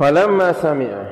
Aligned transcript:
Falamma 0.00 0.56
sami'a. 0.56 1.04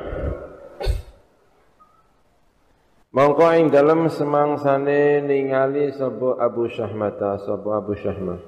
Mongko 3.12 3.44
ing 3.60 3.68
dalem 3.68 4.08
semangsane 4.08 5.20
ningali 5.28 5.92
sapa 5.92 6.40
Abu 6.40 6.72
Syahmata 6.72 7.36
sapa 7.44 7.68
Abu 7.84 7.92
Syahmah 7.92 8.40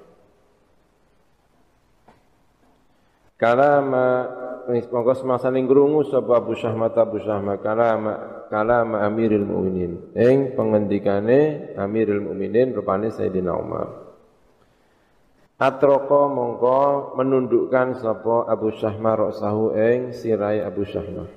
Kalama 3.37 4.08
mongko 4.64 5.12
semangsane 5.12 5.61
krungu 5.68 6.08
sapa 6.08 6.41
Abu 6.41 6.57
Syahmata 6.57 7.04
Abu 7.04 7.21
Syahmah 7.21 7.61
kalama 7.61 8.15
kalama 8.49 9.04
Amirul 9.04 9.45
Mukminin 9.45 10.17
ing 10.17 10.57
pengendikane 10.57 11.72
Amirul 11.77 12.33
Mukminin 12.33 12.72
rupane 12.72 13.13
Sayyidina 13.13 13.53
Umar 13.53 13.99
Atroko 15.61 16.33
mongko 16.33 17.12
menundukkan 17.20 18.01
sapa 18.01 18.48
Abu 18.48 18.73
Syahmah 18.73 19.29
roksahu 19.29 19.77
ing 19.77 20.16
sirai 20.16 20.65
Abu 20.65 20.88
Syahmah. 20.88 21.29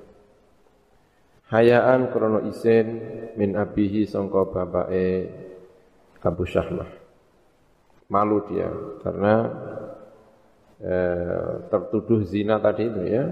Hayaan 1.51 2.07
krono 2.07 2.39
isin 2.47 3.03
min 3.35 3.59
abihi 3.59 4.07
sangka 4.07 4.47
bapake 4.47 5.27
Abu 6.23 6.47
Syahmah. 6.47 6.87
Malu 8.07 8.47
dia 8.47 8.71
karena 9.03 9.33
eh, 10.79 11.67
tertuduh 11.67 12.23
zina 12.23 12.63
tadi 12.63 12.87
itu 12.87 13.03
ya. 13.03 13.27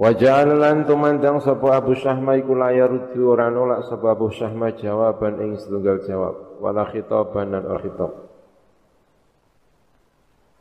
Wajalan 0.00 0.88
tumandang 0.88 1.44
sapa 1.44 1.76
Abu 1.76 1.92
Syahmah 1.92 2.40
iku 2.40 2.56
layaruddu 2.56 3.28
ora 3.28 3.52
nolak 3.52 3.84
sapa 3.84 4.16
Abu 4.16 4.32
Syahmah 4.32 4.72
jawaban 4.72 5.36
ing 5.44 5.60
setunggal 5.60 6.00
jawab 6.08 6.64
wala 6.64 6.88
khitaban 6.88 7.52
lan 7.52 7.68
khitab 7.84 8.29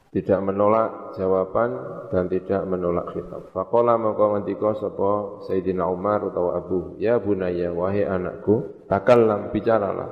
tidak 0.10 0.42
menolak 0.42 1.14
jawaban 1.14 1.70
dan 2.10 2.26
tidak 2.26 2.66
menolak 2.66 3.14
khitab. 3.14 3.46
Faqala 3.54 3.94
maka 3.94 4.26
ngendika 4.26 4.74
sapa 4.82 5.46
Sayyidina 5.46 5.86
Umar 5.86 6.26
utawa 6.26 6.58
Abu, 6.58 6.98
"Ya 6.98 7.22
bunaya 7.22 7.70
wahai 7.70 8.10
anakku, 8.10 8.86
takallam 8.90 9.54
bicaralah." 9.54 10.10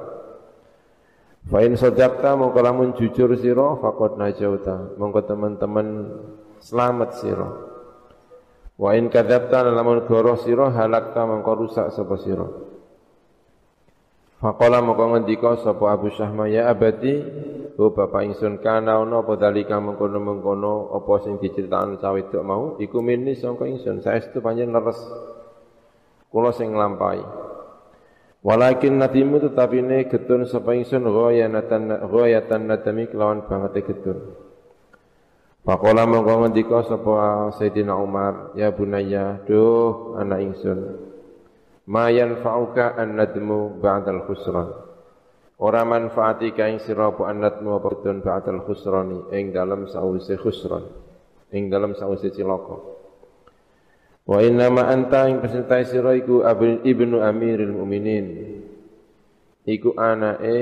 Fa 1.47 1.63
in 1.63 1.79
sadaqta 1.79 2.35
mongko 2.37 2.59
lamun 2.59 2.93
jujur 2.93 3.33
sira 3.39 3.79
faqad 3.79 4.19
najauta. 4.19 4.99
Mongko 4.99 5.23
teman-teman 5.25 5.87
selamat 6.59 7.09
sira. 7.17 7.49
Wa 8.77 8.93
in 8.93 9.09
kadzabta 9.09 9.65
lamun 9.65 10.05
goroh 10.05 10.37
sira 10.37 10.69
halakta 10.69 11.25
mongko 11.25 11.51
rusak 11.57 11.87
sapa 11.95 12.19
sira. 12.21 12.66
Faqala 14.37 14.85
mongko 14.85 15.17
ngendika 15.17 15.57
sapa 15.65 15.97
Abu 15.97 16.13
Syahma 16.13 16.45
ya 16.45 16.69
abadi 16.69 17.25
Oh 17.77 17.93
bapak 17.93 18.25
ingsun 18.25 18.57
kana 18.57 18.97
ana 18.97 19.21
apa 19.21 19.37
dalika 19.37 19.77
mengkono-mengkono 19.77 20.97
apa 20.97 21.21
sing 21.21 21.37
diceritakno 21.37 22.01
cawe 22.01 22.17
wedok 22.17 22.41
mau? 22.41 22.63
Iku 22.81 23.05
mini 23.05 23.37
sangka 23.37 23.69
ingsun 23.69 24.01
saestu 24.01 24.41
panjen 24.41 24.73
leres. 24.73 24.97
Kula 26.33 26.49
sing 26.57 26.73
nglampahi. 26.73 27.21
Walakin 28.41 28.97
nadimu 28.97 29.37
tetapi 29.45 29.85
ini 29.85 30.09
getun 30.09 30.49
sapa 30.49 30.73
ingsun 30.73 31.05
ghayatan 31.05 32.09
ghayatan 32.09 32.61
nadami 32.65 33.05
kelawan 33.13 33.45
banget 33.45 33.85
getun. 33.85 34.33
Pakola 35.61 36.09
mongko 36.09 36.49
ngendika 36.49 36.81
sapa 36.81 37.53
Sayyidina 37.61 37.93
Umar 37.93 38.57
ya 38.57 38.73
bunayya 38.73 39.45
duh 39.45 40.17
anak 40.17 40.49
ingsun 40.49 41.06
ma 41.87 42.11
yanfa'uka 42.11 42.99
an 42.99 43.15
nadmu 43.15 43.79
ba'dal 43.79 44.27
khusran. 44.27 44.69
Ora 45.57 45.81
manfaati 45.81 46.53
kaing 46.53 46.77
sira 46.77 47.09
apa 47.09 47.33
anatmu 47.33 47.81
apa 47.81 47.89
tun 48.05 48.21
ba'dal 48.21 48.61
khusrani 48.61 49.33
ing 49.33 49.49
dalem 49.55 49.89
sause 49.89 50.37
khusran 50.37 50.85
ing 51.49 51.71
dalem 51.73 51.97
sause 51.97 52.29
cilaka. 52.29 52.77
Wa 54.27 54.43
inna 54.43 54.69
ma 54.69 54.91
anta 54.91 55.25
ing 55.31 55.41
pesentai 55.41 55.87
sira 55.87 56.13
iku 56.13 56.45
ibnu 56.85 57.23
amiril 57.23 57.73
mukminin 57.73 58.25
iku 59.65 59.95
anake 59.97 60.59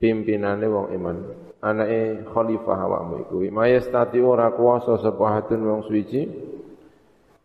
pimpinane 0.00 0.66
wong 0.66 0.90
iman. 0.96 1.16
Anake 1.60 2.24
khalifah 2.32 2.78
awakmu 2.88 3.14
iku. 3.28 3.36
Mayastati 3.52 4.18
ora 4.18 4.48
kuwasa 4.50 4.96
sapa 4.98 5.36
hatun 5.36 5.60
wong 5.62 5.80
suci 5.86 6.24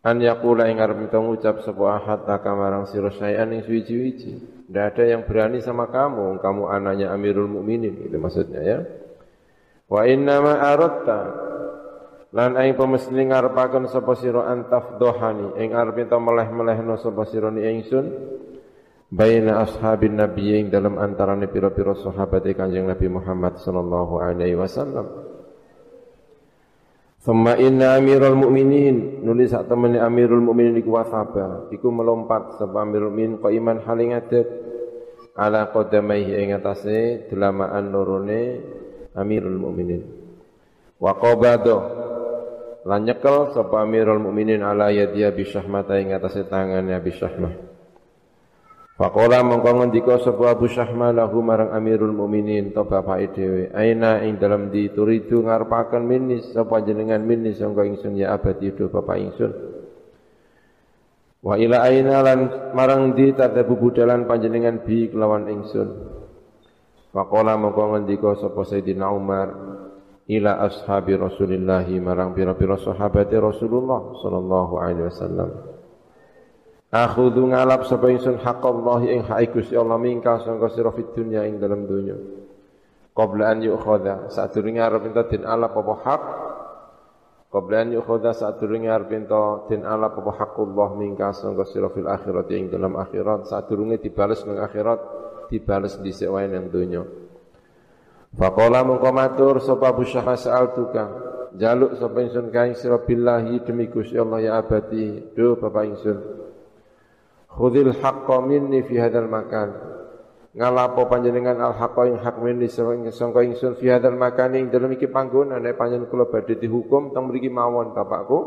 an 0.05 0.21
yaqula 0.21 0.69
ing 0.69 0.77
arep 0.77 1.09
ngucap 1.09 1.65
sapa 1.65 1.97
ahad 1.97 2.29
marang 2.53 2.85
sira 2.85 3.09
sayan 3.09 3.57
ing 3.57 3.65
suci-suci 3.65 4.55
tidak 4.65 4.97
ada 4.97 5.03
yang 5.05 5.21
berani 5.29 5.61
sama 5.61 5.85
kamu, 5.93 6.41
kamu 6.41 6.63
anaknya 6.73 7.13
Amirul 7.13 7.45
Mukminin 7.45 8.01
itu 8.09 8.17
maksudnya 8.17 8.61
ya. 8.65 8.79
Wa 9.85 10.09
inna 10.09 10.41
ma 10.41 10.57
aratta 10.57 11.21
lan 12.33 12.57
aing 12.57 12.73
pemesni 12.73 13.29
ngarepaken 13.29 13.85
sapa 13.93 14.17
sira 14.17 14.49
antafdohani 14.49 15.61
ing 15.61 15.69
arep 15.77 16.01
ento 16.01 16.17
meleh-melehno 16.17 16.97
sapa 16.97 17.29
sira 17.29 17.53
ni 17.53 17.61
ingsun 17.61 18.05
baina 19.13 19.61
ashabin 19.61 20.17
nabi 20.17 20.65
dalam 20.65 20.97
antarane 20.97 21.45
pira-pira 21.45 21.93
sahabat 21.93 22.49
Kanjeng 22.57 22.89
Nabi 22.89 23.05
Muhammad 23.05 23.61
sallallahu 23.61 24.17
alaihi 24.17 24.57
wasallam. 24.57 25.34
Thumma 27.25 27.57
inna 27.57 27.97
amirul 27.97 28.37
mu'minin. 28.37 29.25
Nulis 29.25 29.49
sak 29.49 29.65
temene 29.65 29.97
amirul 29.97 30.45
mu'minin 30.45 30.77
iku 30.77 30.93
wasaba 30.93 31.65
iku 31.73 31.89
melompat 31.89 32.61
sapa 32.61 32.85
amirul 32.85 33.09
mu'minin 33.09 33.41
iman 33.41 33.81
haling 33.81 34.13
ngadeg 34.13 34.45
ala 35.33 35.73
qadamaihi 35.73 36.37
ing 36.45 36.49
atase 36.53 37.25
delamaan 37.27 37.89
lorone 37.89 38.61
amirul 39.17 39.57
mu'minin. 39.57 40.05
Wa 41.01 41.17
qabado 41.17 41.77
lan 42.85 43.09
sapa 43.57 43.81
amirul 43.81 44.21
mu'minin 44.21 44.61
ala 44.61 44.93
yadiya 44.93 45.33
bi 45.33 45.49
syahmata 45.49 45.97
ing 45.97 46.13
atase 46.13 46.45
tangane 46.45 46.93
Abi 46.93 47.09
Syahmah 47.09 47.74
Faqala 48.95 49.43
mongko 49.43 49.75
ngendika 49.75 50.23
sapa 50.23 50.55
Abu 50.55 50.71
Syahma 50.71 51.11
lahu 51.11 51.43
marang 51.43 51.75
Amirul 51.75 52.15
Mukminin 52.15 52.71
to 52.71 52.87
bapake 52.87 53.27
dhewe. 53.35 53.67
Aina 53.75 54.23
ing 54.23 54.39
dalam 54.39 54.71
dituridu 54.71 55.43
ngarepaken 55.43 55.99
minis 55.99 56.55
sapa 56.55 56.79
jenengan 56.79 57.19
minis 57.19 57.59
sangka 57.59 57.83
ingsun 57.83 58.15
ya 58.15 58.31
abadi 58.31 58.71
do 58.71 58.87
bapak 58.87 59.19
ingsun. 59.19 59.51
Wa 61.43 61.59
ila 61.59 61.83
aina 61.83 62.23
lan 62.23 62.39
marang 62.71 63.11
di 63.19 63.35
tadabu 63.35 63.75
budalan 63.75 64.23
panjenengan 64.31 64.79
bi 64.87 65.11
kelawan 65.11 65.51
ingsun. 65.51 65.89
Faqala 67.11 67.59
mongko 67.59 67.99
ngendika 67.99 68.39
sapa 68.39 68.63
Sayyidina 68.63 69.11
Umar 69.11 69.47
ila 70.31 70.63
ashabi 70.63 71.19
Rasulillah 71.19 71.83
marang 71.99 72.31
pira-pira 72.31 72.79
sahabat 72.79 73.27
Rasulullah 73.27 74.15
sallallahu 74.23 74.73
alaihi 74.79 75.11
wasallam. 75.11 75.74
Akhudhu 76.95 77.51
ngalap 77.51 77.83
sapa 77.91 78.07
ingsun 78.07 78.39
Allah 78.39 79.03
ing 79.03 79.27
hak 79.27 79.51
Gusti 79.51 79.75
Allah 79.75 79.99
mingka 79.99 80.39
sangka 80.47 80.71
sira 80.71 80.95
fid 80.95 81.11
dunya 81.11 81.43
ing 81.43 81.59
dalam 81.59 81.83
dunya. 81.83 82.15
Qabla 83.11 83.51
an 83.51 83.59
yu'khadha 83.67 84.31
sadurunge 84.31 84.79
arep 84.79 85.11
ento 85.11 85.27
den 85.27 85.43
alap 85.43 85.75
apa 85.75 85.93
hak. 86.07 86.23
Qabla 87.51 87.83
an 87.83 87.89
yu'khadha 87.99 88.31
sadurunge 88.31 88.87
arep 88.87 89.11
ento 89.11 89.67
den 89.67 89.83
alap 89.83 90.23
apa 90.23 90.39
haqqullah 90.39 90.95
mingka 90.95 91.35
sangka 91.35 91.67
sira 91.67 91.91
fil 91.91 92.07
akhirat 92.07 92.47
ing 92.55 92.71
dalam 92.71 92.95
akhirat 92.95 93.51
sadurunge 93.51 93.99
dibales 93.99 94.47
ning 94.47 94.55
akhirat 94.63 94.99
dibales 95.51 95.99
dhisik 95.99 96.31
wae 96.31 96.47
ning 96.47 96.71
dunya. 96.71 97.03
Faqala 98.39 98.87
mengko 98.87 99.11
matur 99.11 99.59
sapa 99.59 99.91
Abu 99.91 100.07
jaluk 101.59 101.91
sapa 101.99 102.17
ingsun 102.23 102.47
kaing 102.55 102.75
sira 102.79 103.03
billahi 103.03 103.63
demi 103.67 103.91
Gusti 103.91 104.15
ya 104.15 104.23
abadi 104.59 105.35
do 105.35 105.55
bapak 105.55 105.83
ingsun 105.87 106.44
Khudil 107.55 107.95
haqqa 107.95 108.43
minni 108.43 108.83
fi 108.83 108.99
hadzal 108.99 109.31
makan. 109.31 109.69
Ngalapo 110.55 111.07
panjenengan 111.07 111.55
al 111.63 111.71
haqqa 111.75 112.03
ing 112.11 112.19
hak 112.19 112.35
minni 112.43 112.67
sangka 112.67 113.43
ingsun 113.47 113.79
fi 113.79 113.95
hadzal 113.95 114.19
makan 114.19 114.59
ing 114.59 114.65
dalem 114.67 114.99
iki 114.99 115.07
panggonan 115.07 115.63
nek 115.63 115.79
panjenengan 115.79 116.11
kula 116.11 116.27
badhe 116.27 116.59
dihukum 116.59 117.15
teng 117.15 117.31
mriki 117.31 117.47
mawon 117.47 117.95
bapakku. 117.95 118.39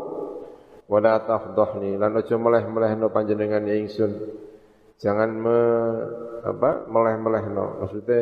Wala 0.89 1.21
tafdhni 1.21 2.01
lan 2.01 2.17
aja 2.17 2.33
meleh-melehno 2.37 3.13
panjenengan 3.13 3.61
ya 3.65 3.77
ingsun. 3.77 4.11
Jangan 4.97 5.29
me, 5.37 5.59
apa 6.45 6.89
meleh-melehno. 6.89 7.85
Maksudnya 7.85 8.21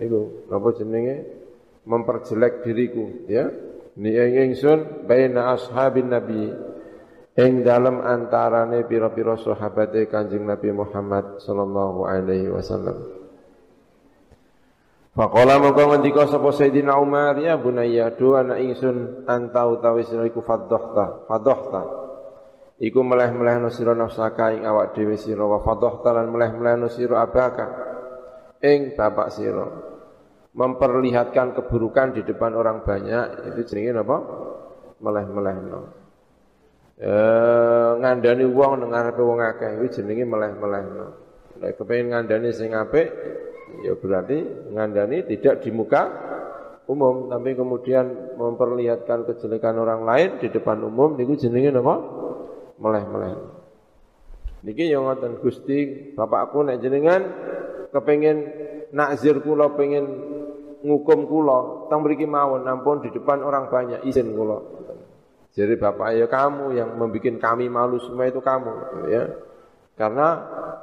niku 0.00 0.48
napa 0.48 0.68
jenenge 0.76 1.16
memperjelek 1.84 2.64
diriku 2.64 3.28
ya. 3.28 3.48
Ni 4.00 4.16
ingsun 4.16 5.04
baina 5.04 5.52
ashabin 5.52 6.08
nabi 6.08 6.48
ing 7.40 7.64
dalam 7.64 8.04
antarane 8.04 8.84
pira-pira 8.84 9.40
sahabate 9.40 10.04
Kanjeng 10.12 10.44
Nabi 10.44 10.76
Muhammad 10.76 11.40
sallallahu 11.40 12.04
alaihi 12.04 12.52
wasallam. 12.52 13.00
Faqala 15.10 15.58
mongko 15.58 15.90
ngendika 15.90 16.30
sapa 16.30 16.54
Sayyidina 16.54 16.94
Umar 17.00 17.34
ya 17.40 17.58
bunayya 17.58 18.14
do 18.14 18.38
anak 18.38 18.62
ingsun 18.62 19.26
anta 19.26 19.66
utawi 19.66 20.06
sira 20.06 20.28
iku 20.28 20.44
fadhahta 20.44 21.26
fadhahta. 21.26 21.82
Iku 22.80 23.04
meleh-melehno 23.04 23.68
sira 23.68 23.92
nafsaka 23.92 24.56
ing 24.56 24.64
awak 24.64 24.96
dhewe 24.96 25.18
sira 25.18 25.44
wa 25.44 25.60
fadhahta 25.60 26.14
lan 26.14 26.30
meleh-melehno 26.30 26.88
sira 26.88 27.26
abaka 27.26 27.66
ing 28.62 28.94
bapak 28.94 29.28
sira. 29.34 29.66
Memperlihatkan 30.50 31.58
keburukan 31.58 32.14
di 32.14 32.22
depan 32.26 32.58
orang 32.58 32.82
banyak 32.82 33.54
itu 33.54 33.60
jenenge 33.70 34.02
apa 34.02 34.18
meleh-melehno 34.98 35.99
eh 37.00 37.90
ngandani 37.96 38.44
wong 38.44 38.84
nang 38.84 38.92
ngarepe 38.92 39.22
wong 39.24 39.40
akeh 39.40 39.80
kuwi 39.80 39.88
jenenge 39.88 40.24
meleh-melehno. 40.28 41.06
Nek 41.60 41.80
kepengin 41.80 42.12
ngandani 42.12 42.52
sing 42.52 42.76
apik 42.76 43.08
ya 43.80 43.96
berarti 43.96 44.68
ngandani 44.72 45.24
tidak 45.24 45.64
di 45.64 45.72
muka 45.72 46.02
umum 46.84 47.32
tapi 47.32 47.56
kemudian 47.56 48.36
memperlihatkan 48.36 49.24
kejelekan 49.24 49.80
orang 49.80 50.04
lain 50.04 50.30
di 50.44 50.52
depan 50.52 50.84
umum 50.84 51.16
niku 51.16 51.40
jenenge 51.40 51.72
napa? 51.72 51.96
Meleh-meleh. 52.80 53.60
Niki 54.60 54.92
yang 54.92 55.08
ngoten 55.08 55.40
Gusti, 55.40 56.12
bapakku 56.12 56.60
nek 56.60 56.84
jenengan 56.84 57.24
kepengin 57.96 58.44
nakzir 58.92 59.40
kula 59.40 59.72
pengen 59.72 60.04
ngukum 60.84 61.28
kula 61.28 61.88
tang 61.88 62.04
mriki 62.04 62.28
mawon 62.28 62.68
ampun 62.68 63.00
di 63.00 63.08
depan 63.08 63.40
orang 63.40 63.72
banyak 63.72 64.04
izin 64.04 64.36
kula. 64.36 64.60
Jadi 65.50 65.74
bapak 65.74 66.14
ya 66.14 66.26
kamu 66.30 66.78
yang 66.78 66.94
membuat 66.94 67.42
kami 67.42 67.66
malu 67.66 67.98
semua 67.98 68.30
itu 68.30 68.38
kamu 68.38 68.72
ya. 69.10 69.24
Karena 69.98 70.28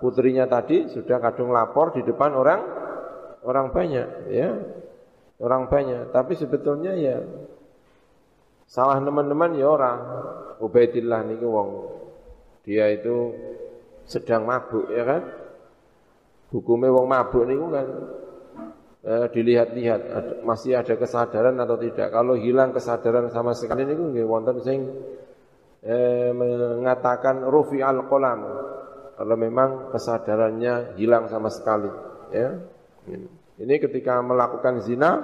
putrinya 0.04 0.46
tadi 0.46 0.92
sudah 0.92 1.18
kadung 1.24 1.56
lapor 1.56 1.96
di 1.96 2.04
depan 2.04 2.36
orang 2.36 2.62
orang 3.48 3.72
banyak 3.72 4.08
ya. 4.32 4.50
Orang 5.38 5.70
banyak, 5.70 6.10
tapi 6.10 6.34
sebetulnya 6.34 6.98
ya 6.98 7.22
salah 8.66 8.98
teman-teman 8.98 9.54
ya 9.54 9.70
orang. 9.70 10.00
Ubaidillah 10.58 11.22
niki 11.30 11.46
wong 11.46 11.70
dia 12.66 12.90
itu 12.90 13.38
sedang 14.10 14.50
mabuk 14.50 14.90
ya 14.90 15.06
kan. 15.06 15.22
Hukumnya 16.50 16.90
wong 16.90 17.06
mabuk 17.06 17.46
niku 17.46 17.70
kan 17.70 17.88
eh, 19.08 19.26
dilihat-lihat 19.32 20.02
masih 20.44 20.76
ada 20.76 21.00
kesadaran 21.00 21.56
atau 21.56 21.80
tidak. 21.80 22.12
Kalau 22.12 22.36
hilang 22.36 22.76
kesadaran 22.76 23.32
sama 23.32 23.56
sekali 23.56 23.88
niku 23.88 24.12
nggih 24.12 24.28
wonten 24.28 24.60
sing 24.60 24.84
eh, 25.88 26.36
mengatakan 26.36 27.48
rufi 27.48 27.80
al 27.80 28.04
qalam. 28.12 28.40
Kalau 29.18 29.34
memang 29.34 29.90
kesadarannya 29.90 30.94
hilang 30.94 31.26
sama 31.26 31.50
sekali, 31.50 31.90
ya. 32.30 32.54
Ini 33.58 33.76
ketika 33.82 34.22
melakukan 34.22 34.86
zina 34.86 35.18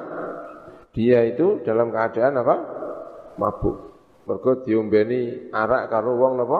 dia 0.97 1.21
itu 1.29 1.61
dalam 1.61 1.93
keadaan 1.93 2.41
apa? 2.41 2.55
mabuk. 3.37 3.77
Mergo 4.23 4.61
diombeni 4.65 5.51
arak 5.51 5.89
karo 5.93 6.17
wong 6.17 6.33
napa? 6.41 6.59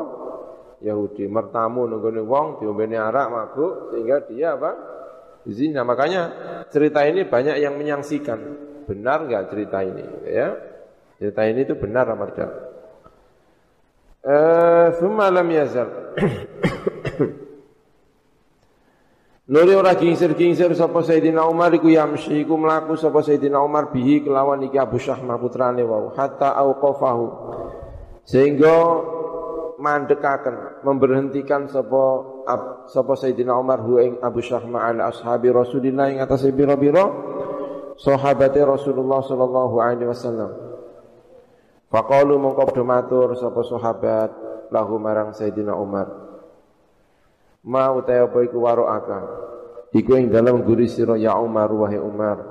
Yahudi. 0.83 1.25
Mertamu 1.25 1.87
nunggone 1.89 2.21
wong 2.21 2.61
diombeni 2.61 2.97
arak 2.97 3.27
mabuk 3.29 3.93
sehingga 3.93 4.17
dia 4.29 4.53
apa? 4.53 4.71
Zina. 5.49 5.83
Makanya 5.83 6.21
cerita 6.71 7.03
ini 7.03 7.27
banyak 7.27 7.59
yang 7.59 7.75
menyaksikan. 7.75 8.39
Benar 8.87 9.27
enggak 9.27 9.51
cerita 9.51 9.83
ini? 9.83 10.03
Ya. 10.27 10.55
Cerita 11.19 11.47
ini 11.47 11.63
itu 11.63 11.75
benar 11.79 12.07
apa 12.07 12.25
tidak? 12.31 12.51
Eh, 14.23 14.87
thumma 14.99 15.27
lam 15.27 15.47
yazal. 15.51 15.89
Nuri 19.43 19.75
ora 19.75 19.91
gingsir-gingsir 19.91 20.71
sapa 20.71 21.03
Sayyidina 21.03 21.43
Umar 21.43 21.75
iku 21.75 21.91
yamsi 21.91 22.47
iku 22.47 22.55
mlaku 22.55 22.95
sapa 22.95 23.19
Sayyidina 23.19 23.59
Umar 23.59 23.91
bihi 23.91 24.23
kelawan 24.23 24.63
iki 24.63 24.79
Abu 24.79 24.95
Syahmah 24.95 25.35
putrane 25.35 25.83
wau 25.83 26.15
hatta 26.15 26.55
auqafahu 26.55 27.27
sehingga 28.23 29.03
mandekaken 29.83 30.87
memberhentikan 30.87 31.67
sapa 31.67 32.23
sapa 32.89 33.13
Sayyidina 33.17 33.55
Umar 33.55 33.81
hu 33.81 33.99
ing 33.99 34.19
Abu 34.19 34.43
Syahma 34.43 34.89
ala 34.91 35.09
ashabi 35.09 35.49
Rasulillah 35.49 36.11
ing 36.13 36.19
atas 36.19 36.45
biro-biro 36.51 37.05
sahabate 37.97 38.61
Rasulullah 38.61 39.21
sallallahu 39.23 39.75
alaihi 39.79 40.09
wasallam. 40.09 40.51
Faqalu 41.93 42.35
mongko 42.41 42.81
matur 42.81 43.37
sapa 43.37 43.61
sahabat 43.65 44.29
lahu 44.73 44.97
marang 44.97 45.31
Sayyidina 45.31 45.77
Umar. 45.77 46.09
Ma 47.63 47.93
utai 47.95 48.19
apa 48.19 48.43
iku 48.43 48.59
waro'aka 48.59 49.19
Iku 49.93 50.17
ing 50.17 50.33
dalam 50.33 50.65
guri 50.65 50.89
sira 50.89 51.13
ya 51.21 51.37
Umar 51.37 51.69
wahai 51.69 52.01
Umar. 52.01 52.41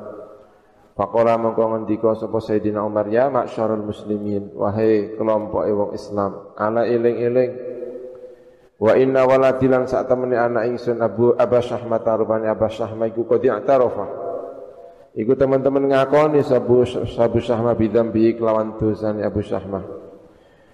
Faqala 0.94 1.34
mongko 1.40 1.74
ngendika 1.74 2.14
sapa 2.14 2.38
Sayyidina 2.38 2.84
Umar 2.86 3.10
ya 3.10 3.26
maksyarul 3.32 3.82
muslimin 3.82 4.54
wahai 4.54 5.16
kelompok 5.18 5.64
wong 5.64 5.90
Islam 5.96 6.52
ala 6.54 6.84
eling-eling 6.84 7.71
wa 8.82 8.98
inna 8.98 9.22
waladilan 9.22 9.86
sak 9.86 10.10
temene 10.10 10.34
anak 10.34 10.66
ingsun 10.74 10.98
Abu 10.98 11.38
Aba 11.38 11.62
Syahmah 11.62 12.02
tarubane 12.02 12.50
Aba 12.50 12.66
Syahmah 12.66 13.06
iku 13.14 13.22
qad 13.30 13.46
i'tarafa 13.46 14.06
Iku 15.12 15.36
teman-teman 15.36 15.92
ngakoni 15.92 16.42
sabu 16.42 16.82
sabu 16.88 17.38
Syahmah 17.38 17.78
bidzambi 17.78 18.34
kelawan 18.34 18.74
dosane 18.80 19.22
Abu 19.22 19.38
Syahmah 19.38 19.84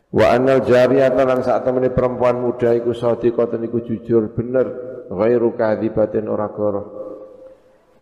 Wa 0.08 0.32
annal 0.32 0.64
jariyata 0.64 1.20
lan 1.28 1.44
sak 1.44 1.69
temene 1.69 1.93
perempuan 1.93 2.40
muda 2.40 2.72
iku 2.72 2.96
sadiqatan 2.96 3.69
iku 3.69 3.84
jujur 3.84 4.32
bener 4.32 4.66
ghairu 5.12 5.52
kadzibatin 5.52 6.32
ora 6.32 6.49
goroh 6.49 6.87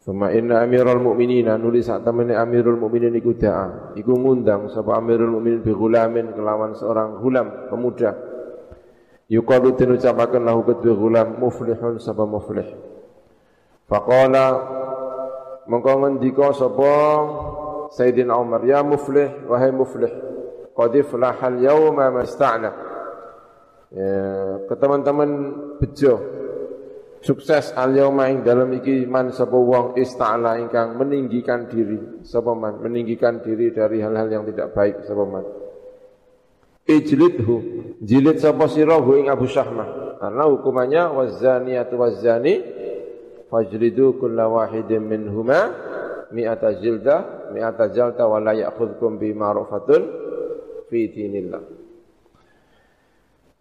Suma 0.06 0.30
inna 0.30 0.62
amirul 0.62 1.02
mu'minina 1.02 1.58
nulis 1.58 1.90
sak 1.90 2.06
temene 2.06 2.38
amirul 2.38 2.78
mu'minin 2.78 3.10
iku 3.18 3.34
da'a. 3.34 3.98
Iku 3.98 4.14
ngundang 4.14 4.70
sapa 4.70 4.94
amirul 5.02 5.34
mu'minin 5.34 5.66
bi 5.66 5.74
gulamin 5.74 6.30
kelawan 6.30 6.78
seorang 6.78 7.18
gulam 7.18 7.66
pemuda. 7.66 8.14
Yuqalu 9.26 9.75
tin 9.75 9.90
ucapaken 9.90 10.46
lahu 10.46 10.62
kedua 10.62 10.94
gulam 10.94 11.28
muflihun 11.43 11.99
sapa 11.99 12.23
muflih. 12.23 12.67
Faqala 13.90 14.46
mengko 15.67 15.93
ngendika 16.02 16.55
sapa 16.55 16.93
Sayyidina 17.90 18.38
Umar 18.38 18.62
ya 18.62 18.87
muflih 18.87 19.46
wahai 19.50 19.75
muflih 19.75 20.11
qad 20.75 20.94
iflahal 20.94 21.58
yawma 21.58 22.14
masta'na. 22.14 22.70
Ya, 23.87 24.12
ke 24.67 24.75
teman-teman 24.78 25.31
bejo 25.78 26.37
Sukses 27.26 27.75
al 27.75 27.96
yauma 27.96 28.31
ing 28.31 28.46
dalam 28.46 28.70
iki 28.76 29.02
man 29.02 29.34
sapa 29.34 29.58
wong 29.58 29.99
ista'ala 29.99 30.62
ingkang 30.62 30.94
meninggikan 30.94 31.67
diri 31.67 32.23
sapa 32.23 32.55
man 32.55 32.78
meninggikan 32.78 33.43
diri 33.43 33.75
dari 33.75 33.99
hal-hal 33.99 34.31
yang 34.31 34.44
tidak 34.46 34.70
baik 34.70 35.02
sapa 35.02 35.25
man. 35.26 35.43
Ijlidhu. 36.86 37.56
Jilid 38.02 38.38
sapa 38.38 38.70
sira? 38.70 38.96
Ing 39.02 39.26
Abu 39.26 39.50
Syahmah 39.50 40.20
karena 40.20 40.44
hukumannya 40.48 41.02
wazaniyatu 41.12 42.00
wazani 42.00 42.62
fajlidu 43.50 44.16
kulla 44.16 44.48
wahidin 44.48 45.04
minhuma 45.04 45.74
mi'ata 46.32 46.80
jildah 46.80 47.50
mi'ata 47.52 47.92
jalta 47.92 48.24
wa 48.26 48.40
la 48.40 48.52
ya'khudhukum 48.56 49.18
bi 49.18 49.34
ma'rufatun 49.34 50.02
fi 50.88 51.00
dinillah. 51.10 51.62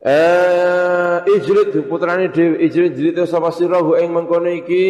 Eh 0.06 1.18
Ijrid 1.26 1.74
putrane 1.90 2.30
dhewe 2.30 2.62
Ijrid 2.62 2.94
jrid 2.94 3.18
sapa 3.26 3.50
sira? 3.50 3.82
Ing 4.04 4.14
mengkono 4.14 4.54
iki 4.54 4.86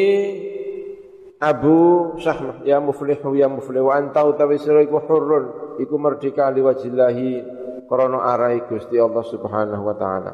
Abu 1.40 2.18
Syahmah 2.20 2.68
ya 2.68 2.84
muflih 2.84 3.20
ya 3.36 3.48
muflih 3.48 3.84
wa 3.86 3.96
anta 3.96 4.28
utawi 4.28 4.60
sira 4.60 4.84
iku 4.84 5.00
hurrun 5.04 5.78
iku 5.80 5.96
merdeka 5.96 6.52
liwajillahi 6.52 7.64
krana 7.88 8.22
arai 8.34 8.66
Gusti 8.68 9.00
Allah 9.00 9.24
Subhanahu 9.26 9.84
wa 9.86 9.96
taala. 9.96 10.34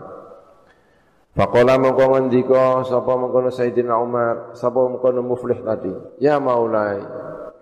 Faqala 1.32 1.80
mongko 1.80 2.12
ngendika 2.12 2.84
sapa 2.84 3.16
mengkono 3.16 3.56
Sayyidina 3.56 3.96
Umar, 3.96 4.52
sapa 4.52 4.84
mengkono 4.84 5.24
muflih 5.24 5.64
tadi. 5.64 5.96
Ya 6.20 6.36
Maulai, 6.44 7.00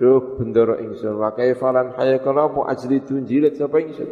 duh 0.01 0.41
bendoro 0.41 0.81
ingsun 0.81 1.21
wa 1.21 1.29
kaifalan 1.37 1.93
hayakala 1.93 2.49
apa 2.49 2.73
ajlidun 2.73 3.29
jilid 3.29 3.53
sapa 3.53 3.77
ingsun. 3.77 4.09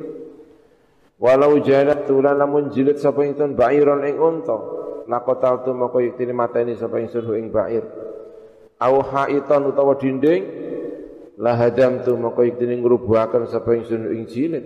Walau 1.17 1.57
jalat 1.65 2.05
tulan 2.05 2.37
lamun 2.37 2.69
jilid 2.69 3.01
sapa 3.01 3.25
ingsun 3.25 3.57
ba'iron 3.57 4.05
ing 4.05 4.21
unta, 4.21 4.57
lakotal 5.09 5.65
tu 5.65 5.73
moko 5.73 6.05
yektine 6.05 6.37
mateni 6.37 6.77
sapa 6.77 7.01
ingsun 7.01 7.25
ing 7.33 7.49
ba'ir. 7.49 7.81
Au 8.77 9.01
haiton 9.01 9.73
utawa 9.73 9.97
dinding, 9.97 10.43
la 11.41 11.57
hadam 11.57 12.05
tu 12.05 12.13
moko 12.13 12.45
yektine 12.45 12.77
ngrubuhaken 12.77 13.49
sapa 13.49 13.73
ingsun 13.73 14.05
ing 14.13 14.29
jilid. 14.29 14.65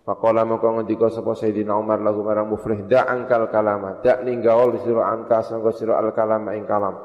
Faqala 0.00 0.48
moko 0.48 0.64
ngendika 0.80 1.12
sapa 1.12 1.36
Sayyidina 1.36 1.76
Umar 1.76 2.00
lahu 2.00 2.24
marang 2.24 2.48
muflih 2.48 2.88
da 2.88 3.04
angkal 3.04 3.52
kalama, 3.52 4.00
dak 4.00 4.24
ninggaul 4.24 4.80
sira 4.80 5.12
angka 5.12 5.44
sangka 5.44 5.76
sira 5.76 6.00
al 6.00 6.16
kalama 6.16 6.56
ing 6.56 6.64
kalam. 6.64 6.96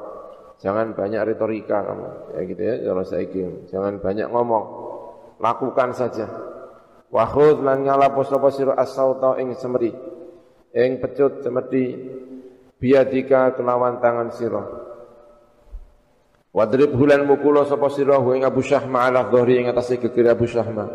Jangan 0.56 0.96
banyak 0.96 1.20
retorika 1.28 1.84
kamu, 1.84 2.32
ya 2.32 2.40
gitu 2.48 2.62
ya, 2.64 2.74
kalau 2.88 3.04
saiki. 3.04 3.68
Jangan 3.68 4.00
banyak 4.00 4.32
ngomong. 4.32 4.64
Lakukan 5.36 5.92
saja. 5.92 6.24
Wa 7.12 7.28
khudh 7.28 7.60
lan 7.60 7.84
ngalapo 7.84 8.24
sapa 8.24 8.48
sira 8.48 8.72
as-sauta 8.72 9.36
ing 9.36 9.52
semedi. 9.52 9.92
Ing 10.72 10.96
pecut 10.96 11.44
semedi 11.44 11.92
biadika 12.80 13.52
kelawan 13.52 14.00
tangan 14.00 14.32
sira. 14.32 14.64
Wadrib 16.56 16.96
hulan 16.96 17.28
mukula 17.28 17.68
sapa 17.68 17.92
sira 17.92 18.16
ing 18.32 18.48
Abu 18.48 18.64
Syahma 18.64 19.12
ala 19.12 19.28
dhahri 19.28 19.60
ing 19.60 19.68
atase 19.68 20.00
gegere 20.00 20.32
Abu 20.32 20.48
Syahma. 20.48 20.88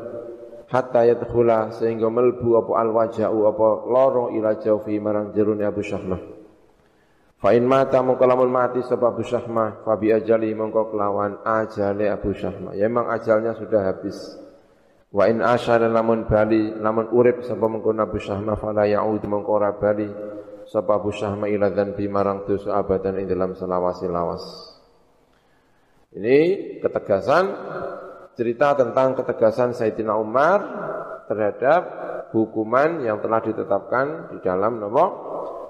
Hatta 0.72 1.04
yadkhula 1.04 1.76
sehingga 1.76 2.08
melbu 2.08 2.64
apa 2.64 2.72
al-waja'u 2.80 3.40
apa 3.44 3.68
loro 3.92 4.32
ila 4.32 4.56
jaufi 4.56 4.96
marang 5.04 5.36
jerune 5.36 5.68
Abu 5.68 5.84
Syahma. 5.84 6.16
Fa 7.36 7.52
in 7.52 7.68
mata 7.68 8.00
mongko 8.00 8.24
mati 8.48 8.80
sapa 8.80 9.12
Abu 9.12 9.20
Syahma, 9.28 9.84
fa 9.84 10.00
bi 10.00 10.16
ajali 10.16 10.48
mongko 10.56 10.96
kelawan 10.96 11.44
ajale 11.44 12.08
Abu 12.08 12.32
Syahma. 12.32 12.72
Ya 12.80 12.88
memang 12.88 13.12
ajalnya 13.12 13.52
sudah 13.60 13.84
habis. 13.84 14.16
Wa 15.12 15.28
in 15.28 15.44
asyara 15.44 15.92
lamun 15.92 16.24
bali 16.24 16.72
lamun 16.80 17.12
urip 17.12 17.44
sapa 17.44 17.68
mengko 17.68 17.92
Abu 17.92 18.24
Syahma 18.24 18.56
fala 18.56 18.88
yaud 18.88 19.28
mengko 19.28 19.52
ora 19.52 19.76
bali 19.76 20.08
sapa 20.72 21.04
Abu 21.04 21.12
Syahma 21.12 21.52
ila 21.52 21.68
dzanbi 21.68 22.08
marang 22.08 22.48
dosa 22.48 22.80
abadan 22.80 23.20
ing 23.20 23.28
dalam 23.28 23.52
selawasi 23.60 24.08
lawas. 24.08 24.72
Ini 26.16 26.38
ketegasan 26.80 27.44
cerita 28.36 28.78
tentang 28.78 29.18
ketegasan 29.20 29.76
Sayyidina 29.76 30.16
Umar 30.16 30.60
terhadap 31.28 31.82
hukuman 32.32 33.04
yang 33.04 33.20
telah 33.20 33.44
ditetapkan 33.44 34.32
di 34.36 34.38
dalam 34.40 34.80
nama 34.80 35.06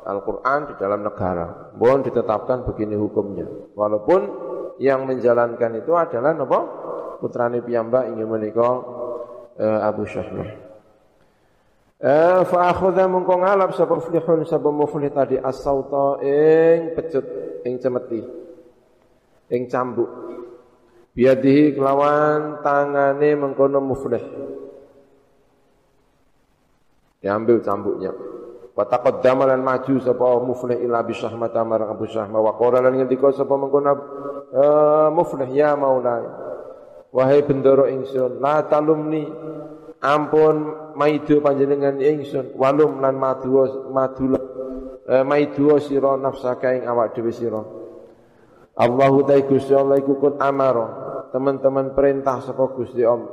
Al-Quran 0.02 0.74
di 0.74 0.76
dalam 0.82 1.06
negara. 1.06 1.74
Mohon 1.78 2.00
ditetapkan 2.10 2.66
begini 2.66 2.98
hukumnya. 2.98 3.46
Walaupun 3.78 4.22
yang 4.82 5.06
menjalankan 5.06 5.78
itu 5.78 5.94
adalah 5.94 6.34
nama 6.34 6.60
putrane 7.22 7.62
piyambak 7.62 8.10
ingin 8.10 8.26
menikah 8.26 8.82
uh, 9.62 9.80
Abu 9.86 10.10
Syahmah. 10.10 10.74
Uh, 12.02 12.42
fa 12.50 12.74
akhadha 12.74 13.06
mengko 13.06 13.38
ngalap 13.38 13.78
sapa 13.78 13.94
muflihun 13.94 14.42
sapa 14.42 14.74
muflih 14.74 15.14
tadi 15.14 15.38
as-sauta 15.38 16.18
ing 16.26 16.98
pecut 16.98 17.26
ing 17.62 17.78
cemeti 17.78 18.26
ing 19.54 19.70
cambuk 19.70 20.31
biadihi 21.16 21.76
kelawan 21.76 22.64
tangane 22.64 23.36
mengkono 23.36 23.80
muflih. 23.84 24.24
Diambil 27.22 27.62
cambuknya. 27.62 28.12
Wa 28.72 28.88
taqaddama 28.88 29.46
lan 29.46 29.62
maju 29.62 30.00
sapa 30.00 30.28
muflih 30.42 30.80
ila 30.80 31.04
bi 31.04 31.14
syahmata 31.14 31.62
marang 31.62 31.92
Abu 31.92 32.08
Syahmah 32.08 32.40
wa 32.40 32.56
qala 32.56 32.80
lan 32.80 32.98
ngendika 32.98 33.30
sapa 33.36 33.54
mengkono 33.60 33.92
uh, 34.56 35.10
muflih 35.12 35.52
ya 35.52 35.76
maulai 35.76 36.52
Wahai 37.12 37.44
bendoro 37.44 37.92
ingsun, 37.92 38.40
la 38.40 38.64
talumni 38.72 39.28
ampun 40.00 40.96
maidu 40.96 41.44
panjenengan 41.44 42.00
ingsun, 42.00 42.56
walum 42.56 43.04
lan 43.04 43.20
madu 43.20 43.68
madu 43.92 44.40
eh, 45.12 45.20
maidu 45.28 45.76
sira 45.84 46.16
nafsaka 46.16 46.72
ing 46.72 46.88
awak 46.88 47.12
dhewe 47.12 47.36
sira. 47.36 47.81
Allahu 48.78 49.28
ta'ala 49.28 49.44
Gusti 49.48 49.74
Allah 49.76 50.00
iku 50.00 50.16
kun 50.20 50.36
amaro. 50.40 50.88
Teman-teman 51.32 51.96
perintah 51.96 52.40
sapa 52.40 52.72
Gusti 52.72 53.04
Allah. 53.04 53.32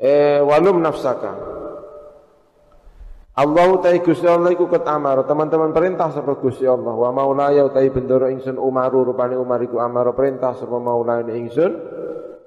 Eh 0.00 0.40
walum 0.40 0.80
nafsaka. 0.80 1.32
Allahu 3.36 3.84
ta'ala 3.84 4.00
Gusti 4.00 4.24
Allah 4.24 4.56
iku 4.56 4.72
kun 4.72 4.84
amaro. 4.88 5.28
Teman-teman 5.28 5.76
perintah 5.76 6.08
sapa 6.08 6.32
Gusti 6.40 6.64
Allah. 6.64 6.96
Wa 6.96 7.12
maulaya 7.12 7.68
utahe 7.68 7.92
bendoro 7.92 8.28
ingsun 8.32 8.56
Umaru 8.56 9.12
rupane 9.12 9.36
Umar 9.36 9.60
iku 9.60 9.80
amaro 9.80 10.16
perintah 10.16 10.56
sapa 10.56 10.80
maulane 10.80 11.36
ingsun 11.36 11.72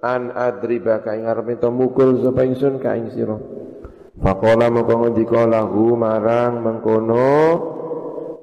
an 0.03 0.35
adriba 0.35 0.99
ka 0.99 1.15
ing 1.15 1.23
arep 1.23 1.63
mukul 1.71 2.19
sapa 2.19 2.43
ingsun 2.43 2.75
ka 2.83 2.91
ing 2.99 3.07
sira 3.15 3.39
faqala 4.19 4.67
moko 4.67 4.99
ngendika 4.99 5.47
marang 5.95 6.59
mengkono 6.59 7.39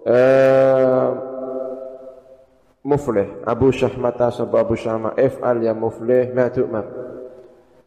eh 0.08 1.29
muflih. 2.84 3.44
Abu 3.44 3.72
Syahmata 3.72 4.32
sapa 4.32 4.60
Abu 4.60 4.76
Syahma 4.76 5.16
if'al 5.16 5.64
ya 5.64 5.76
muflih 5.76 6.32
ma 6.32 6.48
tu'mar. 6.48 6.86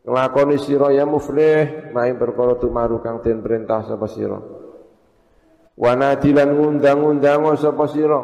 Nglakoni 0.03 0.59
sira 0.59 0.91
ya 0.91 1.07
muflih 1.07 1.91
maing 1.95 2.19
perkara 2.19 2.59
tumaru 2.59 2.99
kang 2.99 3.23
den 3.23 3.39
perintah 3.39 3.81
sapa 3.87 4.05
sira. 4.11 4.39
Wa 5.73 5.91
nadilan 5.97 6.53
ngundang-undang 6.53 7.55
sapa 7.57 7.87
sira. 7.89 8.21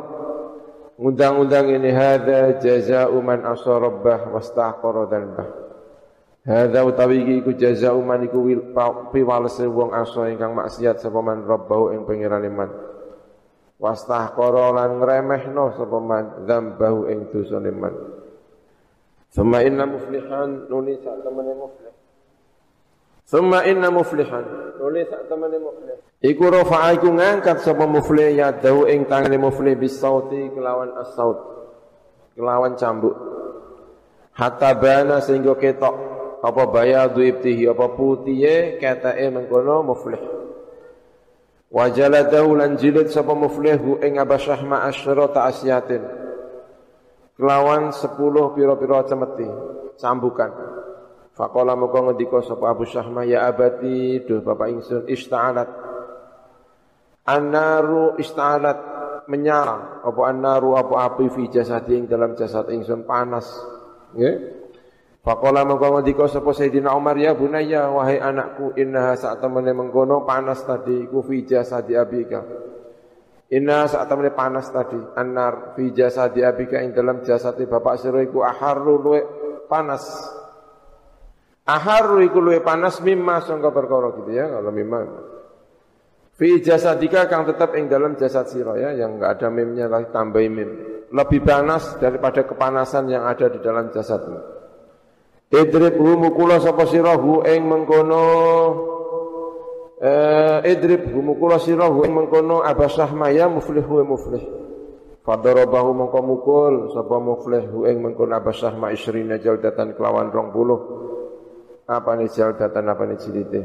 Undang-undang 0.99 1.71
ini 1.71 1.95
hadza 1.95 2.59
jazaa'u 2.59 3.23
man 3.23 3.47
asa 3.47 3.79
rabbah 3.79 4.35
wastahqara 4.35 5.07
dzanbah. 5.07 5.47
Hadza 6.43 6.83
utawi 6.83 7.23
iki 7.23 7.33
iku 7.39 7.51
jazaa'u 7.55 8.03
man 8.03 8.27
iku 8.27 8.43
piwalese 9.15 9.63
wong 9.63 9.95
asa 9.95 10.27
ingkang 10.27 10.51
maksiat 10.59 10.99
sapa 10.99 11.23
man 11.23 11.47
rabbahu 11.47 11.95
ing 11.95 12.03
pangerane 12.03 12.51
man. 12.51 12.88
Wastahqara 13.79 14.75
lan 14.75 14.99
ngremehno 14.99 15.71
sapa 15.79 15.97
man 16.03 16.43
dzambahu 16.43 17.07
ing 17.07 17.31
dosane 17.31 17.71
man. 17.71 17.95
Summa 19.31 19.63
inna 19.63 19.87
muflihan 19.87 20.67
nuni 20.67 20.99
sak 20.99 21.23
temene 21.23 21.55
muflih. 21.55 21.93
Summa 23.23 23.63
inna 23.63 23.87
muflihan 23.87 24.43
nuni 24.75 25.07
sak 25.07 25.31
temene 25.31 25.63
muflih. 25.63 25.95
Iku 26.19 26.43
rafa'a 26.51 26.99
iku 26.99 27.07
ngangkat 27.07 27.63
sapa 27.63 27.87
muflih 27.87 28.35
ya 28.35 28.51
dau 28.51 28.83
ing 28.83 29.07
tangane 29.07 29.39
muflih 29.39 29.79
bisauti 29.79 30.51
kelawan 30.51 30.91
as-saut. 30.99 31.39
Kelawan 32.35 32.75
cambuk. 32.75 33.15
Hatta 34.35 34.75
bana 34.75 35.23
sehingga 35.23 35.55
ketok 35.55 35.95
apa 36.43 36.63
bayadu 36.67 37.23
ibtihi 37.23 37.63
apa 37.71 37.95
putihe 37.95 38.75
katae 38.75 39.31
mengkono 39.31 39.87
muflih. 39.87 40.38
Wajaladahu 41.69 42.57
lan 42.57 42.81
jilid 42.81 43.13
sapa 43.13 43.37
muflihu 43.37 44.01
ing 44.01 44.17
abasyah 44.17 44.59
ma 44.65 44.89
asyrata 44.89 45.45
asyatin. 45.45 46.01
Kelawan 47.37 47.93
sepuluh 47.93 48.51
piro-piro 48.57 48.99
cemeti 49.05 49.45
cambukan. 50.01 50.49
Faqala 51.37 51.77
muka 51.77 52.03
ngendika 52.03 52.41
sapa 52.43 52.73
Abu 52.73 52.83
Syahma 52.83 53.23
ya 53.23 53.47
abati 53.47 54.25
duh 54.27 54.43
bapak 54.43 54.67
ingsun 54.75 55.07
ista'alat 55.07 55.69
An-naru 57.29 58.17
istalat 58.17 58.79
menyala 59.29 60.01
apa 60.01 60.21
an-naru 60.25 60.73
apa 60.73 61.13
api 61.13 61.29
fi 61.29 61.43
jasadi 61.53 61.93
ing 61.93 62.05
dalam 62.09 62.33
jasad 62.33 62.65
ingsun 62.73 63.05
panas. 63.05 63.45
Nggih. 64.17 64.58
Faqala 65.29 65.61
mongko 65.61 66.01
ngendika 66.01 66.25
sapa 66.25 66.57
Sayyidina 66.57 66.89
Umar 66.97 67.13
ya 67.13 67.37
bunayya 67.37 67.85
wahai 67.93 68.17
anakku 68.17 68.73
innaha 68.73 69.13
sak 69.13 69.37
temene 69.45 69.77
mengkono 69.77 70.25
panas 70.25 70.65
tadi 70.65 71.05
ku 71.05 71.21
fi 71.21 71.45
jasadi 71.45 71.93
abika. 71.93 72.41
Inna 73.53 73.85
sak 73.85 74.09
temene 74.09 74.33
panas 74.33 74.73
tadi 74.73 74.97
an-nar 74.97 75.77
fi 75.77 75.93
jasadi 75.93 76.41
abika 76.41 76.81
ing 76.81 76.97
dalam 76.97 77.21
jasad 77.21 77.61
bapak 77.61 78.01
sira 78.01 78.25
iku 78.25 78.41
aharru 78.41 78.97
luwe 78.97 79.21
panas. 79.69 80.01
Aharru 81.69 82.25
iku 82.25 82.41
luwe 82.41 82.65
panas 82.65 82.97
mimma 82.97 83.45
sangka 83.45 83.69
perkara 83.69 84.09
gitu 84.17 84.33
ya 84.33 84.49
kalau 84.49 84.73
mimma. 84.73 84.99
Fi 86.41 86.57
jasadika 86.57 87.29
kang 87.29 87.45
tetap 87.45 87.77
ing 87.77 87.85
dalam 87.85 88.17
jasad 88.17 88.49
siro 88.49 88.73
ya, 88.81 88.97
yang 88.97 89.21
enggak 89.21 89.37
ada 89.37 89.53
mimnya 89.53 89.85
lagi 89.85 90.09
tambah 90.09 90.41
mim. 90.49 90.69
Lebih 91.13 91.45
panas 91.45 92.01
daripada 92.01 92.41
kepanasan 92.49 93.13
yang 93.13 93.29
ada 93.29 93.45
di 93.45 93.61
dalam 93.61 93.93
jasadmu. 93.93 94.58
Idrib 95.49 95.97
hu 95.97 96.13
mukula 96.13 96.61
sapa 96.61 96.85
sirahu 96.85 97.41
ing 97.41 97.65
mengkono 97.65 98.21
eh 99.97 100.61
idrib 100.69 101.09
mukula 101.09 101.57
sirahu 101.57 102.05
ing 102.05 102.13
mengkono 102.13 102.61
abasah 102.61 103.09
maya 103.17 103.49
muflihu 103.49 104.05
muflih. 104.05 104.45
Fadarabahu 105.25 105.89
mengko 105.97 106.19
mukul 106.21 106.73
sapa 106.93 107.17
muflihu 107.17 107.89
ing 107.89 107.97
mengkono 107.97 108.37
abasah 108.37 108.77
ma 108.77 108.93
isrina 108.93 109.41
jaldatan 109.41 109.97
kelawan 109.97 110.29
20. 110.29 111.89
Apa 111.89 112.13
ni 112.13 112.29
jaldatan 112.29 112.85
apa 112.85 113.03
ni 113.09 113.17
cilite? 113.17 113.61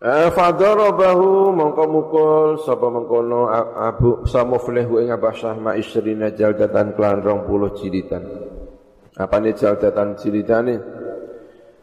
Eh, 0.00 0.30
fadarabahu 0.32 1.52
mongko 1.52 1.84
mukul 1.90 2.48
sapa 2.62 2.86
mengkono 2.86 3.50
Abu 3.74 4.24
Samuflihu 4.24 4.96
ing 5.02 5.12
Abah 5.12 5.36
Syahma 5.36 5.76
isrina 5.76 6.32
jaldatan 6.32 6.96
kelan 6.96 7.20
20 7.20 7.76
jilidan. 7.76 8.24
Apa 9.18 9.36
ni 9.44 9.52
jaldatan 9.52 10.16
jilidane? 10.16 10.99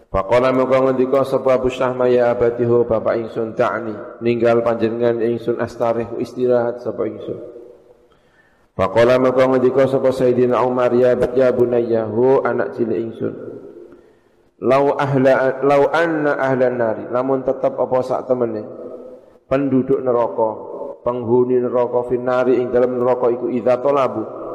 Faqala 0.07 0.55
mongko 0.55 0.87
ngendika 0.87 1.27
sapa 1.27 1.59
Abu 1.59 1.67
Syahma 1.67 2.07
ya 2.07 2.31
abatihu 2.31 2.87
bapak 2.87 3.27
ingsun 3.27 3.59
ta'ni 3.59 3.91
ninggal 4.23 4.63
panjenengan 4.63 5.19
ingsun 5.19 5.59
astarih 5.59 6.15
istirahat 6.23 6.79
sapa 6.79 7.03
ingsun. 7.03 7.39
Faqala 8.71 9.19
mongko 9.19 9.43
ngendika 9.51 9.83
sapa 9.91 10.15
Sayyidina 10.15 10.63
Umar 10.63 10.95
ya 10.95 11.11
ya 11.35 11.51
bunayya 11.51 12.07
hu 12.07 12.39
anak 12.39 12.79
cilik 12.79 12.99
ingsun. 13.03 13.35
Lau 14.63 14.95
ahla 14.95 15.59
lau 15.61 15.91
anna 15.91 16.39
ahlan 16.39 16.79
nari 16.79 17.05
lamun 17.11 17.43
tetap 17.45 17.77
apa 17.77 17.99
sak 18.01 18.25
temene 18.25 18.65
penduduk 19.45 20.01
neraka 20.01 20.49
penghuni 21.05 21.61
neraka 21.61 22.09
finari 22.09 22.57
ing 22.57 22.73
dalam 22.73 22.97
neraka 22.97 23.29
iku 23.29 23.53
idza 23.53 23.77
talabu 23.83 24.46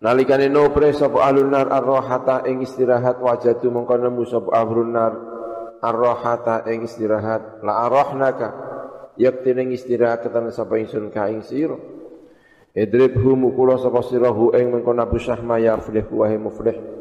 nalikane 0.00 0.48
nopre 0.48 0.96
sapa 0.96 1.28
ahlun 1.28 1.52
nar 1.52 1.68
arrohata 1.68 2.48
ing 2.48 2.64
istirahat 2.64 3.20
wajadu 3.20 3.68
mongko 3.68 3.94
nemu 4.00 4.22
sapa 4.24 4.50
ahlun 4.52 4.90
nar 4.96 5.12
arrohata 5.84 6.64
ing 6.68 6.88
istirahat 6.88 7.60
la 7.60 7.84
arrohnaka 7.84 8.48
yakti 9.20 9.52
ing 9.52 9.76
istirahat 9.76 10.24
ketan 10.24 10.48
sapa 10.48 10.80
ingsun 10.80 11.12
ka 11.12 11.28
ing 11.28 11.44
sira 11.44 11.76
idribhu 12.72 13.36
mukula 13.36 13.76
sapa 13.76 14.00
sirahu 14.00 14.56
ing 14.56 14.72
mengko 14.72 14.96
nabu 14.96 15.20
syahma 15.20 15.60
ya 15.60 15.76
muflih 15.76 16.08
wa 16.08 16.26
muflih 16.48 17.00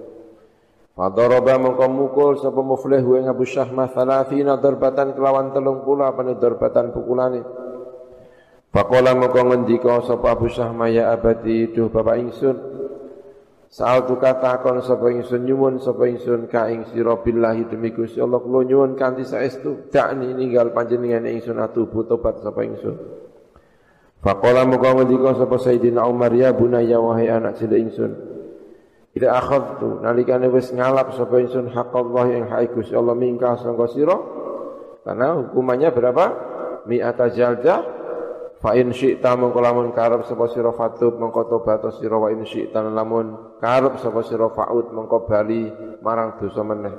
Fadaraba 1.00 1.56
mengko 1.56 1.88
mukul 1.88 2.36
sapa 2.44 2.60
muflih 2.60 3.00
wa 3.00 3.24
Abu 3.24 3.48
Syahmah 3.48 3.88
thalathina 3.96 4.60
darbatan 4.60 5.16
kelawan 5.16 5.56
30 5.56 5.88
apane 6.04 6.36
darbatan 6.36 6.92
pukulane. 6.92 7.40
Faqala 8.76 9.16
mengko 9.16 9.48
ngendika 9.48 10.04
sapa 10.04 10.36
Abu 10.36 10.52
Syahmah 10.52 10.92
ya 10.92 11.16
abadi 11.16 11.72
duh 11.72 11.88
bapak 11.88 12.20
ingsun. 12.20 12.56
Saal 13.70 14.10
tuka 14.10 14.42
takon 14.42 14.82
sapa 14.82 15.14
ingsun 15.14 15.46
nyuwun 15.46 15.78
sapa 15.78 16.10
ingsun 16.10 16.50
ka 16.50 16.74
ing 16.74 16.90
sira 16.90 17.14
billahi 17.22 17.70
demi 17.70 17.94
Gusti 17.94 18.18
Allah 18.18 18.42
kula 18.42 18.66
nyuwun 18.66 18.98
kanthi 18.98 19.22
saestu 19.22 19.94
dakni 19.94 20.34
ninggal 20.34 20.74
panjenengan 20.74 21.30
ingsun 21.30 21.62
atubu 21.62 22.02
tobat 22.10 22.42
sapa 22.42 22.66
ingsun. 22.66 22.98
Faqala 24.26 24.66
muga 24.66 24.98
ngendika 24.98 25.38
sapa 25.38 25.62
Sayyidina 25.62 26.02
Umar 26.10 26.34
ya 26.34 26.50
bunayya 26.50 26.98
wahai 26.98 27.30
anak 27.30 27.62
cilik 27.62 27.78
ingsun. 27.78 28.12
Ida 29.14 29.38
akhadtu 29.38 30.02
nalikane 30.02 30.50
wis 30.50 30.74
ngalap 30.74 31.14
sapa 31.14 31.38
ingsun 31.38 31.70
hak 31.70 31.94
Allah 31.94 32.26
ing 32.34 32.50
hak 32.50 32.74
Gusti 32.74 32.98
Allah 32.98 33.14
mingka 33.14 33.54
sangka 33.62 33.86
sira. 33.94 34.18
Karena 35.06 35.38
hukumannya 35.46 35.94
berapa? 35.94 36.26
Mi'ata 36.90 37.30
jaldah 37.30 38.00
Fa 38.60 38.76
in 38.76 38.92
syi'ta 38.92 39.40
mongko 39.40 39.64
lamun 39.64 39.96
karep 39.96 40.28
sapa 40.28 40.52
sira 40.52 40.76
fatub 40.76 41.16
mongko 41.16 41.48
tobat 41.48 41.80
sira 41.96 42.20
wa 42.20 42.28
in 42.28 42.44
syi'ta 42.44 42.84
lamun 42.84 43.49
karep 43.60 44.00
sapa 44.00 44.24
sira 44.24 44.48
fa'ud 44.48 44.96
mongko 44.96 45.28
bali 45.28 45.68
marang 46.00 46.40
dosa 46.40 46.64
meneh. 46.64 46.96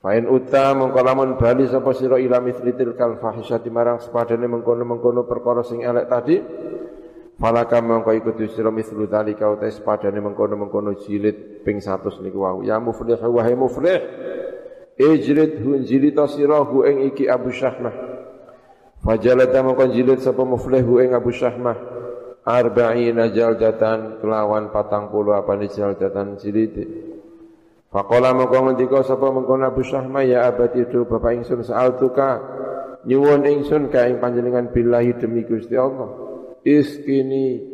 Fa 0.00 0.16
in 0.16 0.28
uta 0.28 0.72
mongko 0.72 1.00
lamun 1.04 1.36
bali 1.36 1.68
sapa 1.68 1.92
sira 1.92 2.16
ila 2.16 2.40
mithli 2.40 2.72
tilkal 2.72 3.20
fahisyati 3.20 3.68
marang 3.68 4.00
sepadane 4.00 4.48
mengkono-mengkono 4.48 5.28
perkara 5.28 5.60
sing 5.60 5.84
elek 5.84 6.06
tadi. 6.08 6.36
Falaka 7.36 7.80
mongko 7.84 8.10
iku 8.16 8.30
sira 8.48 8.72
mithlu 8.72 9.04
dalika 9.04 9.48
uta 9.52 9.68
sepadane 9.68 10.18
mengkono-mengkono 10.24 10.96
jilid 10.96 11.60
ping 11.64 11.80
100 11.80 12.24
niku 12.24 12.40
wau. 12.40 12.64
Ya 12.64 12.80
muflih 12.80 13.20
wa 13.20 13.44
muflih. 13.52 14.00
Ijrid 14.96 15.60
hu 15.60 15.76
jilid 15.84 16.16
sira 16.32 16.64
hu 16.64 16.88
ing 16.88 17.04
iki 17.12 17.28
Abu 17.28 17.52
Syahmah. 17.52 17.92
Fajalata 19.04 19.60
mongkon 19.60 19.92
jilid 19.92 20.24
sapa 20.24 20.40
muflihu 20.40 21.04
ing 21.04 21.12
Abu 21.12 21.28
Syahmah 21.28 21.93
arba'ina 22.44 23.32
jaldatan 23.32 24.20
kelawan 24.20 24.68
patang 24.68 25.08
puluh 25.08 25.32
apa 25.32 25.56
ni 25.56 25.66
jaldatan 25.72 26.36
jilid. 26.36 26.76
Faqala 27.88 28.36
mongkon 28.36 28.74
ngendika 28.74 29.00
sapa 29.00 29.32
mongkon 29.32 29.64
Abu 29.64 29.80
Syahmah 29.80 30.28
ya 30.28 30.50
abadi 30.50 30.84
itu 30.84 31.08
bapak 31.08 31.40
ingsun 31.40 31.64
tuka 31.96 32.30
nyuwun 33.08 33.48
ingsun 33.48 33.88
ka 33.88 34.04
ing 34.10 34.20
panjenengan 34.20 34.68
billahi 34.68 35.16
demi 35.16 35.46
Gusti 35.48 35.72
Allah. 35.78 36.10
Iskini 36.66 37.64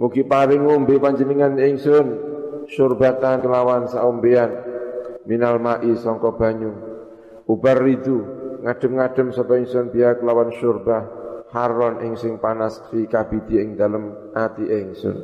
mugi 0.00 0.26
paring 0.26 0.66
ngombe 0.66 0.98
panjenengan 0.98 1.54
ingsun 1.60 2.06
surbatan 2.72 3.44
kelawan 3.44 3.86
saombean 3.86 4.50
minal 5.28 5.62
ma'i 5.62 5.94
sangka 6.00 6.34
banyu. 6.34 6.72
Ubar 7.46 7.78
ridu 7.78 8.24
ngadem-ngadem 8.66 9.36
sapa 9.36 9.60
ingsun 9.60 9.92
biya 9.92 10.16
kelawan 10.16 10.48
syurba 10.56 11.21
haron 11.52 12.00
ing 12.02 12.16
sing 12.16 12.40
panas 12.40 12.80
fi 12.88 13.04
kabidi 13.06 13.60
ing 13.60 13.76
dalem 13.76 14.32
ati 14.32 14.64
ingsun. 14.66 15.16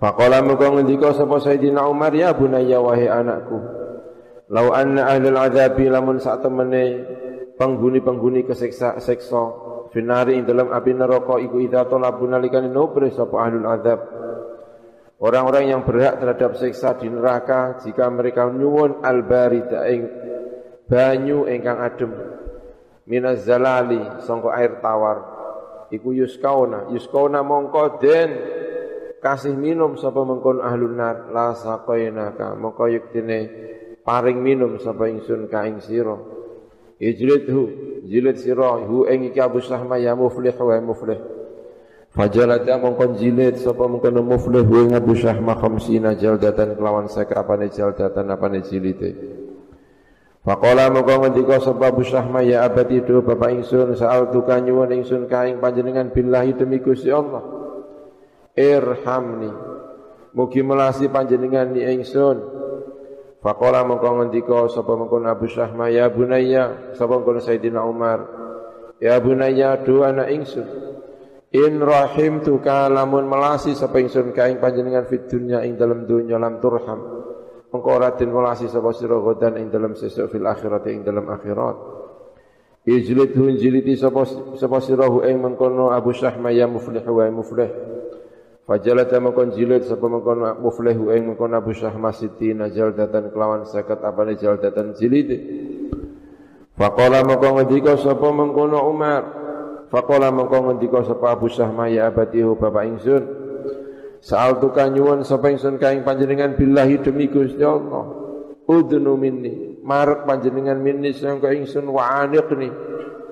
Faqala 0.00 0.40
muga 0.40 0.72
ngendika 0.72 1.12
sapa 1.12 1.36
Sayyidina 1.44 1.84
Umar 1.84 2.16
ya 2.16 2.32
bunayya 2.32 2.80
wahai 2.80 3.04
anakku 3.04 3.60
Lau 4.48 4.72
anna 4.72 5.12
ahlul 5.12 5.36
adzabi 5.36 5.92
lamun 5.92 6.16
sak 6.16 6.40
temene 6.40 7.04
penghuni-penghuni 7.60 8.48
kesiksa 8.48 8.96
seksa 8.96 9.52
finari 9.92 10.40
ing 10.40 10.48
dalam 10.48 10.72
api 10.72 10.96
neraka 10.96 11.36
iku 11.44 11.60
idza 11.60 11.84
talabu 11.84 12.24
nalikane 12.24 12.72
nubre 12.72 13.12
sapa 13.12 13.44
ahlul 13.44 13.68
adzab 13.68 14.00
Orang-orang 15.20 15.68
yang 15.68 15.84
berhak 15.84 16.16
terhadap 16.16 16.56
siksa 16.56 16.96
di 16.96 17.12
neraka 17.12 17.76
jika 17.84 18.08
mereka 18.08 18.48
nyuwun 18.48 19.04
al-barida 19.04 19.84
ing 19.92 20.08
banyu 20.88 21.44
ingkang 21.44 21.76
adem 21.76 22.39
minaz 23.10 23.42
zalali 23.42 23.98
sangka 24.22 24.54
air 24.54 24.78
tawar. 24.78 25.18
Iku 25.90 26.14
yuskauna. 26.14 26.94
Yuskauna 26.94 27.42
mongko 27.42 27.98
den 27.98 28.30
kasih 29.18 29.58
minum 29.58 29.98
sapa 29.98 30.22
mengkon 30.22 30.62
ahlun 30.62 30.94
nar. 30.94 31.34
La 31.34 31.50
saqainaka. 31.58 32.54
Mongko 32.54 32.86
yektine 32.86 33.38
paring 34.06 34.38
minum 34.38 34.78
sapa 34.78 35.10
ingsun 35.10 35.50
ka 35.50 35.66
ing 35.66 35.82
sira. 35.82 36.14
Ijlidhu. 37.02 37.62
Jilid 38.06 38.38
sira. 38.38 38.78
Hu 38.78 39.10
ing 39.10 39.34
iki 39.34 39.42
Abu 39.42 39.58
Sahma 39.58 39.98
ya 39.98 40.14
muflih 40.14 40.54
wa 40.54 40.78
muflih. 40.78 41.18
Fajalata 42.14 42.78
mongkon 42.78 43.18
jilid 43.18 43.58
sapa 43.58 43.90
mengkon 43.90 44.22
muflih 44.22 44.62
ing 44.86 44.94
Abu 44.94 45.18
Sahma 45.18 45.58
khamsina 45.58 46.14
jaldatan 46.14 46.78
kelawan 46.78 47.10
sek 47.10 47.34
apane 47.34 47.66
jaldatan 47.74 48.30
apane 48.30 48.62
jilite 48.62 49.10
Faqala 50.50 50.90
muga 50.90 51.14
ngendika 51.14 51.62
sapa 51.62 51.94
Abu 51.94 52.02
Syahma 52.02 52.42
ya 52.42 52.66
abadi 52.66 52.98
itu 52.98 53.22
bapak 53.22 53.54
ingsun 53.54 53.94
saal 53.94 54.34
tuka 54.34 54.58
nyuwun 54.58 54.90
ingsun 54.98 55.30
kaing 55.30 55.62
panjenengan 55.62 56.10
billahi 56.10 56.58
demi 56.58 56.82
Gusti 56.82 57.06
Allah. 57.06 57.38
Irhamni. 58.58 59.46
Mugi 60.34 60.66
melasi 60.66 61.06
panjenengan 61.06 61.70
ni 61.70 61.86
ingsun. 61.86 62.42
Faqala 63.38 63.86
muga 63.86 64.10
ngendika 64.10 64.66
sapa 64.74 64.90
mengkon 64.98 65.30
Abu 65.30 65.46
Syahma 65.46 65.86
ya 65.86 66.10
bunayya 66.10 66.98
sapa 66.98 67.22
mengkon 67.22 67.38
Sayyidina 67.38 67.86
Umar. 67.86 68.26
Ya 68.98 69.22
bunayya 69.22 69.86
do 69.86 70.02
anak 70.02 70.34
ingsun. 70.34 70.66
In 71.54 71.78
rahim 71.78 72.42
tuka 72.42 72.90
lamun 72.90 73.30
melasi 73.30 73.78
sapa 73.78 74.02
ingsun 74.02 74.34
kaing 74.34 74.58
panjenengan 74.58 75.06
fid 75.06 75.30
dunya 75.30 75.62
ing 75.62 75.78
dalam 75.78 76.10
dunya 76.10 76.42
lam 76.42 76.58
turham 76.58 77.19
engkau 77.70 77.96
ratin 77.98 78.30
walasi 78.34 78.66
sapa 78.66 78.90
sira 78.90 79.14
godan 79.18 79.54
ing 79.58 79.70
dalam 79.70 79.94
sesuk 79.94 80.30
fil 80.30 80.46
akhirat 80.46 80.84
ing 80.90 81.06
dalam 81.06 81.26
akhirat. 81.30 81.76
Ijlid 82.86 83.36
hun 83.38 83.54
jiliti 83.54 83.94
sapa 83.94 84.26
sapa 84.58 84.78
sira 84.82 85.06
hu 85.06 85.22
ing 85.22 85.38
mengkono 85.38 85.94
Abu 85.94 86.10
Syahma 86.10 86.50
ya 86.50 86.66
muflih 86.66 87.02
wa 87.06 87.24
muflih. 87.30 87.70
Fajalata 88.66 89.18
mengkon 89.22 89.54
jilid 89.54 89.86
sapa 89.86 90.06
mengkono 90.10 90.58
muflih 90.58 90.98
ing 91.14 91.30
mengkono 91.30 91.54
Abu 91.62 91.70
Syahma 91.70 92.10
sitina 92.10 92.66
jaldatan 92.70 93.30
kelawan 93.30 93.62
sakat 93.66 94.02
apane 94.02 94.34
jaldatan 94.34 94.94
jilid 94.98 95.28
Faqala 96.80 97.20
mengkon 97.28 97.60
ngendika 97.60 98.00
sapa 98.00 98.32
mengkono 98.32 98.88
Umar. 98.88 99.22
Faqala 99.92 100.32
mengkon 100.32 100.72
ngendika 100.72 101.04
sapa 101.04 101.36
Abu 101.36 101.52
Syahma 101.52 101.92
ya 101.92 102.08
abatihu 102.08 102.56
bapak 102.56 102.88
ingsun 102.88 103.39
Saal 104.20 104.60
tuka 104.60 104.84
nyuwun 104.92 105.24
sapa 105.24 105.48
ingsun 105.48 105.80
kaing 105.80 106.04
panjenengan 106.04 106.52
billahi 106.52 107.00
demi 107.00 107.32
Gusti 107.32 107.64
Allah. 107.64 108.04
Udnu 108.68 109.16
minni, 109.16 109.80
marek 109.80 110.28
panjenengan 110.28 110.76
minni 110.76 111.16
sangka 111.16 111.50
ingsun 111.56 111.88
wa 111.88 112.20
aniqni. 112.20 112.68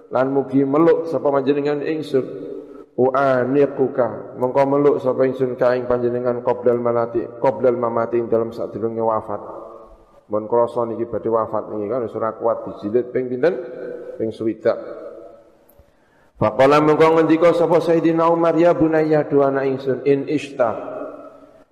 Lan 0.08 0.32
mugi 0.32 0.64
meluk 0.64 1.12
sapa 1.12 1.28
panjenengan 1.28 1.84
ingsun. 1.84 2.24
Wa 2.98 3.14
aniquka, 3.14 4.40
mengko 4.40 4.62
meluk 4.64 4.96
sapa 5.04 5.28
ingsun 5.28 5.54
kaing 5.60 5.84
panjenengan 5.84 6.40
qoblal 6.40 6.80
malati, 6.80 7.22
qoblal 7.38 7.76
mamati 7.76 8.18
dalam 8.26 8.50
sadurunge 8.50 9.04
wafat. 9.04 9.42
Mun 10.32 10.44
krasa 10.48 10.88
niki 10.88 11.04
badhe 11.04 11.28
wafat 11.28 11.68
niki 11.68 11.86
kan 11.86 12.04
ora 12.04 12.30
kuat 12.36 12.58
dijilid 12.64 13.12
ping 13.12 13.28
pinten? 13.28 13.54
Ping 14.18 14.32
60. 14.34 15.07
Faqala 16.38 16.78
mengko 16.78 17.18
ngendika 17.18 17.50
sapa 17.50 17.82
Sayyidina 17.82 18.30
Umar 18.30 18.54
ya 18.54 18.70
bunayya 18.70 19.26
du 19.26 19.42
anak 19.42 19.66
ingsun 19.74 20.06
in 20.06 20.30
ishta. 20.30 20.70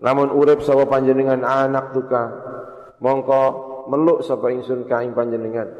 Lamun 0.02 0.34
urip 0.34 0.66
sapa 0.66 0.90
panjenengan 0.90 1.46
anak 1.46 1.94
tuka 1.94 2.34
mongko 2.98 3.42
meluk 3.86 4.26
sapa 4.26 4.50
ingsun 4.50 4.90
ka 4.90 5.06
ing 5.06 5.14
panjenengan. 5.14 5.70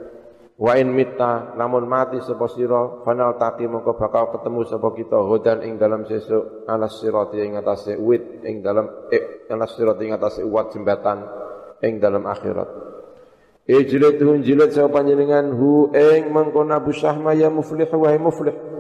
Wa 0.55 0.79
in 0.79 0.95
mitta 0.95 1.59
lamun 1.59 1.91
mati 1.91 2.23
sapa 2.23 2.47
sira 2.47 3.03
fanal 3.03 3.35
taqi 3.35 3.67
mongko 3.67 3.99
bakal 3.99 4.31
ketemu 4.39 4.63
sapa 4.71 4.89
kita 4.95 5.19
hodan 5.19 5.67
ing 5.67 5.83
dalam 5.83 6.07
sesuk 6.07 6.71
alas 6.71 7.03
sirati 7.03 7.43
ing 7.43 7.59
atase 7.59 7.99
wit 7.99 8.47
ing 8.47 8.63
dalam 8.63 9.11
eh, 9.11 9.51
alas 9.51 9.75
sirati 9.75 10.07
ing 10.07 10.15
atase 10.15 10.47
uwat 10.47 10.71
jembatan 10.71 11.27
ing 11.83 11.99
dalam 11.99 12.23
akhirat. 12.23 12.71
Ijlit 13.67 14.23
hun 14.23 14.47
jilat 14.47 14.71
sapa 14.71 15.03
panjenengan 15.03 15.51
hu 15.59 15.91
ing 15.91 16.31
mengkon 16.31 16.71
Abu 16.71 16.95
Syahma 16.95 17.35
ya 17.35 17.51
muflih 17.51 17.91
wa 17.91 18.15
muflih. 18.15 18.76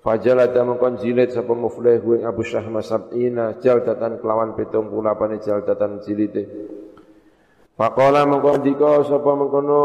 Fajalata 0.00 0.64
mengkon 0.64 0.96
jilid 0.96 1.28
sapa 1.28 1.52
muflih 1.52 2.00
ing 2.00 2.24
Abu 2.24 2.40
Syahma 2.40 2.80
sab'ina 2.80 3.60
jaldatan 3.60 4.16
kelawan 4.16 4.56
78 4.56 5.44
jaldatan 5.44 6.00
jilite. 6.00 6.48
Faqala 7.76 8.24
mengkon 8.24 8.64
dika 8.64 9.04
sapa 9.04 9.28
mengkono 9.36 9.80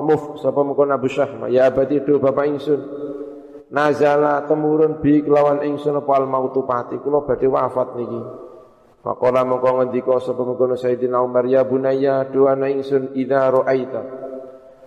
muf 0.00 0.40
sapa 0.40 0.64
mengkon 0.64 0.96
Abu 0.96 1.12
Syahma 1.12 1.52
ya 1.52 1.68
abadi 1.68 2.00
do 2.00 2.16
bapak 2.16 2.48
ingsun. 2.56 2.80
Nazala 3.68 4.48
temurun 4.48 4.96
bi 5.04 5.20
kelawan 5.20 5.60
ingsun 5.60 5.92
apa 5.92 6.12
al 6.16 6.24
mautu 6.24 6.64
pati 6.64 6.96
kula 6.96 7.28
badhe 7.28 7.44
wafat 7.44 8.00
niki. 8.00 8.20
Faqala 9.04 9.44
mengkon 9.44 9.76
ngendika 9.76 10.24
sapa 10.24 10.40
mengkono 10.40 10.80
Sayyidina 10.80 11.20
Umar 11.20 11.44
ya 11.44 11.68
bunayya 11.68 12.32
do 12.32 12.48
ana 12.48 12.64
ingsun 12.72 13.12
idza 13.12 13.52
ra'aita. 13.52 14.02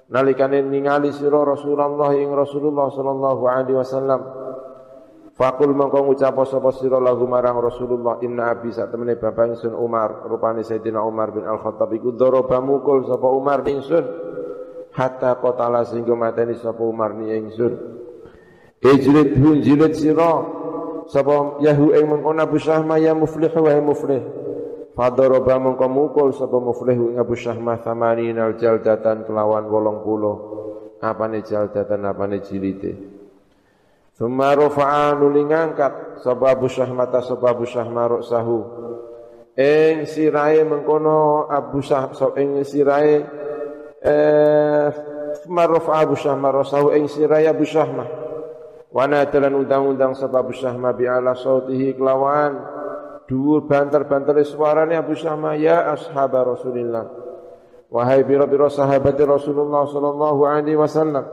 Nalikane 0.10 0.66
ningali 0.66 1.14
sira 1.14 1.46
Rasulullah 1.46 2.10
ing 2.18 2.34
Rasulullah 2.34 2.90
sallallahu 2.90 3.44
alaihi 3.46 3.78
wasallam 3.78 4.43
Fakul 5.34 5.74
mengko 5.74 6.06
ngucap 6.06 6.38
sapa 6.46 6.70
sira 6.78 7.02
lahu 7.02 7.26
marang 7.26 7.58
Rasulullah 7.58 8.22
inna 8.22 8.54
abi 8.54 8.70
sak 8.70 8.94
temene 8.94 9.18
bapak 9.18 9.58
ingsun 9.58 9.74
Umar 9.74 10.30
rupane 10.30 10.62
Sayyidina 10.62 11.02
Umar 11.02 11.34
bin 11.34 11.42
Al-Khattab 11.42 11.90
iku 11.98 12.14
daraba 12.14 12.62
mukul 12.62 13.10
sapa 13.10 13.26
Umar 13.34 13.66
ingsun. 13.66 14.06
Hatta 14.94 15.42
qatala 15.42 15.90
sehingga 15.90 16.14
mateni 16.14 16.54
sapa 16.54 16.86
Umar 16.86 17.18
ni 17.18 17.34
ingsun. 17.34 17.74
Ijlid 18.86 19.34
hun 19.42 19.58
jilid 19.66 19.98
sira 19.98 20.46
sapa 21.10 21.58
yahu 21.66 21.98
ing 21.98 22.06
mengko 22.14 22.30
Abu 22.38 22.62
Syahma 22.62 23.02
ya 23.02 23.18
muflih 23.18 23.50
wa 23.50 23.74
muflih. 23.82 24.22
Fadoroba 24.94 25.58
mongko 25.58 25.90
mukul 25.90 26.30
sapa 26.38 26.62
muflih 26.62 26.94
ing 26.94 27.18
Abu 27.18 27.34
Syahmah 27.34 27.82
thamanin 27.82 28.38
al 28.38 28.54
jaldatan 28.62 29.26
kelawan 29.26 29.66
80 29.66 31.02
apane 31.02 31.42
jaldatan 31.42 32.06
apane 32.06 32.38
jilite 32.46 33.13
Summa 34.24 34.56
rafa'a 34.56 35.20
nuli 35.20 35.44
ngangkat 35.44 36.24
sapa 36.24 36.56
Abu 36.56 36.72
Syahmah 36.72 37.12
sapa 37.20 37.52
Abu 37.52 37.68
Syahmah 37.68 38.24
sahu. 38.24 38.60
Ing 39.60 40.08
sirahe 40.08 40.64
mengkono 40.64 41.52
Abu 41.52 41.84
Syahmah 41.84 42.32
ing 42.40 42.64
sirahe 42.64 43.20
eh 44.00 44.88
marofa 45.52 46.00
Abu 46.00 46.16
Syahmah 46.16 46.64
sahu 46.64 46.96
ing 46.96 47.12
sirahe 47.12 47.52
Abu 47.52 47.68
Syahmah 47.68 48.08
Wana 48.96 49.28
telan 49.28 49.60
undang-undang 49.60 50.16
sapa 50.16 50.40
Abu 50.40 50.56
Syahmah 50.56 50.96
bi 50.96 51.04
ala 51.04 51.36
sautihi 51.36 52.00
kelawan. 52.00 52.64
Dhuwur 53.28 53.68
banter-banter 53.68 54.40
suarane 54.48 54.96
Abu 54.96 55.20
Syama 55.20 55.60
ya 55.60 55.92
ashab 55.92 56.32
Rasulillah. 56.32 57.12
Wahai 57.92 58.24
biro-biro 58.24 58.72
sahabat 58.72 59.20
Rasulullah 59.20 59.84
sallallahu 59.84 60.48
alaihi 60.48 60.80
wasallam 60.80 61.28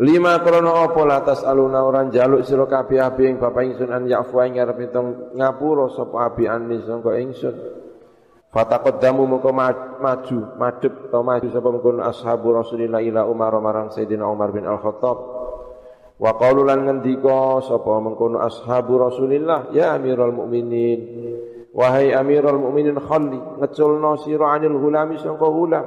Lima 0.00 0.40
krono 0.40 0.80
apa 0.80 1.04
latas 1.04 1.44
aluna 1.44 1.84
orang 1.84 2.08
jaluk 2.08 2.40
sira 2.40 2.64
kabeh 2.64 3.04
abi 3.04 3.28
ing 3.28 3.36
bapak 3.36 3.68
ingsun 3.68 3.92
an 3.92 4.08
yafu 4.08 4.40
ing 4.40 4.56
arep 4.56 4.88
ngapura 5.36 5.92
sapa 5.92 6.32
abi 6.32 6.48
anis 6.48 6.88
sangka 6.88 7.20
ingsun. 7.20 7.52
Fataqaddamu 8.50 9.28
moko 9.28 9.52
maju, 9.52 10.38
madhep 10.58 11.12
atau 11.12 11.22
maju 11.22 11.48
sapa 11.52 11.68
mungkon 11.68 12.00
ashabu 12.02 12.50
Rasulillah 12.50 12.98
ila 12.98 13.28
Umar 13.28 13.54
marang 13.60 13.92
Sayyidina 13.94 14.24
Umar 14.26 14.50
bin 14.50 14.66
Al-Khattab. 14.66 15.18
Wa 16.20 16.36
qalu 16.36 16.68
lan 16.68 16.84
ngendika 16.84 17.64
sapa 17.64 17.96
mengkono 17.96 18.44
ashabu 18.44 19.00
Rasulillah 19.00 19.72
ya 19.72 19.96
Amirul 19.96 20.36
Mukminin 20.36 21.00
wahai 21.72 22.12
Amirul 22.12 22.60
Mukminin 22.60 23.00
khalli 23.00 23.40
ngeculno 23.56 24.20
sira 24.20 24.52
anil 24.52 24.76
hulami 24.76 25.16
sangka 25.16 25.48
hulam 25.48 25.84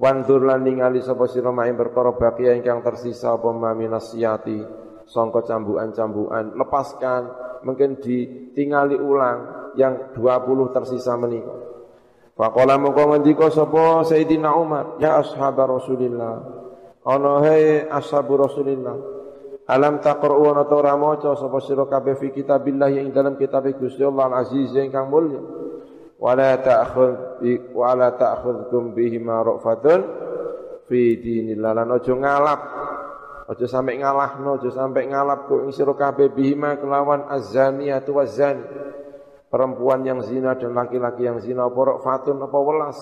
wandur 0.00 0.44
lan 0.44 0.64
ningali 0.64 1.00
sapa 1.04 1.28
sira 1.28 1.50
maing 1.52 1.76
perkara 1.76 2.14
bakia 2.16 2.56
ingkang 2.56 2.80
tersisa 2.80 3.36
apa 3.36 3.48
maminasiyati 3.50 4.58
sangka 5.08 5.44
cambukan-cambukan. 5.44 6.56
Lepaskan 6.56 7.22
mungkin 7.66 8.00
ditingali 8.00 8.96
ulang 8.96 9.72
yang 9.76 10.14
20 10.16 10.76
tersisa 10.76 11.16
menika. 11.16 11.54
Faqala 12.32 12.80
mongko 12.80 13.12
ngendika 13.12 13.52
sapa 13.52 14.08
Sayyidina 14.08 14.56
Umar 14.56 14.96
ya 14.96 15.20
ashabar 15.20 15.68
Rasulillah. 15.68 16.62
Ana 17.02 17.42
hai 17.42 17.82
ashabu 17.90 18.38
Rasulillah 18.38 18.94
Alam 19.66 20.02
taqra'u 20.02 20.42
wa 20.42 20.62
ora 20.66 20.94
maca 20.98 21.38
sapa 21.38 21.62
sira 21.62 21.86
kabeh 21.86 22.18
fi 22.18 22.34
kitabillah 22.34 22.90
yang 22.90 23.14
dalam 23.14 23.38
kitab 23.38 23.62
Gusti 23.78 24.02
Allah 24.02 24.26
Al-Aziz 24.28 24.74
ingkang 24.74 25.06
mulya. 25.06 25.38
Wala 26.22 26.54
ta'khudh 26.54 27.74
wala 27.74 28.14
ta'khudhukum 28.14 28.94
bihi 28.94 29.18
ma 29.18 29.42
ra'fatun 29.42 30.00
fi 30.86 31.18
dinillah 31.18 31.82
lan 31.82 31.90
aja 31.98 32.14
ngalap. 32.14 32.60
Aja 33.50 33.66
sampai 33.66 33.98
ngalahno, 33.98 34.62
aja 34.62 34.70
sampai 34.70 35.10
ngalap 35.10 35.50
ku 35.50 35.66
ing 35.66 35.74
sira 35.74 35.90
kabeh 35.98 36.30
bihi 36.30 36.54
ma 36.54 36.78
kelawan 36.78 37.26
az-zaniyatu 37.26 38.14
waz-zani. 38.14 38.62
Perempuan 39.50 40.06
yang 40.06 40.22
zina 40.22 40.54
dan 40.54 40.72
laki-laki 40.72 41.26
yang 41.26 41.42
zina 41.42 41.66
apa 41.66 41.76
ra'fatun 41.76 42.38
apa 42.38 42.58
welas 42.62 42.96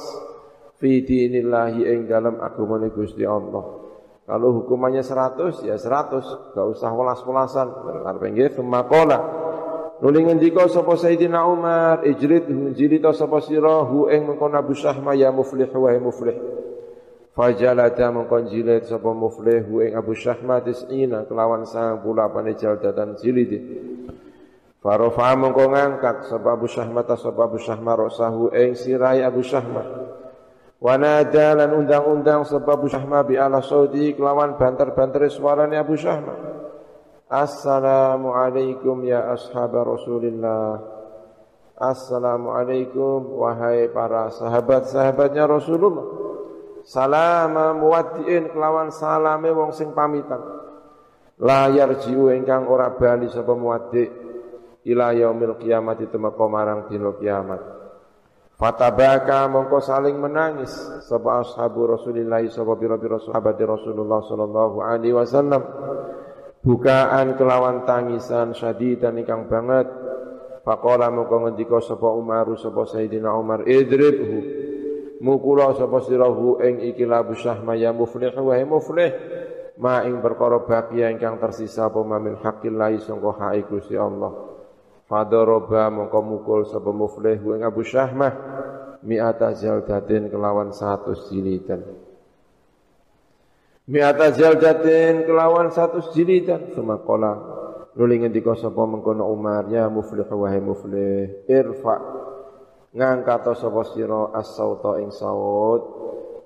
fi 0.81 1.05
dinillah 1.05 1.77
ing 1.77 2.09
dalam 2.09 2.41
agama 2.41 2.81
Gusti 2.89 3.23
Allah. 3.23 3.85
Kalau 4.25 4.65
hukumannya 4.65 5.05
100 5.05 5.69
ya 5.69 5.77
100, 5.77 6.57
enggak 6.57 6.67
usah 6.73 6.91
welas-welasan. 6.91 7.69
Arep 8.07 8.23
nggih 8.33 8.57
qala. 8.89 9.19
Nuli 10.01 10.25
ngendika 10.25 10.65
sapa 10.73 10.97
Sayyidina 10.97 11.45
Umar, 11.45 12.01
ijrid 12.09 12.49
jilid 12.73 13.05
sapa 13.13 13.45
sira 13.45 13.85
hu 13.85 14.09
ing 14.09 14.25
mengkon 14.25 14.57
Abu 14.57 14.73
Syahma 14.73 15.13
ya 15.13 15.29
muflih 15.29 15.69
wa 15.69 15.93
muflih. 16.01 16.41
Fajalata 17.37 18.09
mengkon 18.09 18.49
jilid 18.49 18.89
sapa 18.89 19.13
muflih 19.13 19.61
hu 19.61 19.85
ing 19.85 19.93
Abu 19.93 20.17
Syahma 20.17 20.65
tis'ina 20.65 21.29
kelawan 21.29 21.69
98 21.69 22.01
jaldatan 22.57 23.21
jilid. 23.21 23.53
Farofa 24.81 25.37
mengko 25.37 25.69
ngangkat 25.69 26.33
sapa 26.33 26.49
Abu 26.57 26.65
Syahma 26.65 27.05
sapa 27.05 27.41
Abu 27.45 27.61
Syahma 27.61 27.93
rasahu 27.93 28.57
ing 28.57 28.73
sirai 28.73 29.21
Abu 29.21 29.45
Syahma. 29.45 29.85
Wanada 30.81 31.61
lan 31.61 31.77
undang-undang 31.77 32.49
sebab 32.49 32.81
Abu 32.81 32.89
Syahma 32.89 33.21
bi 33.21 33.37
ala 33.37 33.61
saudi 33.61 34.17
kelawan 34.17 34.57
banter-banter 34.57 35.29
suarane 35.29 35.77
Abu 35.77 35.93
Syahma. 35.93 36.60
Assalamualaikum 37.31 39.07
ya 39.07 39.31
ashab 39.31 39.71
Rasulillah. 39.71 40.83
Assalamualaikum 41.79 43.39
wahai 43.39 43.87
para 43.87 44.35
sahabat-sahabatnya 44.35 45.47
Rasulullah. 45.47 46.11
Salam 46.83 47.55
muwaddiin 47.55 48.51
kelawan 48.51 48.91
salame 48.91 49.55
wong 49.55 49.71
sing 49.71 49.95
pamitan. 49.95 50.43
La 51.39 51.71
yarjiu 51.71 52.35
ingkang 52.35 52.67
ora 52.67 52.91
bali 52.99 53.31
sapa 53.31 53.55
muwaddi 53.55 54.11
ila 54.91 55.15
yaumil 55.15 55.55
kiamat 55.55 56.03
temeka 56.11 56.45
marang 56.51 56.91
dina 56.91 57.15
kiamat. 57.15 57.63
Fatabaka 58.59 59.47
mongko 59.47 59.79
saling 59.79 60.19
menangis 60.19 60.75
sapa 61.07 61.47
ashabu 61.47 61.95
Rasulillah 61.95 62.43
sapa 62.51 62.75
pira-pira 62.75 63.23
sahabat 63.23 63.55
Rasulullah 63.55 64.19
sallallahu 64.19 64.83
alaihi 64.83 65.15
wasallam 65.15 65.63
bukaan 66.61 67.37
kelawan 67.37 67.89
tangisan 67.89 68.53
syadidan 68.53 69.21
ingkang 69.21 69.49
banget. 69.49 69.89
Faqala 70.61 71.09
mongko 71.09 71.49
ngendika 71.49 71.81
sapa 71.81 72.09
Umar 72.13 72.45
sapa 72.61 72.85
Sayyidina 72.85 73.33
Umar 73.33 73.65
idribhu. 73.65 74.39
Mukula 75.21 75.77
sapa 75.77 76.01
sirahu 76.05 76.61
ing 76.65 76.81
iki 76.85 77.05
labu 77.05 77.37
syahma 77.37 77.77
ya 77.77 77.93
muflih 77.93 78.33
wa 78.33 78.57
muflih. 78.65 79.13
Ma 79.81 80.05
ing 80.05 80.21
perkara 80.21 80.61
baqiya 80.61 81.09
ingkang 81.09 81.41
tersisa 81.41 81.89
apa 81.89 82.05
min 82.05 82.37
haqqillah 82.37 82.93
sangka 83.01 83.33
hak 83.41 83.73
Gusti 83.73 83.97
Allah. 83.97 84.33
Fadoroba 85.09 85.89
mongko 85.89 86.21
mukul 86.21 86.61
sapa 86.69 86.93
muflih 86.93 87.41
ing 87.41 87.65
Abu 87.65 87.81
Syahmah 87.81 88.33
mi'ata 89.01 89.57
jaldatin 89.57 90.29
kelawan 90.29 90.77
satu 90.77 91.17
jilidan. 91.29 91.81
Mi'ata 93.91 94.31
jaldatin 94.31 95.27
kelawan 95.27 95.75
satu 95.75 96.15
jilidan. 96.15 96.71
Semakola 96.71 97.35
nuli 97.99 98.23
ngendika 98.23 98.55
sapa 98.55 98.87
mengkono 98.87 99.27
Umar. 99.27 99.67
Ya 99.67 99.91
muflih 99.91 100.31
wahai 100.31 100.63
muflih. 100.63 101.51
Irfa. 101.51 101.97
Ngangkat 102.95 103.51
sapa 103.59 103.83
sira 103.91 104.31
as-sauta 104.35 105.03
ing 105.03 105.11
saut 105.11 105.83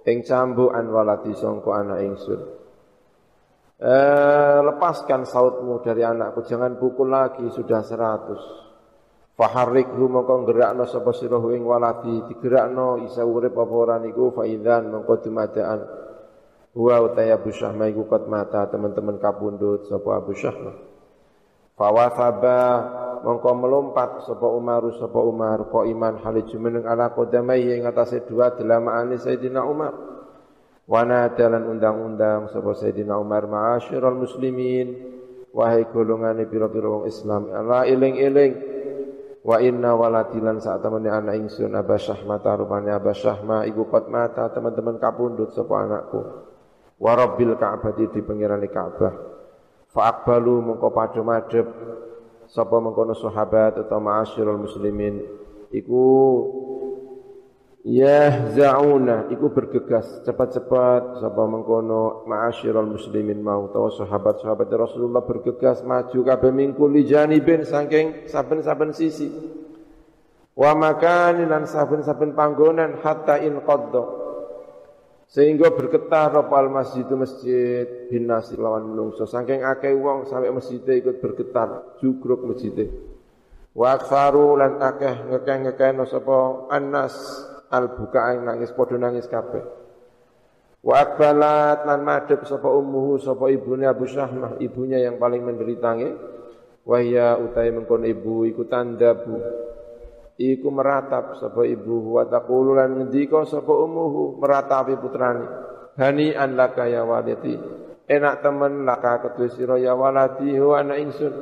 ing 0.09 0.25
cambukan 0.25 0.85
walati 0.89 1.33
sangka 1.37 1.73
anak 1.73 2.01
ingsun. 2.05 2.41
Eh, 3.75 4.59
lepaskan 4.65 5.27
sautmu 5.29 5.83
dari 5.83 6.07
anakku, 6.07 6.47
jangan 6.47 6.79
pukul 6.79 7.11
lagi, 7.11 7.45
sudah 7.53 7.83
seratus. 7.85 8.41
Faharrikhu 9.35 10.07
mongko 10.07 10.47
gerakno 10.47 10.87
sapa 10.87 11.11
sira 11.11 11.43
ing 11.53 11.67
waladi 11.67 12.23
digerakno 12.29 13.03
isa 13.03 13.27
urip 13.27 13.53
apa 13.57 13.75
ora 13.75 13.97
niku? 13.99 14.31
Mongko 14.31 15.15
wa 16.75 16.97
utaya 17.07 17.39
Abu 17.39 17.55
Syahma 17.55 17.87
iku 17.87 18.11
kot 18.11 18.27
mata 18.27 18.67
teman-teman 18.67 19.23
kapundhut 19.23 19.87
sapa 19.87 20.19
Abu 20.19 20.35
Syahma. 20.35 20.75
Fawafaba 21.75 22.59
mongko 23.23 23.51
melompat 23.55 24.27
sapa 24.27 24.47
Umar 24.47 24.83
sapa 24.99 25.19
Umar 25.23 25.71
ko 25.71 25.87
iman 25.87 26.19
hale 26.23 26.47
jumeneng 26.51 26.87
ala 26.87 27.15
qadamai 27.15 27.79
ing 27.79 27.87
atase 27.87 28.27
dua 28.27 28.55
delamaane 28.55 29.15
Sayyidina 29.19 29.63
Umar. 29.63 29.95
Wana 30.85 31.33
dalan 31.33 31.65
undang-undang 31.71 32.51
sapa 32.51 32.75
Sayyidina 32.75 33.19
Umar 33.19 33.47
ma'asyiral 33.47 34.19
muslimin. 34.19 35.15
Wahai 35.55 35.87
golongane 35.87 36.51
pira-pira 36.51 36.91
wong 36.91 37.07
Islam 37.07 37.55
ala 37.55 37.87
eling-eling. 37.87 38.75
Wa 39.47 39.63
inna 39.63 39.95
waladilan 39.95 40.59
saat 40.59 40.83
temene 40.83 41.07
anak 41.07 41.39
ingsun 41.39 41.79
Abah 41.79 42.03
Syahma 42.03 42.43
tarupane 42.43 42.91
Abah 42.91 43.15
Syahma. 43.15 43.63
Iku 43.63 43.87
kot 43.87 44.11
mata 44.11 44.51
teman-teman 44.51 44.99
kapundut 44.99 45.55
sapa 45.55 45.75
anakku 45.87 46.54
wa 47.05 47.12
rabbil 47.12 47.53
Ka'bah 47.61 47.93
di 47.93 48.09
pengirane 48.25 48.73
Ka'bah. 48.73 49.12
Fa 49.93 50.09
aqbalu 50.09 50.64
mengko 50.64 50.88
padha 50.88 51.21
madhep 51.21 51.69
sapa 52.49 52.81
mengkono 52.81 53.12
sahabat 53.12 53.77
utawa 53.85 54.25
ma'asyiral 54.25 54.57
muslimin 54.57 55.21
iku 55.69 56.05
Yahzauna 57.85 59.29
iku 59.29 59.53
bergegas 59.53 60.25
cepat-cepat. 60.25 61.21
Sapa 61.21 61.45
mengkono 61.45 62.25
ma'asyiral 62.25 62.88
muslimin 62.88 63.45
mau 63.45 63.69
tahu 63.69 63.93
sahabat-sahabat 64.01 64.73
Rasulullah 64.73 65.21
bergegas 65.21 65.85
maju 65.85 66.17
kabeh 66.25 66.49
mingkul 66.57 66.88
li 66.88 67.05
janibin 67.05 67.69
saking 67.69 68.25
saben-saben 68.33 68.97
sisi. 68.97 69.29
Wa 70.57 70.73
makanin 70.73 71.53
lan 71.53 71.69
saben-saben 71.69 72.33
panggonan 72.33 73.05
hatta 73.05 73.37
in 73.45 73.61
qadda 73.61 74.24
sehingga 75.29 75.73
bergetar 75.73 76.33
apa 76.37 76.55
al 76.55 76.69
masjid 76.69 77.09
masjid 77.17 78.09
binasi 78.13 78.55
lawan 78.61 78.93
menungso 78.93 79.25
saking 79.25 79.65
akeh 79.65 79.93
wong 79.97 80.29
sampai 80.29 80.53
masjid 80.53 80.81
ikut 80.85 81.19
bergetar 81.19 81.99
jugruk 81.99 82.45
masjid 82.45 82.91
Wa 83.75 83.99
aktsaru 83.99 84.55
lan 84.55 84.79
akeh 84.79 85.35
ngekeh-ngekeh 85.35 85.99
sapa 86.07 86.71
annas 86.71 87.15
al 87.75 87.99
buka 87.99 88.39
nangis 88.39 88.71
padha 88.71 88.95
nangis 88.95 89.27
kabeh. 89.27 89.67
Wa 90.79 91.03
akbalat 91.03 91.83
lan 91.83 92.07
madhep 92.07 92.47
sapa 92.47 92.71
ummuhu 92.71 93.19
sapa 93.19 93.51
ibune 93.51 93.91
Abu 93.91 94.07
Syahmah, 94.07 94.63
ibunya 94.63 95.03
yang 95.03 95.19
paling 95.19 95.43
menderita 95.43 95.91
nge. 95.99 96.11
Wahya 96.87 97.41
utai 97.41 97.75
mengkon 97.75 98.07
ibu 98.07 98.47
iku 98.47 98.63
tandabu. 98.71 99.43
Iku 100.35 100.66
meratap 100.75 101.38
sapa 101.38 101.62
ibu 101.62 102.18
wa 102.18 102.27
taqulu 102.27 102.75
lan 102.75 102.99
ngendika 102.99 103.47
sapa 103.47 103.70
ummuhu 103.70 104.42
meratapi 104.42 104.99
putrane. 104.99 105.47
Hani 105.94 106.35
an 106.35 106.59
laka 106.59 106.90
ya 106.90 107.07
walati. 107.07 107.55
Enak 108.11 108.42
temen 108.42 108.83
laka 108.83 109.23
kedue 109.23 109.47
sira 109.55 109.79
ya 109.79 109.94
walati 109.94 110.51
hu 110.59 110.75
anak 110.75 110.99
ingsun. 110.99 111.35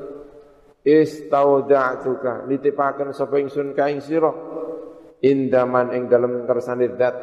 Istauda'tuka 0.84 2.44
nitipaken 2.44 3.16
sapa 3.16 3.40
ingsun 3.40 3.72
ka 3.72 3.88
ing 3.88 4.04
sira. 4.04 4.28
Indaman 5.24 5.96
ing 5.96 6.12
dalem 6.12 6.44
kersane 6.44 6.92
zat. 6.92 7.16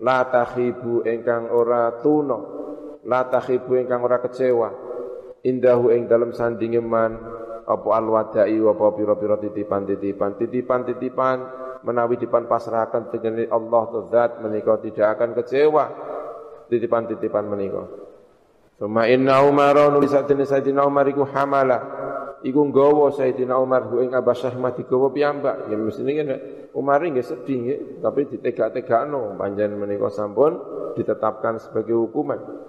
La 0.00 0.24
takhibu 0.32 1.04
ingkang 1.04 1.52
ora 1.52 1.92
tuna. 2.00 2.40
La 3.04 3.28
takhibu 3.28 3.76
ingkang 3.76 4.00
ora 4.00 4.16
kecewa. 4.24 4.70
Indahu 5.44 5.92
ing 5.92 6.08
dalem 6.08 6.32
sandinge 6.32 6.80
man 6.80 7.12
apa 7.66 7.88
alwadai 7.92 8.56
apa 8.56 8.86
pira-pira 8.94 9.36
titipan-titipan 9.42 10.38
titipan-titipan 10.38 11.36
menawi 11.82 12.16
dipan 12.18 12.46
pasrahaken 12.46 13.10
dengan 13.10 13.46
Allah 13.50 13.82
zat 14.10 14.38
menika 14.40 14.78
tidak 14.78 15.18
akan 15.18 15.34
kecewa 15.34 15.84
titipan-titipan 16.70 17.44
menika 17.46 18.06
Suma 18.76 19.08
inna 19.08 19.40
Umar 19.40 19.74
nulis 19.88 20.12
Sayyidina 20.12 20.84
Umar 20.84 21.08
iku 21.08 21.24
hamala 21.24 21.80
iku 22.44 22.60
nggawa 22.68 23.08
Sayyidina 23.14 23.56
Umar 23.56 23.88
hu 23.88 24.04
ing 24.04 24.12
Abbas 24.12 24.44
Ahmad 24.44 24.76
digawa 24.76 25.08
piyambak. 25.08 25.72
Ya 25.72 25.76
mestine 25.80 26.12
ngene. 26.12 26.36
Umar 26.76 27.00
nggih 27.00 27.24
sedih 27.24 27.56
nggih, 27.56 27.78
tapi 28.04 28.28
ditegak-tegakno 28.28 29.40
panjen 29.40 29.80
menika 29.80 30.12
sampun 30.12 30.60
ditetapkan 30.92 31.56
sebagai 31.56 31.96
hukuman. 31.96 32.65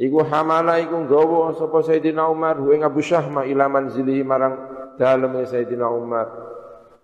Iku 0.00 0.24
hamala 0.24 0.80
iku 0.80 0.96
nggawa 1.04 1.52
sapa 1.60 1.84
Sayyidina 1.84 2.24
Umar 2.24 2.56
hu 2.56 2.72
ing 2.72 2.80
Abu 2.80 3.04
Syahmah 3.04 3.44
ila 3.44 3.68
manzilihi 3.68 4.24
marang 4.24 4.56
daleme 4.96 5.44
Sayyidina 5.44 5.92
Umar. 5.92 6.24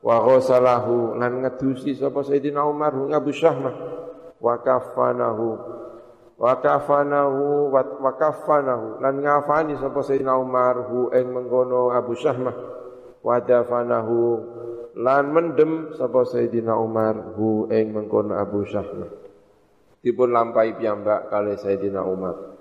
Wa 0.01 0.25
ghasalahu 0.25 1.21
lan 1.21 1.45
ngedusi 1.45 1.93
sapa 1.93 2.25
Sayyidina 2.25 2.65
Umar 2.65 2.97
hu 2.97 3.13
ing 3.13 3.13
Abu 3.13 3.37
Syahmah 3.37 3.77
wa 4.41 4.55
kafanahu 4.65 5.49
wa 6.41 6.53
kafanahu 6.57 7.73
wa 7.77 8.13
kafanahu 8.17 9.05
lan 9.05 9.21
ngafani 9.21 9.77
sapa 9.77 10.01
Sayyidina 10.01 10.33
Umar 10.41 10.89
hu 10.89 11.13
ing 11.13 11.37
mengkono 11.37 11.93
Abu 11.93 12.17
Syahmah 12.17 12.57
wa 13.21 13.37
dafanahu 13.45 14.21
lan 14.97 15.37
mendem 15.37 15.93
sapa 16.01 16.25
Sayyidina 16.25 16.73
Umar 16.81 17.37
hu 17.37 17.69
ing 17.69 17.93
mengkono 17.93 18.41
Abu 18.41 18.65
Syahmah 18.65 19.13
dipun 20.01 20.33
lampahi 20.33 20.81
piyambak 20.81 21.29
kali 21.29 21.61
Sayyidina 21.61 22.01
Umar 22.01 22.56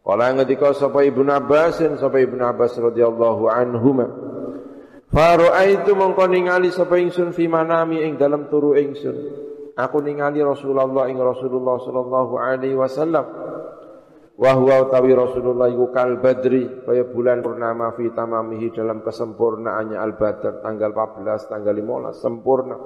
Kala 0.00 0.32
ngendika 0.32 0.72
sapa 0.72 1.04
Ibnu 1.04 1.28
Abbas 1.28 1.84
sapa 2.00 2.18
Ibnu 2.18 2.40
Abbas 2.40 2.74
radhiyallahu 2.80 3.46
anhuma 3.52 4.06
Faru'aitu 5.10 5.92
mongko 5.92 6.24
ningali 6.30 6.72
sapa 6.72 6.96
ingsun 6.96 7.36
fi 7.36 7.50
manami 7.50 8.02
ing 8.06 8.16
dalam 8.16 8.48
turu 8.48 8.78
ingsun 8.78 9.16
Aku 9.80 10.04
ningali 10.04 10.44
Rasulullah 10.44 11.08
ing 11.08 11.16
Rasulullah 11.16 11.80
sallallahu 11.80 12.34
alaihi 12.36 12.76
wasallam. 12.76 13.24
Wa 14.40 14.56
huwa 14.56 14.88
utawi 14.88 15.12
Rasulullah 15.12 15.68
iku 15.68 15.92
kal 15.92 16.16
badri 16.16 16.64
kaya 16.88 17.04
bulan 17.04 17.44
purnama 17.44 17.92
fi 17.92 18.08
tamamihi 18.08 18.72
dalam 18.72 19.04
kesempurnaannya 19.04 20.00
al 20.00 20.16
badr 20.16 20.64
tanggal 20.64 20.96
14 20.96 21.52
tanggal 21.52 21.74
15 21.76 22.24
sempurna. 22.24 22.76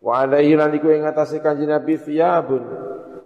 Wa 0.00 0.24
alaihi 0.24 0.56
lan 0.56 0.72
iku 0.72 0.88
ing 0.92 1.04
atase 1.04 1.44
Kanjeng 1.44 1.72
Nabi 1.72 2.00
thiyabun 2.00 2.62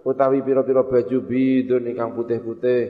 utawi 0.01 0.41
pira-pira 0.41 0.81
baju 0.81 1.17
bidun 1.21 1.85
ingkang 1.89 2.13
putih-putih. 2.17 2.83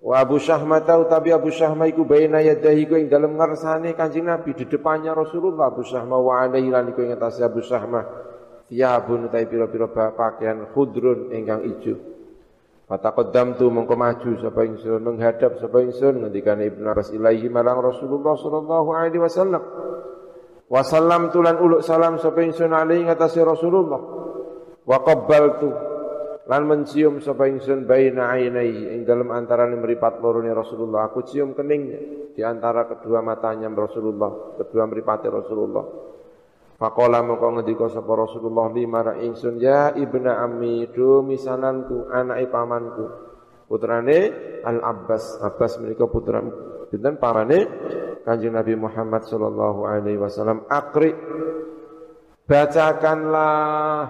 Wa 0.00 0.24
Abu 0.24 0.40
Syahmah 0.40 0.80
utawi 0.80 1.28
Abu 1.28 1.52
Syahmah 1.52 1.84
iku 1.92 2.08
baina 2.08 2.40
yadahi 2.40 2.88
ku 2.88 2.96
ing 2.96 3.12
dalem 3.12 3.36
ngarsane 3.36 3.92
Kanjeng 3.92 4.32
Nabi 4.32 4.56
di 4.56 4.64
depannya 4.64 5.12
Rasulullah 5.12 5.68
Abu 5.68 5.84
Syahmah 5.84 6.16
wa 6.16 6.40
alaihi 6.40 6.72
lan 6.72 6.88
iku 6.88 7.04
ing 7.04 7.12
atase 7.12 7.44
Abu 7.44 7.60
Syahmah 7.60 8.04
thiyabun 8.72 9.28
utai 9.28 9.44
pira-pira 9.44 9.92
pakaian 9.92 10.72
khudrun 10.72 11.28
ingkang 11.36 11.68
ijo. 11.68 11.94
Tu 12.90 13.66
mongko 13.70 13.94
maju 13.94 14.30
sapa 14.40 14.66
ingsun 14.66 14.98
menghadap 15.04 15.62
sapa 15.62 15.78
ingsun 15.78 16.26
ngendikane 16.26 16.74
Ibnu 16.74 16.90
Abbas 16.90 17.14
ilaihi 17.14 17.46
marang 17.46 17.78
Rasulullah 17.84 18.34
sallallahu 18.34 18.88
alaihi 18.90 19.22
wasallam. 19.22 19.62
Wasallam 20.66 21.30
tulan 21.30 21.60
uluk 21.60 21.86
salam 21.86 22.18
sapa 22.18 22.40
ingsun 22.42 22.72
alaihi 22.72 23.06
ngatasi 23.06 23.46
Rasulullah. 23.46 24.00
Wa 24.82 24.98
qabbaltu 25.06 25.89
lan 26.50 26.66
mencium 26.66 27.22
sapa 27.22 27.46
ingsun 27.46 27.86
baina 27.86 28.34
ainai 28.34 28.98
ing 28.98 29.06
dalem 29.06 29.30
antarané 29.30 29.78
mripat 29.78 30.18
lorone 30.18 30.50
Rasulullah 30.50 31.06
aku 31.06 31.22
cium 31.22 31.54
keningnya 31.54 32.34
di 32.34 32.42
antara 32.42 32.90
kedua 32.90 33.22
matanya 33.22 33.70
Rasulullah 33.70 34.58
kedua 34.58 34.90
mripate 34.90 35.30
Rasulullah 35.30 36.10
Faqala 36.80 37.20
mongko 37.20 37.60
ngendika 37.60 37.92
sapa 37.92 38.08
Rasulullah 38.16 38.72
li 38.72 38.88
marang 38.88 39.20
ingsun 39.20 39.60
ya 39.60 39.92
ibna 39.92 40.40
ammi 40.40 40.88
do 40.88 41.20
misananku 41.20 42.08
anake 42.08 42.48
pamanku. 42.48 43.04
Putrane 43.68 44.18
Al 44.64 44.80
Abbas. 44.80 45.44
Abbas 45.44 45.76
menika 45.76 46.08
putra 46.08 46.40
pinten 46.88 47.20
pamane 47.20 47.68
Kanjeng 48.24 48.56
Nabi 48.56 48.80
Muhammad 48.80 49.28
sallallahu 49.28 49.84
alaihi 49.84 50.16
wasallam 50.16 50.64
akri 50.72 51.12
bacakanlah 52.48 54.08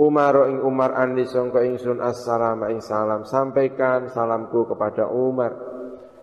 Umar 0.00 0.48
ing 0.48 0.64
Umar 0.64 0.96
anni 0.96 1.28
sangka 1.28 1.60
ingsun 1.60 2.00
assalamu 2.00 2.72
ing 2.72 2.80
salam 2.80 3.28
sampaikan 3.28 4.08
salamku 4.08 4.64
kepada 4.64 5.12
Umar 5.12 5.70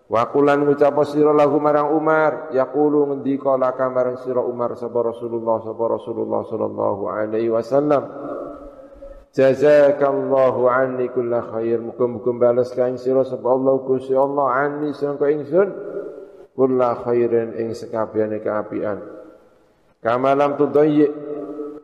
Wakulan 0.07 0.63
ngucap 0.63 0.95
sira 1.03 1.35
lahu 1.35 1.59
marang 1.59 1.91
Umar, 1.91 2.55
yaqulu 2.55 3.11
ngendika 3.11 3.59
laka 3.59 3.91
marang 3.91 4.15
sira 4.23 4.39
Umar 4.39 4.79
sapa 4.79 5.03
Rasulullah 5.03 5.59
sapa 5.59 5.83
Rasulullah 5.83 6.47
sallallahu 6.47 7.03
alaihi 7.11 7.51
wasallam. 7.51 8.07
Jazakallahu 9.35 10.71
anni 10.71 11.11
kulla 11.11 11.43
khair. 11.51 11.83
Muga-muga 11.83 12.31
balas 12.39 12.71
ka 12.71 12.87
ing 12.87 12.95
sira 12.95 13.27
sapa 13.27 13.51
Allah 13.51 13.83
Gusti 13.83 14.15
Allah 14.15 14.47
anni 14.47 14.95
sangka 14.95 15.27
ingsun 15.27 15.69
kulla 16.55 17.03
khairin 17.03 17.59
ing 17.59 17.75
sekabehane 17.75 18.39
kaapian. 18.39 19.03
Kamalam 19.99 20.55
tudayyi 20.55 21.03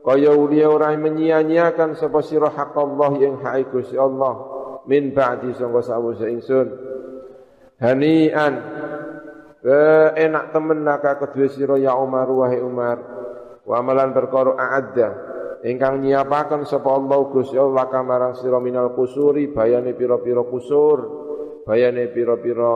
kaya 0.04 0.36
ulia 0.36 0.68
ora 0.68 0.92
menyia-nyiakan 1.00 1.96
sapa 1.96 2.20
sira 2.20 2.52
hak 2.52 2.76
Allah 2.76 3.12
yang 3.24 3.39
hak 3.39 3.72
Gusti 3.72 3.96
Allah. 3.96 4.52
Min 4.84 5.16
ba'di 5.16 5.56
sangka 5.56 5.80
sawise 5.80 6.28
ingsun. 6.28 6.68
Hanian. 7.80 8.54
Enak 10.12 10.52
temen 10.52 10.84
laka 10.84 11.24
kedua 11.24 11.48
sira 11.48 11.80
ya 11.80 11.96
Umar 11.96 12.28
wahai 12.28 12.60
Umar. 12.60 13.00
Wa 13.63 13.80
amalan 13.80 14.12
perkara 14.12 14.60
a'adda. 14.60 15.32
Ingkang 15.63 16.04
nyiapaken 16.04 16.68
sapa 16.68 16.92
Allah 16.92 17.24
Gusti 17.32 17.56
Allah 17.56 17.88
kamarang 17.88 18.36
sira 18.36 18.60
minal 18.60 18.92
kusuri 18.92 19.56
bayane 19.56 19.96
pira-pira 19.96 20.44
kusur 20.44 21.00
bayane 21.63 22.12
pira-pira 22.12 22.76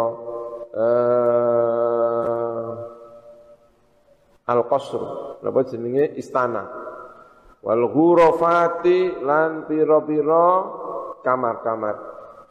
uh, 0.72 2.72
al-qasr. 4.48 5.04
Napa 5.44 5.68
jenenge? 5.68 6.16
Istana 6.16 6.87
wal 7.62 7.84
ghurafati 7.90 9.22
lan 9.22 9.66
pira-pira 9.66 10.48
kamar-kamar 11.22 11.96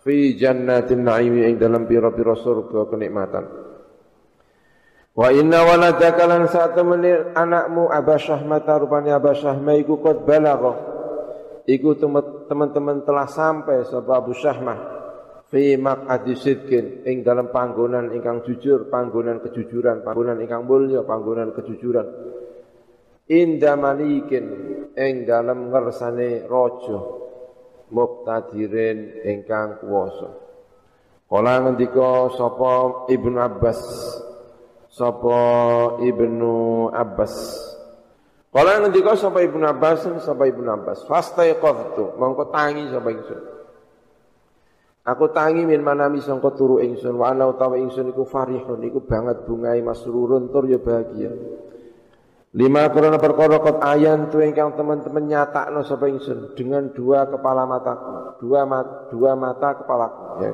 fi 0.06 0.38
jannatin 0.38 1.02
na'imi 1.02 1.50
ing 1.50 1.58
dalam 1.58 1.82
pira-pira 1.86 2.38
surga 2.38 2.86
kenikmatan. 2.86 3.44
Wa 5.16 5.32
inna 5.32 5.64
waladaka 5.64 6.28
lan 6.28 6.44
saat 6.46 6.76
anakmu 6.76 7.88
Aba 7.88 8.20
Syahmah 8.20 8.60
rupane 8.62 9.10
Aba 9.10 9.32
Syahmah 9.32 9.74
iku 9.80 9.98
qad 10.04 10.28
balagha. 10.28 10.94
Iku 11.66 11.98
teman-teman 12.46 13.02
telah 13.02 13.26
sampai 13.26 13.82
sapa 13.88 14.22
Abu 14.22 14.36
Syahmah 14.36 14.78
fi 15.50 15.74
maq'adi 15.74 16.34
sidqin 16.38 17.02
ing 17.02 17.26
dalam 17.26 17.50
panggonan 17.50 18.14
ingkang 18.14 18.46
jujur, 18.46 18.86
panggonan 18.86 19.42
kejujuran, 19.42 20.06
panggonan 20.06 20.38
ingkang 20.38 20.62
mulya, 20.62 21.02
panggonan 21.02 21.50
kejujuran. 21.50 22.06
Inda 23.26 23.74
malikin 23.74 24.46
ing 24.94 25.26
dalam 25.26 25.74
ngersane 25.74 26.46
raja 26.46 26.98
muqtadirin 27.90 29.26
ingkang 29.26 29.82
kuwasa. 29.82 30.30
Kala 31.26 31.58
ngendika 31.66 32.30
sapa 32.38 33.06
Ibnu 33.10 33.38
Abbas? 33.42 33.82
Sapa 34.86 35.38
Ibnu 35.98 36.86
Abbas? 36.94 37.34
Kala 38.54 38.86
ngendika 38.86 39.18
sapa 39.18 39.42
Ibnu 39.42 39.66
Abbas? 39.66 40.06
Sapa 40.22 40.46
Ibnu 40.46 40.70
Abbas? 40.70 41.02
Fastaiqadtu. 41.10 42.14
Mongko 42.14 42.54
tangi 42.54 42.86
sapa 42.94 43.10
ingsun? 43.10 43.42
Aku 45.06 45.30
tangi 45.30 45.62
min 45.62 45.82
manami 45.86 46.18
sangka 46.18 46.50
turu 46.54 46.82
ingsun 46.82 47.14
wa 47.14 47.30
ana 47.30 47.46
utawa 47.46 47.78
ingsun 47.78 48.10
iku 48.10 48.26
farihun 48.26 48.82
iku 48.90 49.06
banget 49.06 49.46
bungai 49.46 49.78
masrurun 49.78 50.50
tur 50.50 50.66
ya 50.66 50.82
bahagia. 50.82 51.30
Lima 52.56 52.88
korona 52.88 53.20
perkara 53.20 53.60
kot 53.60 53.84
ayan 53.84 54.32
tu 54.32 54.40
ingkang 54.40 54.72
teman-teman 54.80 55.28
nyatakno 55.28 55.84
sapa 55.84 56.08
ingsun 56.08 56.56
dengan 56.56 56.88
dua 56.88 57.28
kepala 57.28 57.68
mataku, 57.68 58.40
dua 58.40 58.64
mat, 58.64 59.12
dua 59.12 59.36
mata 59.36 59.76
kepalaku 59.76 60.24
ya. 60.40 60.52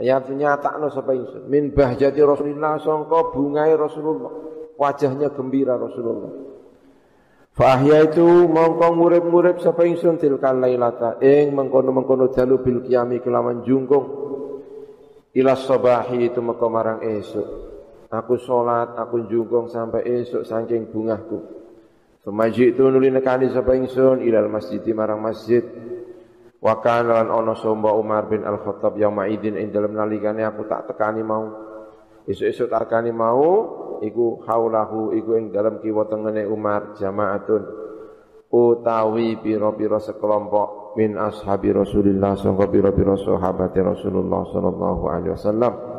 Ayat 0.00 0.32
nyatakno 0.32 0.88
sapa 0.88 1.12
ingsun 1.12 1.44
min 1.44 1.76
bahjati 1.76 2.24
Rasulullah 2.24 2.80
sangka 2.80 3.36
bungai 3.36 3.76
Rasulullah, 3.76 4.32
wajahnya 4.80 5.28
gembira 5.36 5.76
Rasulullah. 5.76 6.32
Fahya 7.52 8.08
itu 8.08 8.48
mongko 8.48 8.88
ngurip-ngurip 8.96 9.60
sapa 9.60 9.84
ingsun 9.84 10.16
tilkal 10.16 10.56
lailata 10.56 11.20
ing 11.20 11.52
mengkono-mengkono 11.52 12.32
dalu 12.32 12.64
bil 12.64 12.80
kiami 12.80 13.20
kelawan 13.20 13.60
jungkung 13.60 14.08
ila 15.36 15.52
sabahi 15.52 16.32
itu 16.32 16.40
meka 16.40 16.64
marang 16.72 17.04
esuk. 17.04 17.69
Aku 18.10 18.34
salat, 18.42 18.98
aku 18.98 19.30
jungkung 19.30 19.70
sampai 19.70 20.02
esuk 20.02 20.42
saking 20.42 20.90
bungahku. 20.90 21.38
Semaji 22.26 22.74
itu 22.74 22.82
nuli 22.90 23.06
nekani 23.06 23.46
sapa 23.54 23.78
ingsun 23.78 24.26
ilal 24.26 24.50
masjid 24.50 24.82
marang 24.90 25.22
masjid. 25.22 25.62
Wa 26.58 26.82
kana 26.82 27.22
lan 27.22 27.28
ana 27.30 27.54
somba 27.54 27.94
Umar 27.94 28.26
bin 28.26 28.42
Al-Khattab 28.42 28.98
yang 28.98 29.14
ma'idin 29.14 29.56
ing 29.56 29.70
dalem 29.70 29.94
nalikane 29.94 30.42
aku 30.42 30.66
tak 30.66 30.90
tekani 30.90 31.22
mau. 31.22 31.54
Esuk-esuk 32.26 32.68
tak 32.68 32.90
tekani 32.90 33.14
mau 33.14 33.46
iku 34.02 34.42
haulahu 34.44 35.14
iku 35.14 35.38
ing 35.38 35.54
dalam 35.54 35.78
kiwa 35.78 36.04
tengene 36.10 36.44
Umar 36.50 36.98
jamaatun 36.98 37.62
utawi 38.50 39.38
pira-pira 39.38 40.02
sekelompok 40.02 40.98
min 40.98 41.14
ashabi 41.14 41.70
Rasulillah 41.70 42.34
sangka 42.34 42.66
pira-pira 42.66 43.14
sahabat 43.14 43.72
Rasulullah 43.78 44.42
sallallahu 44.50 45.02
alaihi 45.06 45.32
wasallam 45.38 45.89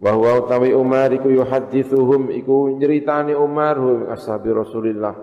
wa 0.00 0.10
huwa 0.16 0.40
utawi 0.40 0.72
Umar 0.72 1.12
iku 1.12 1.28
yuhaddithuhum 1.28 2.32
iku 2.32 2.72
nyeritani 2.72 3.36
Umar 3.36 3.76
hum 3.76 4.08
ashabi 4.08 4.48
Rasulillah. 4.50 5.14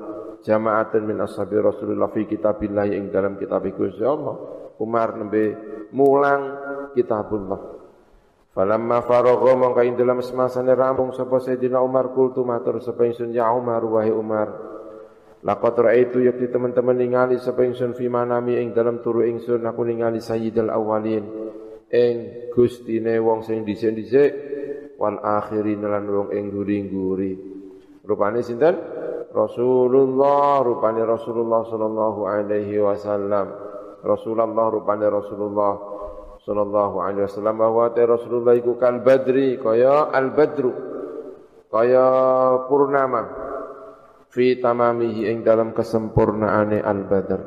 Jamaatun 0.46 1.02
min 1.02 1.18
ashabi 1.18 1.58
Rasulillah 1.58 2.13
fi 2.13 2.30
kitabillah 2.30 2.86
ing 2.94 3.10
dalam 3.10 3.42
kitab 3.42 3.66
iku 3.66 3.90
Allah. 4.06 4.36
Umar 4.78 5.18
nembe 5.18 5.58
mulang 5.90 6.42
kitabullah. 6.94 7.78
Falamma 8.54 9.02
faragha 9.06 9.54
mongko 9.54 9.82
ing 9.86 9.98
dalam 9.98 10.22
semasane 10.22 10.74
rampung 10.74 11.13
sapa 11.13 11.38
Sayyidina 11.42 11.82
Umar 11.82 12.13
kultu 12.13 12.42
matur 12.42 12.82
sapa 12.82 13.06
ingsun 13.06 13.30
ya 13.30 13.50
Umar 13.54 13.86
wahai 13.86 14.10
Umar 14.10 14.50
Laqad 15.46 15.78
ra'aitu 15.78 16.26
yakti 16.26 16.50
teman-teman 16.50 16.98
ningali 16.98 17.38
sapa 17.38 17.62
ingsun 17.62 17.94
fi 17.94 18.10
manami 18.10 18.58
ing 18.58 18.74
dalam 18.74 19.06
turu 19.06 19.22
ingsun 19.22 19.62
aku 19.62 19.86
ningali 19.86 20.18
sayyidul 20.18 20.74
awwalin 20.74 21.30
ing 21.94 22.16
gustine 22.50 23.22
wong 23.22 23.46
sing 23.46 23.62
dhisik-dhisik 23.62 24.32
wal 24.98 25.22
akhirin 25.22 25.86
lan 25.86 26.10
wong 26.10 26.30
ing 26.34 26.50
guri-guri. 26.52 27.34
Rupane 28.04 28.42
sinten? 28.42 28.76
Rasulullah 29.32 30.66
rupane 30.66 31.06
Rasulullah 31.06 31.62
sallallahu 31.70 32.22
alaihi 32.26 32.82
wasallam. 32.82 33.54
Rasulullah 34.02 34.68
rupane 34.74 35.06
Rasulullah 35.06 35.74
sallallahu 36.42 36.96
alaihi 37.00 37.26
wasallam. 37.30 37.56
Bahwa 37.62 37.94
te 37.94 38.02
Rasulullah 38.02 38.58
iku 38.58 38.76
kal 38.82 39.06
badri 39.06 39.62
kaya 39.62 40.10
al 40.10 40.34
badru 40.34 40.74
kaya 41.68 42.08
purnama 42.72 43.24
fi 44.32 44.58
tamamihi 44.58 45.28
ing 45.28 45.38
dalam 45.44 45.76
kesempurnaane 45.76 46.80
al 46.80 47.02
badr 47.06 47.42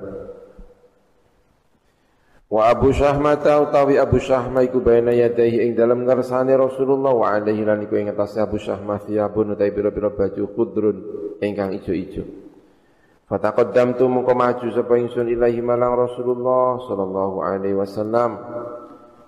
wa 2.50 2.66
Abu 2.66 2.90
Syahmah 2.90 3.38
utawi 3.38 3.94
Abu 3.94 4.18
Syahmah 4.18 4.66
iku 4.66 4.82
baina 4.82 5.14
yadayhi 5.14 5.70
ing 5.70 5.78
dalam 5.78 6.02
ngersane 6.02 6.50
Rasulullah 6.58 7.14
wa 7.14 7.30
alaihi 7.30 7.62
lan 7.62 7.86
iku 7.86 7.94
ing 7.94 8.10
atase 8.10 8.42
Abu 8.42 8.58
Syahmah 8.58 9.06
thiyabun 9.06 9.54
utawi 9.54 9.70
pira-pira 9.70 10.10
baju 10.10 10.42
khudrun 10.50 10.96
ingkang 11.38 11.70
ijo-ijo. 11.78 12.26
Fataqaddamtu 13.30 14.10
mengko 14.10 14.34
maju 14.34 14.66
sapa 14.74 14.98
ingsun 14.98 15.30
ilahi 15.30 15.62
malang 15.62 15.94
Rasulullah 15.94 16.82
sallallahu 16.82 17.36
alaihi 17.46 17.78
wasallam. 17.78 18.42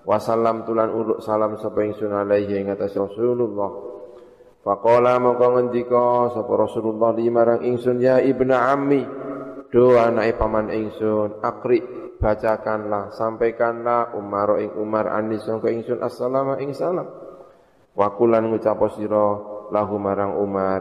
Wasallam 0.03 0.67
tulan 0.67 0.91
uruk 0.91 1.23
salam 1.23 1.55
sapa 1.63 1.87
ingsun 1.87 2.11
alaihi 2.11 2.59
ing 2.59 2.75
atas 2.75 2.99
Rasulullah. 2.99 3.71
Faqala 4.67 5.23
mongko 5.23 5.47
ngendika 5.55 6.35
sapa 6.35 6.53
Rasulullah 6.59 7.15
li 7.15 7.31
marang 7.31 7.63
ingsun 7.63 8.03
ya 8.03 8.19
ibnu 8.19 8.51
ammi 8.51 9.07
do 9.71 9.95
anake 9.95 10.35
paman 10.35 10.75
ingsun 10.75 11.39
akri 11.39 12.02
bacakanlah 12.23 13.11
sampaikanlah 13.19 14.15
Umar 14.15 14.63
ing 14.63 14.71
Umar 14.79 15.11
anis 15.11 15.43
sangka 15.43 15.75
ingsun 15.75 15.99
assalamu 15.99 16.55
ing 16.63 16.71
salam. 16.71 17.11
Wakulan 17.99 18.47
ngucap 18.47 18.79
sira 18.95 19.27
lahu 19.75 19.99
marang 19.99 20.39
Umar 20.39 20.81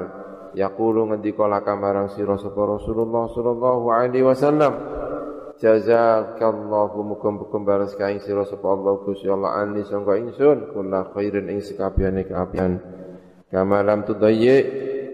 yaqulu 0.54 1.10
ngendika 1.10 1.49
laka 1.49 1.73
marang 1.73 2.13
sira 2.13 2.38
sapa 2.38 2.77
Rasulullah 2.77 3.27
sallallahu 3.32 3.86
alaihi 3.91 4.23
wasallam 4.23 4.73
Jazakallahu 5.62 7.06
mukum-mukum 7.06 7.62
balas 7.62 7.93
kain 7.93 8.17
sira 8.17 8.41
sapa 8.49 8.65
Allah 8.65 8.97
Gusti 9.06 9.30
Allah 9.30 9.62
ani 9.62 9.86
sangka 9.86 10.17
ingsun 10.17 10.73
kula 10.73 11.13
khairin 11.13 11.54
ing 11.54 11.62
sekabehane 11.62 12.25
kaapian. 12.25 12.82
Kama 13.45 13.86
lam 13.86 14.01
tudayyi 14.01 14.58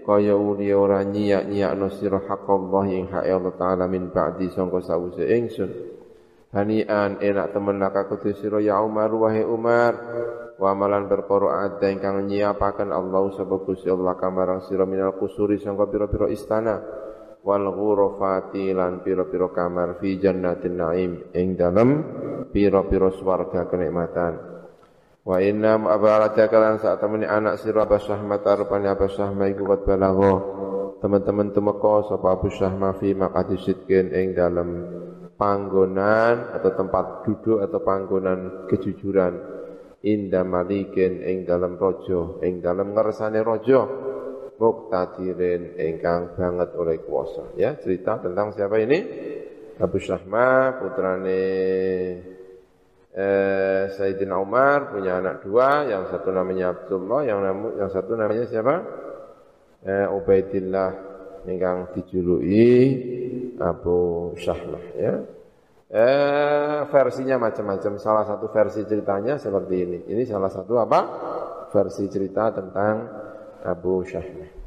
kaya 0.08 0.32
uli 0.32 0.72
ora 0.72 1.04
nyiak-nyiakno 1.04 1.92
sira 1.92 2.24
hak 2.24 2.48
Allah 2.48 2.84
ing 2.88 3.12
hak 3.12 3.28
Allah 3.28 3.54
taala 3.60 3.84
min 3.90 4.08
ba'di 4.08 4.48
sangka 4.48 4.80
sawise 4.80 5.20
ingsun. 5.26 5.97
Hanian 6.48 7.20
enak 7.20 7.52
temen 7.52 7.76
laka 7.76 8.08
kudu 8.08 8.32
sira 8.32 8.56
ya 8.64 8.80
Umar 8.80 9.12
wahai 9.12 9.44
Umar. 9.44 9.92
Wa 10.56 10.72
malan 10.72 11.06
perkara 11.06 11.68
ada 11.68 11.86
ingkang 11.92 12.24
nyiapaken 12.24 12.88
Allah 12.90 13.30
sapa 13.36 13.62
Gusti 13.62 13.92
Allah 13.92 14.16
kamarang 14.16 14.64
sira 14.64 14.88
minal 14.88 15.14
kusuri 15.20 15.60
sangka 15.60 15.86
pira-pira 15.86 16.26
istana. 16.32 16.80
Wal 17.44 17.68
ghurafati 17.68 18.72
lan 18.72 19.04
pira-pira 19.04 19.52
kamar 19.52 20.00
fi 20.00 20.18
jannatin 20.18 20.74
naim 20.74 21.12
ing 21.36 21.54
dalem 21.54 21.90
pira-pira 22.48 23.12
swarga 23.12 23.68
kenikmatan. 23.68 24.32
Wa 25.28 25.44
inna 25.44 25.76
abarata 25.76 26.48
kalan 26.48 26.80
saat 26.80 27.04
temani 27.04 27.28
anak 27.28 27.60
sira 27.60 27.84
Abu 27.84 28.00
Syahmah 28.00 28.40
tarupane 28.40 28.88
Abu 28.88 29.04
Syahmah 29.04 29.52
iku 29.52 29.68
wat 29.68 29.84
balagho 29.84 30.34
teman-teman 31.04 31.52
temeka 31.52 32.08
sapa 32.08 32.32
Abu 32.32 32.48
Syahmah 32.48 32.96
fi 32.96 33.12
maqadi 33.12 33.60
sidkin 33.60 34.10
ing 34.16 34.32
dalem 34.32 34.68
panggonan 35.38 36.52
atau 36.58 36.70
tempat 36.74 37.22
duduk 37.22 37.62
atau 37.62 37.78
panggonan 37.80 38.66
kejujuran 38.66 39.38
inda 40.02 40.42
malikin 40.42 41.22
ing 41.22 41.46
dalam 41.46 41.78
rojo 41.78 42.42
ing 42.42 42.58
dalam 42.58 42.90
ngersane 42.90 43.38
rojo 43.40 43.80
muktadirin 44.58 45.78
ingkang 45.78 46.34
banget 46.34 46.74
oleh 46.74 46.98
kuasa. 47.06 47.54
Ya, 47.54 47.78
cerita 47.78 48.18
tentang 48.18 48.50
siapa 48.52 48.76
ini? 48.82 48.98
Abu 49.78 50.02
Syahma, 50.02 50.74
putrane 50.82 51.42
eh, 53.14 53.82
Sayyidina 53.94 54.34
Umar 54.42 54.90
punya 54.90 55.22
anak 55.22 55.46
dua, 55.46 55.86
yang 55.86 56.10
satu 56.10 56.34
namanya 56.34 56.74
Abdullah, 56.74 57.22
yang 57.22 57.38
namu, 57.46 57.78
yang 57.78 57.90
satu 57.94 58.18
namanya 58.18 58.50
siapa? 58.50 58.74
Eh, 59.86 60.06
Ubaidillah 60.10 60.90
ingkang 61.46 61.94
dijuluki 61.94 62.74
Abu 63.60 64.32
Syahmah 64.38 64.84
ya. 64.94 65.14
Eh, 65.88 66.80
versinya 66.92 67.40
macam-macam. 67.40 67.96
Salah 67.96 68.24
satu 68.28 68.52
versi 68.52 68.84
ceritanya 68.84 69.40
seperti 69.40 69.74
ini. 69.82 69.98
Ini 70.12 70.22
salah 70.28 70.52
satu 70.52 70.76
apa? 70.76 71.00
Versi 71.72 72.08
cerita 72.12 72.52
tentang 72.52 72.94
Abu 73.64 74.04
Syahmah. 74.04 74.58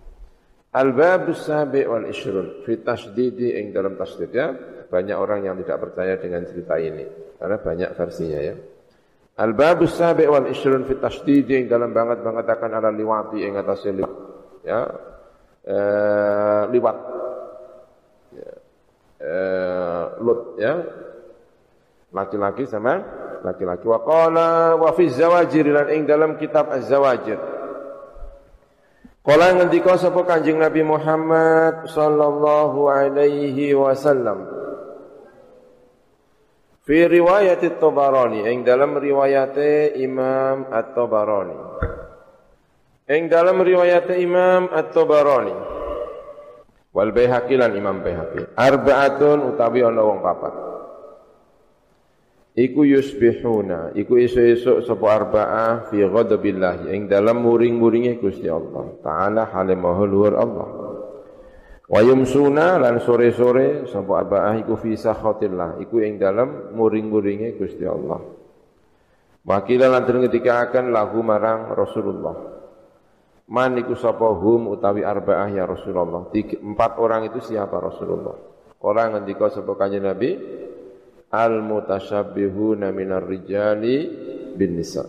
Al-babus 0.71 1.51
sabi 1.51 1.84
wal 1.84 2.08
ishrun 2.08 2.63
fi 2.63 2.80
tasdidi 2.80 3.60
ing 3.60 3.75
dalam 3.75 3.99
tasdid 3.99 4.32
ya. 4.32 4.56
Banyak 4.88 5.17
orang 5.19 5.43
yang 5.43 5.56
tidak 5.63 5.77
percaya 5.84 6.15
dengan 6.19 6.47
cerita 6.47 6.80
ini 6.80 7.04
karena 7.36 7.58
banyak 7.60 7.89
versinya 7.95 8.39
ya. 8.39 8.56
Al-babus 9.41 9.99
sabi 9.99 10.23
wal 10.32 10.47
ishrun 10.47 10.88
fi 10.88 10.95
tasdidi 10.95 11.60
ing 11.60 11.67
dalam 11.67 11.91
banget 11.91 12.23
mengatakan 12.23 12.71
ala 12.71 12.88
liwati 12.88 13.43
ing 13.43 13.60
atas 13.60 13.84
ya. 14.63 14.80
E, 15.62 15.77
liwat. 16.71 16.97
E, 19.22 19.38
lut 20.17 20.58
ya. 20.58 20.82
Laki-laki 22.10 22.65
sama 22.65 22.98
laki-laki. 23.46 23.86
Wa 23.86 24.02
qala 24.02 24.76
wa 24.82 24.90
fi 24.98 25.06
zawajir 25.10 25.69
lan 25.69 25.88
ing 25.94 26.10
dalam 26.10 26.42
kitab 26.42 26.74
Az-Zawajir 26.74 27.62
Kala 29.22 29.54
ngendika 29.54 30.02
sapa 30.02 30.26
Kanjeng 30.26 30.58
Nabi 30.58 30.82
Muhammad 30.82 31.86
sallallahu 31.94 32.90
alaihi 32.90 33.69
wasallam. 33.78 34.50
Fi 36.82 37.06
riwayat 37.06 37.62
At-Tabarani, 37.62 38.50
ing 38.50 38.65
dalam 38.65 38.98
riwayat 38.98 39.54
Imam 39.94 40.74
At-Tabarani. 40.74 41.58
Ing 43.13 43.30
dalam 43.30 43.62
riwayat 43.62 44.10
Imam 44.17 44.74
At-Tabarani. 44.74 45.81
Wal 46.92 47.15
Baihaqi 47.15 47.56
lan 47.56 47.71
Imam 47.71 48.04
Baihaqi. 48.04 48.52
Arba'atun 48.56 49.56
utawi 49.56 49.79
ana 49.79 50.04
wong 50.04 50.19
papat. 50.19 50.54
Iku 52.52 52.83
yusbihuna, 52.83 53.96
iku 53.96 54.19
esuk-esuk 54.19 54.83
sapa 54.83 55.08
arba'ah 55.23 55.87
fi 55.87 56.04
ghadabillah 56.04 56.92
ing 56.92 57.08
dalam 57.08 57.39
muring-muringe 57.39 58.19
Gusti 58.19 58.52
Allah. 58.52 58.92
Ta'ala 59.00 59.48
halim 59.56 59.79
luhur 59.79 60.35
Allah. 60.35 60.67
Wa 61.87 62.00
yumsuna 62.04 62.75
lan 62.75 63.00
sore-sore 63.00 63.87
sapa 63.87 64.27
arba'ah 64.27 64.60
iku 64.67 64.75
fi 64.75 65.00
sakhatillah, 65.00 65.79
iku 65.79 66.04
ing 66.04 66.19
dalam 66.19 66.75
muring-muringe 66.75 67.56
Gusti 67.56 67.87
Allah. 67.87 68.19
Wakila 69.48 69.87
lan 69.87 70.04
ketika 70.06 70.67
akan 70.67 70.92
lahu 70.92 71.23
marang 71.23 71.71
Rasulullah. 71.71 72.60
Man 73.52 73.75
iku 73.75 73.99
hum 74.15 74.71
utawi 74.71 75.04
arba'ah 75.04 75.52
ya 75.52 75.67
Rasulullah. 75.67 76.31
Tiga, 76.31 76.56
empat 76.63 76.95
orang 77.04 77.27
itu 77.27 77.43
siapa 77.43 77.83
Rasulullah? 77.83 78.39
Orang 78.79 79.19
ngendika 79.19 79.52
sapa 79.52 79.75
kanjeng 79.75 80.08
Nabi, 80.08 80.39
al 81.35 81.60
mutasabbihuna 81.60 82.95
minar 82.95 83.27
rijali 83.27 84.08
bin 84.56 84.79
nisa. 84.79 85.04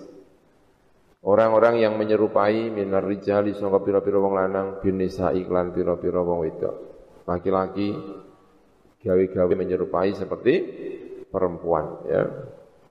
Orang-orang 1.22 1.86
yang 1.86 1.95
menyerupai 1.95 2.66
minar 2.74 3.07
rijali 3.07 3.55
sangka 3.55 3.78
pira-pira 3.78 4.18
wong 4.18 4.34
lanang 4.34 4.82
bin 4.82 4.99
nisa 4.99 5.30
iklan 5.30 5.70
pira-pira 5.70 6.18
wong 6.18 6.43
wedok. 6.43 6.74
Laki-laki 7.30 7.95
gawe-gawe 9.07 9.55
menyerupai 9.55 10.18
seperti 10.18 10.55
perempuan 11.30 12.11
ya. 12.11 12.26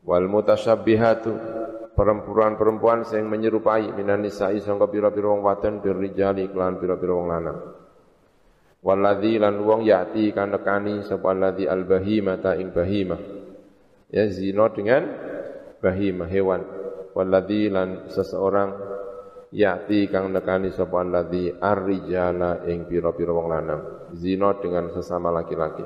Wal 0.08 0.32
mutasabbihatu 0.32 1.32
perempuan-perempuan 2.02 3.06
yang 3.14 3.30
menyerupai 3.30 3.94
minan 3.94 4.26
nisa'i 4.26 4.58
sangka 4.58 4.90
pira-pira 4.90 5.30
wong 5.30 5.46
wadon 5.46 5.86
bir 5.86 5.94
rijali 5.94 6.50
iklan 6.50 6.82
pira-pira 6.82 7.14
wong 7.14 7.30
lanang. 7.30 7.60
Waladhi 8.82 9.38
lan 9.38 9.62
wong 9.62 9.86
yati 9.86 10.34
kan 10.34 10.50
nekani 10.50 11.06
sapa 11.06 11.30
alladzi 11.30 11.70
al 11.70 11.86
bahimata 11.86 12.58
ing 12.58 12.74
bahimah. 12.74 13.22
Ya 14.10 14.26
zina 14.34 14.74
dengan 14.74 15.06
bahimah 15.78 16.26
hewan. 16.26 16.66
Waladhi 17.14 17.70
lan 17.70 18.10
seseorang 18.10 18.74
yati 19.54 20.10
kang 20.10 20.34
nekani 20.34 20.74
sapa 20.74 21.06
alladzi 21.06 21.54
ar-rijala 21.54 22.66
ing 22.66 22.90
pira-pira 22.90 23.30
wong 23.30 23.46
lanang. 23.46 23.82
Zina 24.18 24.58
dengan 24.58 24.90
sesama 24.90 25.30
laki-laki. 25.30 25.86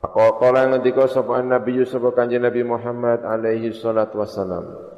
Qala 0.00 0.68
ngendika 0.72 1.08
sapa 1.08 1.44
Nabi 1.44 1.84
sapa 1.84 2.12
Kanjeng 2.16 2.44
Nabi 2.44 2.64
Muhammad 2.64 3.24
alaihi 3.24 3.76
salatu 3.76 4.24
wassalam. 4.24 4.93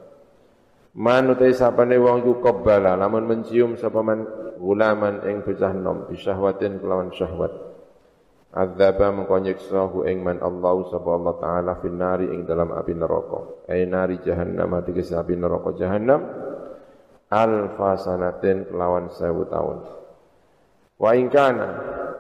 Man 0.97 1.29
utai 1.29 1.53
sapane 1.53 2.01
wong 2.01 2.25
iku 2.25 2.41
qabbala 2.41 2.97
lamun 2.97 3.29
mencium 3.29 3.77
sapa 3.77 4.01
man 4.01 4.25
gulaman 4.57 5.21
ing 5.29 5.45
bocah 5.45 5.77
nom 5.77 6.09
bisyahwatin 6.09 6.81
kelawan 6.81 7.13
syahwat 7.13 7.53
Adzaba 8.57 9.13
mengko 9.13 9.37
nyiksa 9.37 9.93
ing 10.09 10.25
man 10.25 10.41
Allah 10.41 10.81
sapa 10.89 11.13
Allah 11.13 11.37
taala 11.37 11.77
nari 11.93 12.33
ing 12.33 12.49
dalam 12.49 12.73
api 12.73 12.97
neraka. 12.97 13.69
Ai 13.69 13.85
nari 13.85 14.17
jahannam 14.25 14.73
ati 14.73 14.97
api 14.97 15.35
neraka 15.37 15.77
jahannam 15.77 16.25
alfa 17.29 17.91
sanatin 18.01 18.65
kelawan 18.65 19.13
sewu 19.13 19.45
tahun. 19.53 19.85
Wa 20.97 21.13
ingkana 21.13 21.69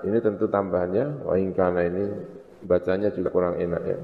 ini 0.04 0.20
tentu 0.20 0.52
tambahannya 0.52 1.24
wa 1.24 1.40
ingkana 1.40 1.80
ini 1.88 2.04
bacanya 2.68 3.08
juga 3.16 3.32
kurang 3.32 3.56
enak 3.56 3.82
ya. 3.88 3.98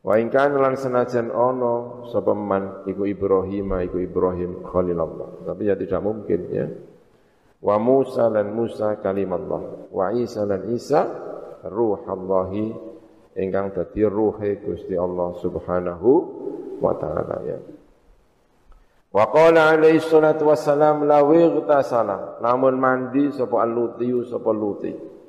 Wa 0.00 0.16
ingkana 0.16 0.56
lan 0.56 0.80
senajan 0.80 1.28
ono 1.28 2.08
sapa 2.08 2.32
man 2.32 2.88
iku 2.88 3.04
Ibrahim 3.04 3.76
iku 3.84 4.00
Ibrahim 4.00 4.64
Khalilullah. 4.64 5.44
Tapi 5.44 5.68
ya 5.68 5.76
tidak 5.76 6.00
mungkin 6.00 6.40
ya. 6.48 6.66
Wa 7.60 7.76
Musa 7.76 8.32
lan 8.32 8.56
Musa 8.56 8.96
kalimatullah. 9.04 9.92
Wa 9.92 10.08
Isa 10.16 10.48
lan 10.48 10.72
Isa 10.72 11.04
ruhallahi 11.68 12.72
ingkang 13.36 13.76
dadi 13.76 14.08
ruhe 14.08 14.64
Gusti 14.64 14.96
Allah 14.96 15.36
Subhanahu 15.36 16.10
wa 16.80 16.96
taala 16.96 17.36
ya. 17.44 17.60
Wa 19.10 19.28
qala 19.28 19.76
alaihi 19.76 20.00
salatu 20.00 20.48
wassalam 20.48 21.04
la 21.04 21.20
salam 21.84 22.40
lamun 22.40 22.78
mandi 22.80 23.28
sapa 23.36 23.68
al-luti 23.68 24.08
sapa 24.24 24.48
luti. 24.48 25.19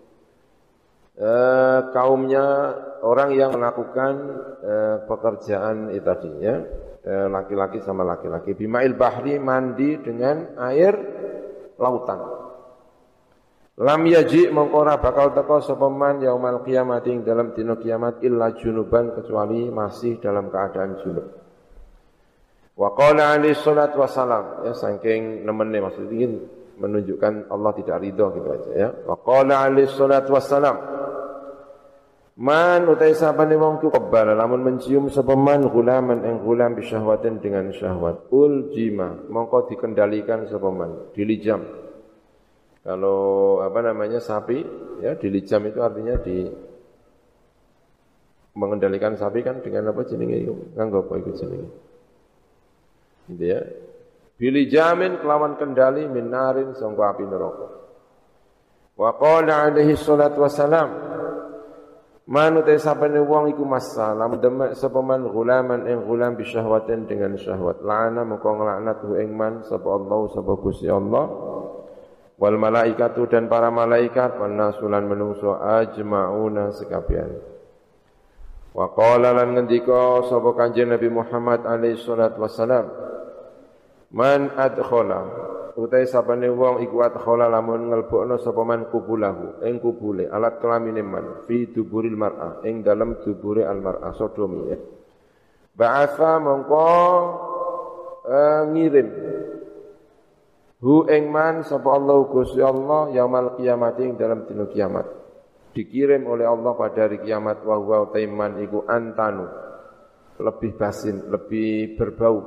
Eh, 1.11 1.79
kaumnya 1.91 2.71
orang 3.03 3.35
yang 3.35 3.51
melakukan 3.51 4.13
eh, 4.63 4.95
pekerjaan 5.03 5.91
itu 5.91 6.07
tadi 6.07 6.31
ya 6.39 6.55
eh, 7.03 7.27
laki-laki 7.27 7.83
sama 7.83 8.07
laki-laki 8.07 8.55
bimail 8.55 8.95
bahri 8.95 9.35
mandi 9.35 9.99
dengan 9.99 10.55
air 10.55 10.95
lautan. 11.75 12.15
Lam 13.75 14.01
yaji 14.07 14.55
mengkora 14.55 15.03
bakal 15.03 15.35
teko 15.35 15.59
sapa 15.59 15.91
man 15.91 16.23
yaumal 16.23 16.63
kiamat 16.63 17.03
ing 17.11 17.27
dalam 17.27 17.51
dina 17.51 17.75
kiamat 17.75 18.23
illa 18.23 18.55
junuban 18.55 19.11
kecuali 19.11 19.67
masih 19.67 20.15
dalam 20.23 20.47
keadaan 20.47 20.95
junub. 21.03 21.27
Wa 22.71 22.95
qala 22.95 23.35
alaihi 23.35 23.59
salat 23.59 23.91
wasalam 23.99 24.63
ya 24.63 24.71
saking 24.71 25.43
nemene 25.43 25.83
maksud 25.83 26.07
ingin 26.07 26.39
menunjukkan 26.79 27.51
Allah 27.51 27.71
tidak 27.75 27.99
ridho 27.99 28.31
gitu 28.31 28.47
aja 28.47 28.71
ya. 28.71 28.89
Wa 29.03 29.19
qala 29.19 29.67
alaihi 29.67 29.91
salat 29.91 30.23
wasalam 30.31 31.00
Man 32.39 32.87
utai 32.87 33.11
sapane 33.11 33.59
wong 33.59 33.83
ku 33.83 33.91
kebal 33.91 34.31
lamun 34.31 34.63
mencium 34.63 35.11
sapa 35.11 35.35
man 35.35 35.67
gulaman 35.67 36.23
ing 36.23 36.39
gulam 36.39 36.79
bisyahwatin 36.79 37.43
dengan 37.43 37.75
syahwat. 37.75 38.31
Ul 38.31 38.71
jima 38.71 39.27
mongko 39.27 39.67
dikendalikan 39.67 40.47
sapa 40.47 40.71
man 40.71 41.11
dilijam. 41.11 41.59
Kalau 42.87 43.59
apa 43.59 43.83
namanya 43.83 44.23
sapi 44.23 44.63
ya 45.03 45.19
dilijam 45.19 45.67
itu 45.67 45.83
artinya 45.83 46.15
di 46.23 46.47
mengendalikan 48.55 49.19
sapi 49.19 49.43
kan 49.43 49.59
dengan 49.59 49.91
apa 49.91 50.07
jenenge? 50.07 50.47
Nganggo 50.79 51.03
apa 51.03 51.13
iku 51.19 51.31
jenenge? 51.35 51.69
Gitu 53.27 53.43
ya. 53.43 53.59
Bilijamin 54.39 55.21
kelawan 55.21 55.59
kendali 55.59 56.07
minarin 56.07 56.73
sangka 56.79 57.13
api 57.13 57.23
neraka. 57.27 57.67
Wa 58.97 59.13
qala 59.19 59.69
alaihi 59.69 59.93
salatu 59.93 60.41
wassalam 60.41 60.89
Manu 62.31 62.63
te 62.63 62.79
sapane 62.79 63.19
wong 63.19 63.51
iku 63.51 63.67
masalah 63.67 64.31
demek 64.39 64.79
sapa 64.79 65.03
man 65.03 65.27
gulaman 65.27 65.83
ing 65.83 66.07
gulam 66.07 66.39
bi 66.39 66.47
syahwatin 66.47 67.03
dengan 67.03 67.35
syahwat. 67.35 67.83
La'ana 67.83 68.23
moko 68.23 68.55
nglaknat 68.55 69.03
hu 69.03 69.19
ing 69.19 69.35
man 69.35 69.67
sapa 69.67 69.83
Allah 69.91 70.31
sapa 70.31 70.51
Gusti 70.55 70.87
Allah. 70.87 71.27
Wal 72.39 72.55
malaikatu 72.55 73.27
dan 73.27 73.51
para 73.51 73.67
malaikat 73.67 74.39
wan 74.39 74.55
nasulan 74.55 75.11
menungso 75.11 75.59
ajmauna 75.59 76.71
sekabian. 76.71 77.35
Wa 78.71 78.95
qala 78.95 79.35
lan 79.35 79.51
ngendika 79.51 80.23
sapa 80.31 80.55
Kanjeng 80.55 80.87
Nabi 80.87 81.11
Muhammad 81.11 81.67
alaihi 81.67 81.99
salatu 81.99 82.47
wassalam. 82.47 82.87
Man 84.15 84.55
adkhala 84.55 85.50
utai 85.77 86.07
sapane 86.07 86.49
wong 86.49 86.83
iku 86.83 87.05
adkhala 87.05 87.47
lamun 87.47 87.91
ngelbokno 87.91 88.35
sapa 88.41 88.61
man 88.65 88.89
kubulahu 88.91 89.63
ing 89.63 89.79
kubule 89.79 90.27
alat 90.27 90.59
kelamine 90.59 91.03
man 91.05 91.45
fi 91.47 91.69
duburil 91.69 92.15
mar'a 92.15 92.63
ing 92.67 92.83
dalam 92.83 93.19
dubure 93.23 93.63
al 93.63 93.79
mar'a 93.79 94.11
sodomi 94.15 94.61
ya 94.67 94.77
ba'atha 95.77 96.41
mongko 96.43 96.87
uh, 98.27 98.63
ngirim 98.71 99.09
hu 100.81 101.05
ing 101.07 101.29
man 101.29 101.61
sapa 101.61 101.89
Allah 101.93 102.17
Gusti 102.25 102.59
Allah 102.59 103.13
yaumal 103.13 103.55
kiamat 103.55 103.95
ing 104.01 104.17
dalam 104.17 104.49
dina 104.49 104.65
kiamat. 104.65 105.07
Dikirim 105.71 106.27
oleh 106.27 106.43
Allah 106.43 106.75
pada 106.75 107.07
hari 107.07 107.23
kiamat 107.23 107.63
wa 107.63 107.79
huwa 107.79 108.11
taiman 108.11 108.59
iku 108.59 108.83
antanu 108.91 109.47
lebih 110.35 110.75
basin 110.75 111.31
lebih 111.31 111.95
berbau 111.95 112.37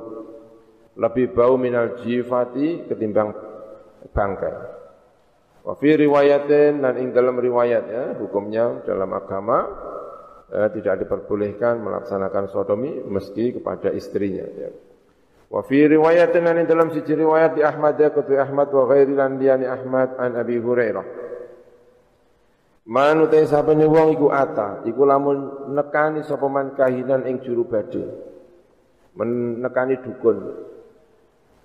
lebih 0.95 1.35
bau 1.35 1.59
minal 1.59 1.99
jifati 1.99 2.87
ketimbang 2.87 3.35
bangkai. 4.15 4.55
Wa 5.65 5.73
fi 5.75 5.97
riwayatin 5.97 6.79
dan 6.79 6.93
ing 7.01 7.09
dalam 7.11 7.35
riwayat 7.41 7.83
ya, 7.89 8.03
hukumnya 8.21 8.85
dalam 8.85 9.09
agama 9.17 9.65
eh, 10.53 10.69
tidak 10.77 11.03
diperbolehkan 11.03 11.81
melaksanakan 11.81 12.53
sodomi 12.53 13.01
meski 13.09 13.57
kepada 13.57 13.89
istrinya 13.91 14.45
ya. 14.45 14.69
Wa 15.49 15.65
fi 15.65 15.89
riwayatin 15.89 16.45
ing 16.45 16.67
dalam 16.69 16.93
siji 16.93 17.17
riwayat 17.17 17.57
di 17.57 17.65
Ahmad 17.65 17.97
ya 17.97 18.13
kutu 18.13 18.37
Ahmad 18.37 18.69
wa 18.69 18.85
ghairi 18.87 19.13
lan 19.17 19.41
liyani 19.41 19.65
Ahmad 19.65 20.15
an 20.21 20.37
Abi 20.37 20.61
Hurairah. 20.61 21.25
Manute 22.85 23.41
sapane 23.49 23.89
wong 23.89 24.13
iku 24.13 24.29
ata, 24.29 24.85
iku 24.85 25.09
lamun 25.09 25.73
nekani 25.73 26.21
sapa 26.21 26.45
man 26.45 26.77
kahinan 26.77 27.25
ing 27.25 27.41
juru 27.41 27.65
badhe. 27.65 28.05
Menekani 29.17 30.05
dukun, 30.05 30.37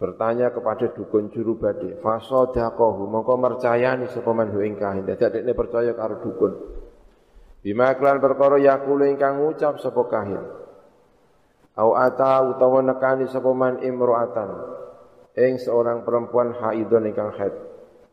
bertanya 0.01 0.48
kepada 0.48 0.96
dukun 0.96 1.28
juru 1.28 1.61
badi 1.61 1.92
fasadakohu 2.01 3.05
mongko 3.05 3.36
mercayani 3.36 4.09
sapa 4.09 4.32
man 4.32 4.48
ing 4.57 4.80
kahin 4.80 5.05
dadi 5.05 5.28
adekne 5.28 5.53
percaya 5.53 5.92
karo 5.92 6.24
dukun. 6.24 6.53
Bima 7.61 7.92
klan 8.01 8.24
perkara 8.24 8.57
yakulu 8.57 9.05
ingkang 9.05 9.44
ngucap 9.44 9.76
sapa 9.76 10.01
kahin 10.09 10.40
au 11.76 11.92
ata 11.92 12.40
utawa 12.48 12.80
nekani 12.80 13.28
sapa 13.28 13.53
imro'atan. 13.84 14.51
Ing 15.36 15.61
seorang 15.61 16.03
perempuan 16.03 16.57
haidon 16.59 17.07
ingkang 17.07 17.36
haid. 17.36 17.55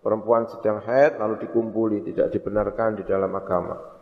Perempuan 0.03 0.45
sedang 0.51 0.83
haid 0.83 1.17
lalu 1.17 1.39
dikumpuli 1.41 2.03
tidak 2.03 2.35
dibenarkan 2.35 2.99
di 2.99 3.03
dalam 3.07 3.31
agama 3.33 3.97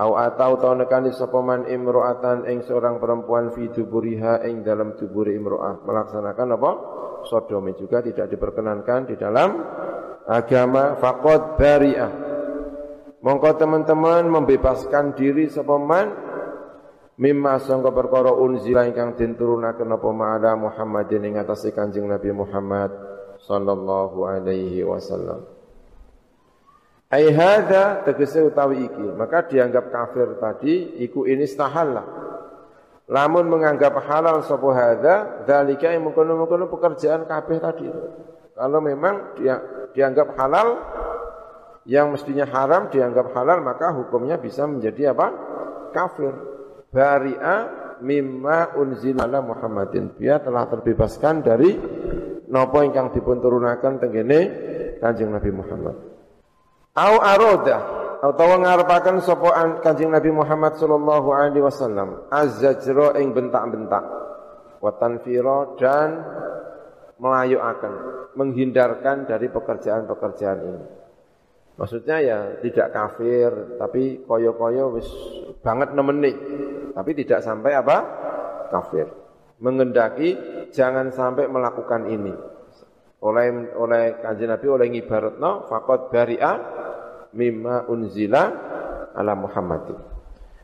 Au 0.00 0.16
atau 0.16 0.56
tau 0.56 0.72
nekani 0.72 1.12
sapa 1.12 1.44
man 1.44 1.68
imro'atan 1.68 2.48
ing 2.48 2.64
seorang 2.64 2.96
perempuan 2.96 3.52
fi 3.52 3.68
duburiha 3.68 4.40
ing 4.48 4.64
dalam 4.64 4.96
duburi 4.96 5.36
imro'ah 5.36 5.84
melaksanakan 5.84 6.56
apa? 6.56 6.70
Sodomi 7.28 7.76
juga 7.76 8.00
tidak 8.00 8.32
diperkenankan 8.32 9.12
di 9.12 9.20
dalam 9.20 9.60
agama 10.24 10.96
faqad 10.96 11.60
bari'ah. 11.60 12.12
Mongko 13.20 13.60
teman-teman 13.60 14.24
membebaskan 14.24 15.12
diri 15.12 15.52
sapa 15.52 15.76
man 15.76 16.08
mimma 17.20 17.60
sangka 17.60 17.92
perkara 17.92 18.32
unzila 18.32 18.88
ingkang 18.88 19.20
den 19.20 19.36
turunaken 19.36 20.00
apa 20.00 20.08
ma'ala 20.08 20.56
Muhammadin 20.56 21.28
ing 21.28 21.34
atase 21.36 21.76
Kanjeng 21.76 22.08
Nabi 22.08 22.32
Muhammad 22.32 22.88
sallallahu 23.44 24.24
alaihi 24.24 24.80
wasallam. 24.80 25.59
Ai 27.10 27.26
hadza 27.34 28.06
tegese 28.06 28.38
utawi 28.38 28.86
iki, 28.86 29.02
maka 29.18 29.42
dianggap 29.50 29.90
kafir 29.90 30.38
tadi 30.38 31.02
iku 31.02 31.26
ini 31.26 31.42
stahalla. 31.42 32.06
Lamun 33.10 33.50
menganggap 33.50 33.98
halal 34.06 34.46
sapa 34.46 34.70
hadza, 34.70 35.42
yang 35.82 36.06
mengkono-mengkono 36.06 36.70
pekerjaan 36.70 37.26
kabeh 37.26 37.58
tadi. 37.58 37.90
Kalau 38.54 38.78
memang 38.78 39.34
dia 39.34 39.58
dianggap 39.90 40.38
halal 40.38 40.68
yang 41.90 42.14
mestinya 42.14 42.46
haram 42.46 42.86
dianggap 42.92 43.34
halal 43.34 43.58
maka 43.64 43.90
hukumnya 43.90 44.38
bisa 44.38 44.70
menjadi 44.70 45.10
apa? 45.10 45.26
kafir. 45.90 46.30
Bari'a 46.94 47.56
mimma 47.98 48.78
unzila 48.78 49.26
ala 49.26 49.42
Muhammadin. 49.42 50.14
Dia 50.14 50.38
telah 50.38 50.70
terbebaskan 50.70 51.42
dari 51.42 51.74
napa 52.46 52.86
ingkang 52.86 53.10
dipun 53.10 53.42
turunaken 53.42 53.98
tengene 53.98 54.40
Kanjeng 55.02 55.34
Nabi 55.34 55.50
Muhammad. 55.50 56.09
Au 56.90 57.22
aroda 57.22 57.78
atau 58.20 58.50
ngarepaken 58.58 59.22
sapa 59.22 59.80
Kanjeng 59.80 60.10
Nabi 60.10 60.34
Muhammad 60.34 60.74
sallallahu 60.76 61.30
alaihi 61.30 61.62
wasallam 61.62 62.26
azzajra 62.28 63.16
ing 63.22 63.30
bentak-bentak 63.30 64.04
wa 64.82 64.90
tanfira 64.98 65.78
dan 65.78 66.20
melayuaken 67.16 67.94
menghindarkan 68.34 69.24
dari 69.24 69.48
pekerjaan-pekerjaan 69.48 70.60
ini. 70.66 70.84
Maksudnya 71.78 72.16
ya 72.20 72.38
tidak 72.60 72.92
kafir 72.92 73.78
tapi 73.80 74.26
koyo-koyo 74.28 74.98
wis 74.98 75.08
banget 75.64 75.96
nemeni 75.96 76.32
tapi 76.92 77.14
tidak 77.14 77.40
sampai 77.40 77.72
apa? 77.72 77.98
kafir. 78.70 79.06
Mengendaki 79.62 80.36
jangan 80.74 81.14
sampai 81.14 81.46
melakukan 81.46 82.10
ini. 82.10 82.34
Oleh 83.20 83.76
oleh 83.76 84.16
Kanjeng 84.24 84.48
Nabi 84.48 84.66
oleh 84.68 84.86
ngibaratno 84.88 85.68
faqad 85.68 86.08
bari'a 86.08 86.79
mimma 87.34 87.86
unzila 87.90 88.42
ala 89.14 89.32
Muhammadin. 89.34 89.98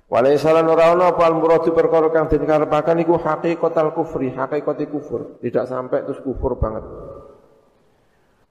Walaysa 0.07 0.55
lan 0.55 0.71
ora 0.71 0.95
ana 0.95 1.11
apa 1.11 1.27
muradu 1.35 1.75
perkara 1.75 2.15
kang 2.15 2.31
den 2.31 2.47
karepaken 2.47 3.03
iku 3.03 3.19
hakikatul 3.19 3.91
kufri, 3.91 4.31
hakikate 4.31 4.87
kufur, 4.87 5.43
tidak 5.43 5.67
sampai 5.67 6.07
terus 6.07 6.23
kufur 6.23 6.55
banget. 6.55 6.87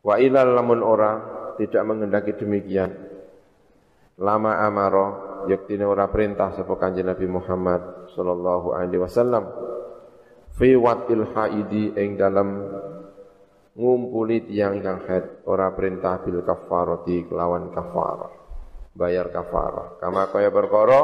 Wa 0.04 0.20
ilal 0.20 0.52
lamun 0.52 0.84
ora 0.84 1.12
tidak 1.56 1.80
mengendaki 1.88 2.36
demikian. 2.36 2.92
Lama 4.20 4.60
amaro 4.68 5.08
yaktine 5.48 5.88
ora 5.88 6.12
perintah 6.12 6.52
sapa 6.52 6.76
Kanjeng 6.76 7.08
Nabi 7.08 7.28
Muhammad 7.28 8.12
sallallahu 8.16 8.76
alaihi 8.76 9.00
wasallam 9.00 9.44
fi 10.56 10.76
watil 10.76 11.24
haidi 11.36 11.96
ing 11.96 12.16
dalam 12.16 12.68
ngumpuli 13.76 14.48
tiang 14.48 14.80
ingkang 14.80 15.04
haid 15.06 15.46
ora 15.46 15.76
perintah 15.76 16.24
bil 16.24 16.42
kafarati 16.42 17.28
kelawan 17.28 17.70
kafarah. 17.76 18.32
Bayar 18.96 19.28
kafarah. 19.30 20.00
Kama 20.00 20.32
kaya 20.32 20.48
perkara 20.48 21.02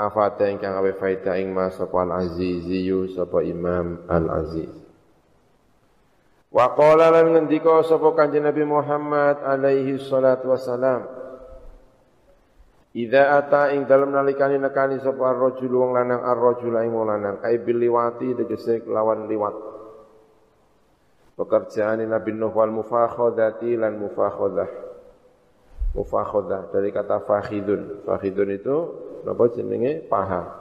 afate 0.00 0.48
ingkang 0.48 0.80
awe 0.80 0.92
faida 0.96 1.36
ing 1.36 1.52
mas 1.52 1.76
sapa 1.76 2.08
al 2.08 2.24
aziziyu 2.24 3.12
sapa 3.12 3.44
imam 3.44 4.06
al 4.08 4.26
aziz 4.32 4.72
wa 6.50 6.66
qala 6.72 7.12
lan 7.12 7.36
ngendika 7.36 7.84
sapa 7.84 8.16
kanjeng 8.16 8.48
Nabi 8.48 8.64
Muhammad 8.64 9.44
alaihi 9.44 10.00
salatu 10.00 10.50
wasalam 10.56 11.20
Idza 12.90 13.38
ata 13.38 13.70
ing 13.70 13.86
dalem 13.86 14.10
nalikane 14.10 14.58
nekani 14.58 14.98
sapa 14.98 15.30
ar-rajul 15.30 15.70
wong 15.70 15.94
lanang 15.94 16.26
ar-rajul 16.26 16.74
ing 16.74 16.90
wong 16.90 17.06
lanang 17.06 17.38
ai 17.46 17.62
bil 17.62 17.78
liwati 17.78 18.34
tegese 18.34 18.82
lawan 18.90 19.30
liwat 19.30 19.54
pekerjaan 21.40 22.04
Nabi 22.04 22.36
Nuh 22.36 22.52
wal 22.52 22.68
mufakhodati 22.68 23.72
lan 23.80 23.96
mufakhodah 23.96 24.68
mufakhodah 25.96 26.68
dari 26.68 26.92
kata 26.92 27.24
fakhidun 27.24 28.04
fakhidun 28.04 28.48
itu 28.52 28.76
apa 29.24 29.44
jenenge 29.56 30.04
paha 30.04 30.60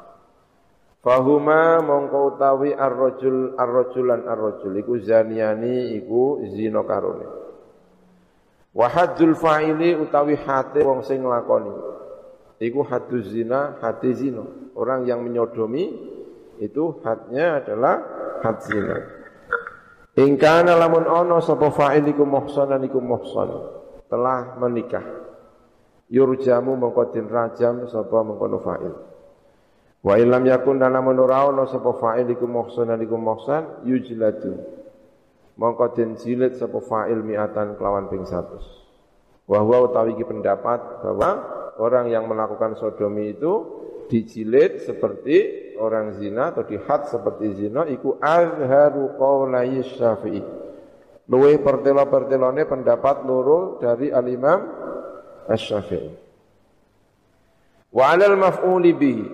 Fahuma 1.00 1.80
mongko 1.80 2.36
utawi 2.36 2.76
ar-rajul 2.76 3.56
ar-rajulan 3.56 4.28
ar-rajul 4.28 4.76
iku 4.84 5.00
zaniani 5.00 5.96
iku 5.96 6.44
zina 6.52 6.84
karone. 6.84 7.24
Wa 8.76 8.92
haddul 8.92 9.32
fa'ili 9.32 9.96
utawi 9.96 10.36
hati 10.36 10.84
wong 10.84 11.08
sing 11.08 11.24
nglakoni. 11.24 11.72
Iku 12.60 12.84
hadduz 12.84 13.32
zina, 13.32 13.80
hati 13.80 14.12
zina. 14.12 14.44
Orang 14.76 15.08
yang 15.08 15.24
menyodomi 15.24 15.88
itu 16.60 17.00
hadnya 17.00 17.64
adalah 17.64 17.96
had 18.44 18.60
zina. 18.68 19.19
Ingkana 20.18 20.74
lamun 20.74 21.06
ono 21.06 21.38
sapa 21.38 21.70
fa'il 21.70 22.10
iku 22.10 22.26
muhsanan 22.26 22.82
iku 22.82 22.98
muhsan 22.98 23.50
telah 24.10 24.58
menikah. 24.58 25.06
Yurjamu 26.10 26.74
mongko 26.74 27.14
den 27.14 27.30
rajam 27.30 27.86
sapa 27.86 28.26
mengkono 28.26 28.58
fa'il. 28.58 28.94
Wa 30.02 30.18
illam 30.18 30.48
yakun 30.50 30.82
dan 30.82 30.98
lamun 30.98 31.20
ora 31.22 31.46
ono 31.46 31.70
sapa 31.70 31.94
fa'il 31.94 32.26
iku 32.34 32.50
muhsanan 32.50 32.98
iku 33.06 33.22
muhsan 33.22 33.86
yujladu. 33.86 34.58
Mongko 35.62 35.94
den 35.94 36.18
jilid 36.18 36.58
sapa 36.58 36.82
fa'il 36.82 37.22
mi'atan 37.22 37.78
kelawan 37.78 38.10
ping 38.10 38.26
100. 38.26 39.46
Wa 39.46 39.62
huwa 39.62 39.86
utawi 39.86 40.18
pendapat 40.18 41.06
bahwa 41.06 41.30
orang 41.78 42.10
yang 42.10 42.26
melakukan 42.26 42.74
sodomi 42.78 43.38
itu 43.38 43.54
dijilid 44.10 44.82
seperti 44.82 45.69
orang 45.80 46.20
zina 46.20 46.52
atau 46.52 46.68
dihad 46.68 47.08
seperti 47.08 47.56
zina 47.56 47.88
iku 47.88 48.20
azharu 48.20 49.16
qaulai 49.16 49.80
Syafi'i. 49.82 50.44
Luwe 51.30 51.62
pertelo-pertelone 51.62 52.66
pendapat 52.68 53.24
loro 53.24 53.78
dari 53.80 54.10
al-Imam 54.12 54.60
Asy-Syafi'i. 55.48 56.10
Wa 57.90 58.04
'alal 58.14 58.38
maf'uli 58.38 58.92
bihi. 58.94 59.26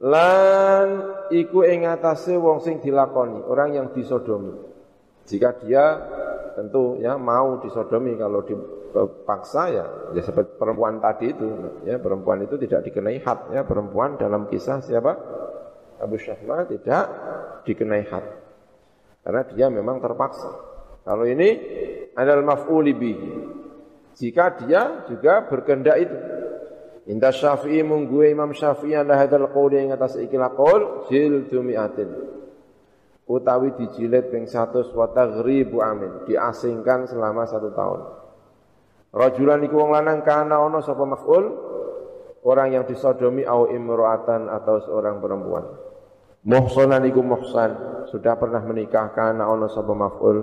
Lan 0.00 0.88
iku 1.28 1.60
ing 1.64 1.84
atase 1.84 2.32
wong 2.40 2.64
sing 2.64 2.80
dilakoni, 2.80 3.44
orang 3.44 3.76
yang 3.76 3.86
disodomi. 3.92 4.56
Jika 5.28 5.60
dia 5.60 5.84
tentu 6.56 6.98
ya 6.98 7.16
mau 7.16 7.58
disodomi. 7.62 8.14
Kalau 8.18 8.42
di 8.42 8.54
paksa 9.26 9.62
ya 9.70 9.86
ya 10.14 10.22
seperti 10.22 10.58
perempuan 10.58 10.98
tadi 10.98 11.30
itu 11.30 11.46
ya 11.86 12.02
perempuan 12.02 12.42
itu 12.42 12.58
tidak 12.58 12.86
dikenai 12.86 13.18
had 13.22 13.50
ya. 13.54 13.62
Perempuan 13.66 14.18
dalam 14.18 14.46
kisah 14.50 14.82
siapa? 14.82 15.12
Abu 16.00 16.16
Syahma 16.16 16.64
tidak 16.66 17.04
dikenai 17.68 18.04
had. 18.08 18.24
Karena 19.20 19.42
dia 19.52 19.66
memang 19.68 20.00
terpaksa. 20.00 20.48
Kalau 21.04 21.28
ini 21.28 21.48
adalah 22.16 22.56
maf'uli 22.56 22.92
bihi. 22.96 23.32
Jika 24.16 24.44
dia 24.64 25.04
juga 25.08 25.44
berkehendak 25.48 25.96
itu. 26.00 26.16
Indah 27.08 27.32
Syafi'i 27.32 27.82
mungguwe 27.82 28.30
Imam 28.30 28.52
Syafi'i 28.52 28.94
anda 28.94 29.16
hadal 29.16 29.50
qawli 29.50 29.82
yang 29.82 29.96
atas 29.96 30.20
ikilah 30.20 30.52
qawl 30.54 31.10
jildu 31.10 31.58
mi'atin 31.64 32.39
utawi 33.30 33.70
dijilid 33.78 34.34
ping 34.34 34.50
100 34.50 34.90
wa 34.90 35.06
taghribu 35.14 35.78
amin. 35.78 36.26
Diasingkan 36.26 37.06
selama 37.06 37.46
satu 37.46 37.70
tahun. 37.70 38.00
Rajulan 39.14 39.62
iku 39.66 39.74
wong 39.78 39.90
lanang 39.94 40.26
kana 40.26 40.58
ana 40.58 40.82
sapa 40.82 41.06
maf'ul? 41.06 41.70
Orang 42.40 42.72
yang 42.74 42.88
disodomi 42.88 43.46
au 43.46 43.70
imro'atan 43.70 44.50
atau 44.50 44.82
seorang 44.82 45.20
perempuan. 45.20 45.64
Muhsanan 46.40 47.04
iku 47.04 47.20
muhsan, 47.20 47.76
sudah 48.08 48.32
pernah 48.40 48.64
menikah 48.64 49.12
kana 49.12 49.44
ana 49.46 49.68
sapa 49.70 49.92
maf'ul? 49.94 50.38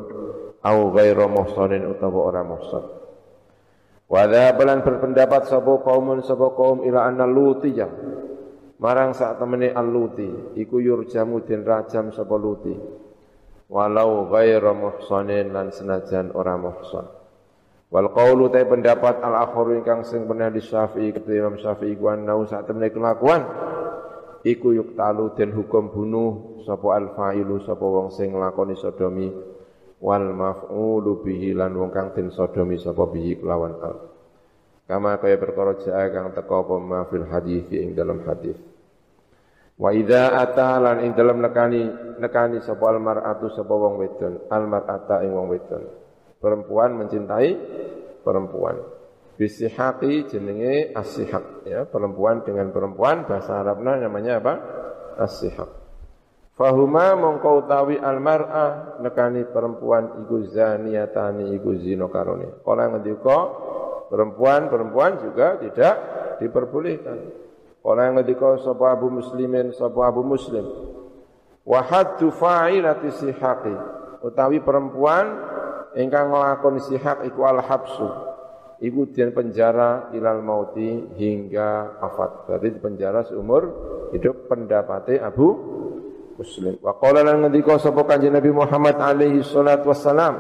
Au 0.64 0.78
ghairu 0.96 1.28
muhsanin 1.28 1.90
utawa 1.90 2.32
orang 2.32 2.48
muhsan. 2.54 2.84
Wa 4.08 4.24
pelan 4.56 4.88
berpendapat 4.88 5.52
sapa 5.52 5.84
kaumun 5.84 6.24
sapa 6.24 6.56
kaum 6.56 6.88
ila 6.88 7.04
anna 7.04 7.28
lutiyah 7.28 7.92
marang 8.78 9.14
sak 9.18 9.42
temene 9.42 9.74
al-luti 9.74 10.58
iku 10.58 10.78
yurjamu 10.78 11.42
den 11.46 11.66
rajam 11.66 12.14
sapa 12.14 12.36
luti. 12.38 12.74
Walau 13.68 14.32
ghairu 14.32 14.72
muhsanin 14.80 15.52
lan 15.52 15.76
senajan 15.76 16.32
ora 16.32 16.56
muhsan. 16.56 17.04
Wal 17.92 18.12
qawlu 18.16 18.48
ta 18.48 18.64
pendapat 18.64 19.20
al 19.20 19.36
akharu 19.44 19.80
ingkang 19.80 20.08
sing 20.08 20.24
pernah 20.24 20.48
di 20.48 20.64
Syafi'i 20.64 21.12
ketua 21.12 21.36
Imam 21.36 21.56
Syafi'i 21.60 21.96
ku 22.00 22.08
nau 22.16 22.48
sak 22.48 22.68
temene 22.68 22.92
kelakuan. 22.92 23.44
Iku 24.48 24.72
yuktalu 24.72 25.36
den 25.36 25.52
hukum 25.52 25.92
bunuh 25.92 26.64
sapa 26.64 26.96
al 26.96 27.12
fa'ilu 27.12 27.60
sapa 27.60 27.84
wong 27.84 28.08
sing 28.16 28.32
nglakoni 28.32 28.76
sodomi. 28.80 29.28
Wal 30.00 30.32
maf'ulu 30.32 31.26
bihi 31.28 31.52
lan 31.52 31.76
wong 31.76 31.92
kang 31.92 32.16
den 32.16 32.32
sodomi 32.32 32.80
sapa 32.80 33.04
bihi 33.12 33.44
kelawan 33.44 33.76
al 33.84 34.17
Kama 34.88 35.20
kaya 35.20 35.36
perkara 35.36 35.76
jaa 35.84 36.08
kang 36.16 36.32
teka 36.32 36.64
apa 36.64 36.76
ma 36.80 37.04
fil 37.12 37.28
hadis 37.28 37.68
ing 37.76 37.92
dalam 37.92 38.24
hadis. 38.24 38.56
Wa 39.76 39.92
idza 39.92 40.32
ata 40.32 40.80
lan 40.80 41.04
ing 41.04 41.12
dalam 41.12 41.44
nekani 41.44 42.16
nekani 42.18 42.64
sapa 42.64 42.96
al 42.96 43.04
mar'atu 43.04 43.52
sapa 43.52 43.74
wong 43.76 44.00
wedon, 44.00 44.48
al 44.48 44.64
mar'ata 44.66 45.28
ing 45.28 45.36
wong 45.36 45.52
wedon. 45.52 45.84
Perempuan 46.40 46.96
mencintai 47.04 47.50
perempuan. 48.24 48.80
Bisihaqi 49.38 50.26
jenenge 50.34 50.96
asihaq 50.98 51.68
ya, 51.70 51.86
perempuan 51.86 52.42
dengan 52.42 52.74
perempuan 52.74 53.30
bahasa 53.30 53.62
Arabnya 53.62 54.02
namanya 54.02 54.42
apa? 54.42 54.54
Asihaq. 55.22 55.70
Fahuma 56.58 57.14
mongko 57.14 57.68
utawi 57.70 58.02
al 58.02 58.18
mar'ah 58.18 58.98
nekani 59.04 59.46
perempuan 59.46 60.26
iku 60.26 60.42
zaniyatani 60.42 61.54
iku 61.54 61.78
zina 61.78 62.10
karone. 62.10 62.66
Kala 62.66 62.90
ngendika 62.90 63.40
perempuan-perempuan 64.08 65.22
juga 65.24 65.60
tidak 65.60 65.96
diperbolehkan. 66.40 67.18
Kala 67.82 68.12
ngendika 68.12 68.60
sapa 68.60 68.92
abu 68.92 69.08
muslimin 69.08 69.72
sapa 69.72 70.12
abu 70.12 70.20
muslim. 70.20 70.68
Wa 71.64 71.84
haddu 71.84 72.32
fa'ilati 72.36 73.12
sihaqi 73.16 73.76
utawi 74.24 74.60
perempuan 74.60 75.26
ingkang 75.96 76.32
nglakoni 76.32 76.84
sihaq 76.84 77.24
iku 77.28 77.48
al 77.48 77.64
habsu. 77.64 78.08
Iku 78.78 79.10
den 79.10 79.34
penjara 79.34 80.14
ilal 80.14 80.46
mauti 80.46 81.16
hingga 81.18 81.98
afat. 81.98 82.46
Berarti 82.46 82.78
penjara 82.78 83.26
seumur 83.26 83.64
hidup 84.14 84.46
pendapatnya 84.46 85.34
Abu 85.34 85.50
Muslim. 86.38 86.78
Wa 86.86 86.94
qala 87.02 87.26
lan 87.26 87.42
ngendika 87.42 87.82
sapa 87.82 88.06
Kanjeng 88.06 88.38
Nabi 88.38 88.54
Muhammad 88.54 89.02
alaihi 89.02 89.42
salatu 89.42 89.90
wassalam. 89.90 90.38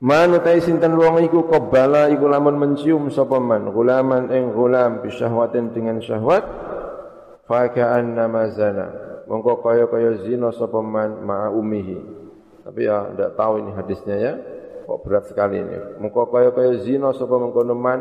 Man 0.00 0.32
utai 0.32 0.64
sinten 0.64 0.96
wong 0.96 1.20
iku 1.28 1.44
qabala 1.44 2.08
iku 2.08 2.24
lamun 2.24 2.56
mencium 2.56 3.12
sapa 3.12 3.36
man 3.36 3.68
gulaman 3.68 4.32
ing 4.32 4.56
gulam 4.56 5.04
bisyahwatin 5.04 5.76
dengan 5.76 6.00
syahwat 6.00 6.40
fa 7.44 7.68
ka'anna 7.68 8.24
zana. 8.48 8.86
Mongko 9.28 9.60
kaya-kaya 9.60 10.24
zina 10.24 10.56
sapa 10.56 10.80
man 10.80 11.20
ma'a 11.20 11.52
ummihi. 11.52 12.00
Tapi 12.64 12.80
ya 12.88 13.12
ndak 13.12 13.36
tahu 13.36 13.60
ini 13.60 13.76
hadisnya 13.76 14.16
ya. 14.16 14.32
Kok 14.88 15.04
berat 15.04 15.28
sekali 15.28 15.60
ini. 15.60 16.00
Mongko 16.00 16.32
kaya-kaya 16.32 16.80
zina 16.80 17.12
sapa 17.12 17.36
mengkono 17.36 17.76
man 17.76 18.00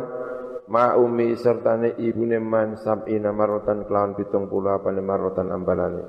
ma'umi 0.71 1.35
sertane 1.35 1.99
ibune 1.99 2.39
man 2.39 2.79
sab'ina 2.79 3.35
marotan 3.35 3.83
kelawan 3.83 4.15
pitung 4.15 4.47
puluh 4.47 4.77
apane 4.77 5.03
marotan 5.03 5.51
ambalane 5.51 6.05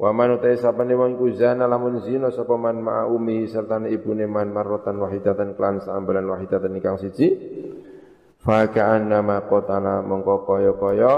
wa 0.00 0.16
man 0.16 0.40
utai 0.40 0.56
sapane 0.56 0.96
wong 0.96 1.20
iku 1.20 1.28
zana 1.36 1.68
lamun 1.68 2.00
zina 2.00 2.32
sapa 2.32 2.56
man 2.56 2.80
ma'umi 2.80 3.44
sertane 3.44 3.92
ibune 3.92 4.24
man 4.24 4.48
marotan 4.48 4.96
wahidatan 4.96 5.52
kelawan 5.52 5.84
saambalan 5.84 6.24
wahidatan 6.24 6.72
ikang 6.80 6.96
siji. 6.96 7.28
Fa 8.40 8.64
ka'annama 8.72 9.44
qatala 9.44 10.00
mongko 10.00 10.48
kaya-kaya 10.48 11.12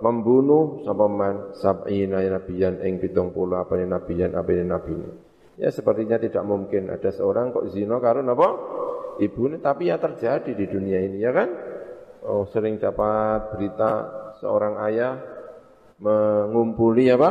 membunuh 0.00 0.80
sapa 0.88 1.04
man 1.04 1.52
sab'ina 1.60 2.24
nabiyan 2.24 2.80
ing 2.80 2.96
pitung 2.96 3.36
puluh 3.36 3.60
apane 3.60 3.84
nabiyan 3.84 4.32
apane 4.32 4.64
nabine. 4.64 5.08
Ya 5.60 5.68
sepertinya 5.68 6.16
tidak 6.16 6.48
mungkin 6.48 6.88
ada 6.88 7.12
seorang 7.12 7.52
kok 7.52 7.68
zina 7.76 8.00
karo 8.00 8.24
napa? 8.24 8.48
Ibune 9.20 9.60
tapi 9.60 9.92
ya 9.92 10.00
terjadi 10.00 10.56
di 10.56 10.64
dunia 10.64 11.04
ini 11.04 11.20
ya 11.20 11.30
kan? 11.36 11.48
Oh, 12.24 12.48
sering 12.48 12.80
dapat 12.80 13.52
berita 13.52 13.90
seorang 14.40 14.80
ayah 14.88 15.20
mengumpuli 16.00 17.12
apa 17.12 17.30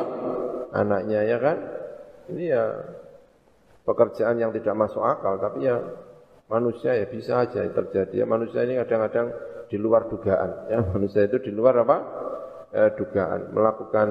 anaknya 0.74 1.21
ya 1.24 1.38
kan? 1.38 1.57
Ini 2.34 2.43
ya 2.49 2.63
pekerjaan 3.86 4.39
yang 4.39 4.51
tidak 4.55 4.74
masuk 4.74 5.03
akal 5.03 5.38
tapi 5.38 5.67
ya 5.67 5.78
manusia 6.49 6.97
ya 6.97 7.05
bisa 7.07 7.45
aja 7.45 7.63
terjadi. 7.63 8.24
Ya 8.24 8.26
manusia 8.28 8.65
ini 8.65 8.80
kadang-kadang 8.82 9.32
di 9.69 9.78
luar 9.80 10.09
dugaan 10.09 10.69
ya. 10.69 10.80
Manusia 10.93 11.26
itu 11.26 11.39
di 11.39 11.51
luar 11.53 11.82
apa? 11.82 11.97
Eh, 12.74 12.89
dugaan. 12.97 13.53
Melakukan 13.53 14.07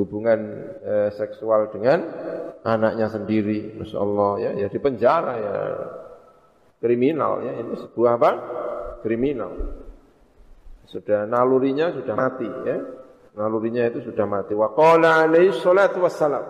hubungan 0.00 0.40
eh, 0.80 1.10
seksual 1.12 1.68
dengan 1.68 2.00
anaknya 2.64 3.12
sendiri 3.12 3.76
Masya 3.76 3.98
Allah 4.00 4.32
ya. 4.40 4.50
Ya 4.64 4.68
di 4.72 4.78
penjara 4.80 5.34
ya. 5.38 5.56
Kriminal 6.82 7.46
ya. 7.46 7.52
Ini 7.62 7.74
sebuah 7.88 8.12
apa? 8.18 8.30
Kriminal. 9.04 9.52
Sudah 10.90 11.24
nalurinya 11.24 11.94
sudah 11.94 12.14
mati 12.16 12.48
ya. 12.68 13.01
Nalurinya 13.32 13.88
itu 13.88 14.04
sudah 14.12 14.28
mati. 14.28 14.52
Wa 14.52 14.76
qala 14.76 15.24
alaihi 15.24 15.56
salatu 15.56 16.04
wassalam. 16.04 16.44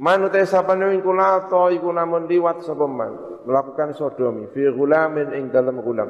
Man 0.00 0.24
utai 0.26 0.48
sapane 0.48 0.96
iku 0.96 1.12
lato 1.12 1.68
iku 1.68 1.92
namun 1.92 2.24
liwat 2.24 2.64
sapa 2.64 2.88
man 2.88 3.44
melakukan 3.44 3.92
sodomi 3.92 4.48
fi 4.48 4.64
ghulamin 4.72 5.36
ing 5.36 5.52
dalam 5.52 5.78
gulam. 5.84 6.08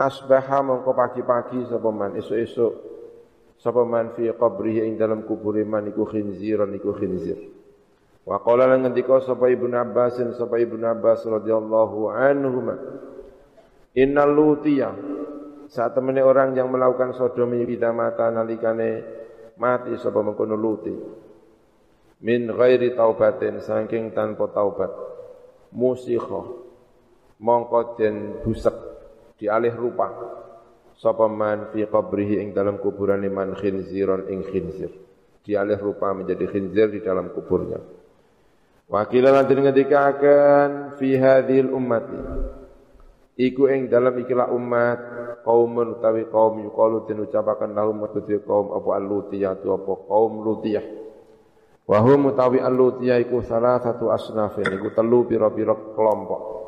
Asbaha 0.00 0.64
mongko 0.64 0.94
pagi-pagi 0.96 1.66
sapa 1.66 1.90
man 1.90 2.16
esuk-esuk 2.16 2.72
sapa 3.60 3.82
man 3.84 4.14
fi 4.16 4.30
qabrihi 4.32 4.86
ing 4.86 4.94
dalam 4.96 5.26
kubur 5.26 5.58
man 5.66 5.90
iku 5.90 6.06
khinziran 6.08 6.70
iku 6.78 6.94
khinzir. 6.96 7.36
Wa 8.22 8.38
qala 8.40 8.70
lan 8.70 8.86
ngendika 8.86 9.18
sapa 9.20 9.50
Ibnu 9.50 9.74
Abbas 9.74 10.22
sapa 10.38 10.56
Ibnu 10.56 10.86
Abbas 10.86 11.26
radhiyallahu 11.26 12.08
anhuma. 12.08 12.78
Innal 13.98 14.30
lutiyah 14.30 14.94
saat 15.70 15.94
temene 15.94 16.18
orang 16.18 16.58
yang 16.58 16.66
melakukan 16.66 17.14
sodomi 17.14 17.62
bida 17.62 17.94
mata 17.94 18.26
nalikane 18.26 19.06
mati 19.54 19.94
sapa 19.94 20.18
mengkono 20.18 20.58
luti 20.58 20.94
min 22.26 22.50
ghairi 22.50 22.92
taubatin 22.98 23.62
saking 23.62 24.10
tanpa 24.10 24.50
taubat. 24.50 24.90
Musikha 25.70 26.42
mongko 27.38 27.94
den 27.94 28.42
busek 28.42 28.74
dialih 29.38 29.72
rupa. 29.78 30.10
Sapa 30.98 31.30
man 31.30 31.72
fi 31.72 31.86
qabrihi 31.88 32.44
ing 32.44 32.52
dalam 32.52 32.76
kuburan 32.76 33.24
man 33.30 33.56
khinziron 33.56 34.28
ing 34.28 34.44
khinzir. 34.44 34.92
Dialih 35.40 35.80
rupa 35.80 36.12
menjadi 36.12 36.44
khinzir 36.44 36.92
di 36.92 37.00
dalam 37.00 37.32
kuburnya. 37.32 37.80
Wakilan 38.90 39.32
nanti 39.32 39.54
ngendikaken 39.54 40.98
fi 40.98 41.14
hadhil 41.14 41.70
ummati 41.70 42.18
iku 43.40 43.72
ing 43.72 43.88
dalam 43.88 44.12
ikilah 44.20 44.52
umat 44.52 44.98
kaumun 45.40 45.96
utawi 45.96 46.28
kaum 46.28 46.60
yuqalu 46.60 47.08
den 47.08 47.24
ucapaken 47.24 47.72
lahum 47.72 48.04
kedue 48.12 48.44
kaum 48.44 48.76
apa 48.76 48.90
al-lutiyah 49.00 49.56
tu 49.64 49.72
apa 49.72 49.92
kaum 50.04 50.44
lutiyah. 50.44 50.84
Wa 51.88 51.98
hum 52.04 52.30
utawi 52.30 52.60
al-lutiyah 52.60 53.18
iku 53.24 53.40
salah 53.40 53.80
satu 53.80 54.12
asnafin 54.12 54.68
iku 54.68 54.92
telu 54.92 55.24
pira-pira 55.24 55.72
kelompok. 55.96 56.60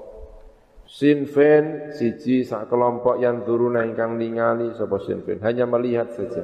Sinfen 0.89 1.95
siji 1.95 2.45
sak 2.45 2.69
kelompok 2.69 3.17
yang 3.21 3.45
turuna 3.47 3.87
ingkang 3.87 4.19
ningali 4.19 4.75
sapa 4.77 4.99
sinfen 5.01 5.41
hanya 5.45 5.69
melihat 5.69 6.11
saja. 6.17 6.43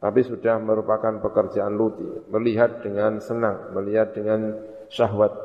Tapi 0.00 0.20
sudah 0.20 0.60
merupakan 0.60 1.16
pekerjaan 1.22 1.72
luti. 1.72 2.04
Melihat 2.28 2.84
dengan 2.84 3.24
senang 3.24 3.72
melihat 3.72 4.12
dengan 4.12 4.52
syahwat 4.92 5.43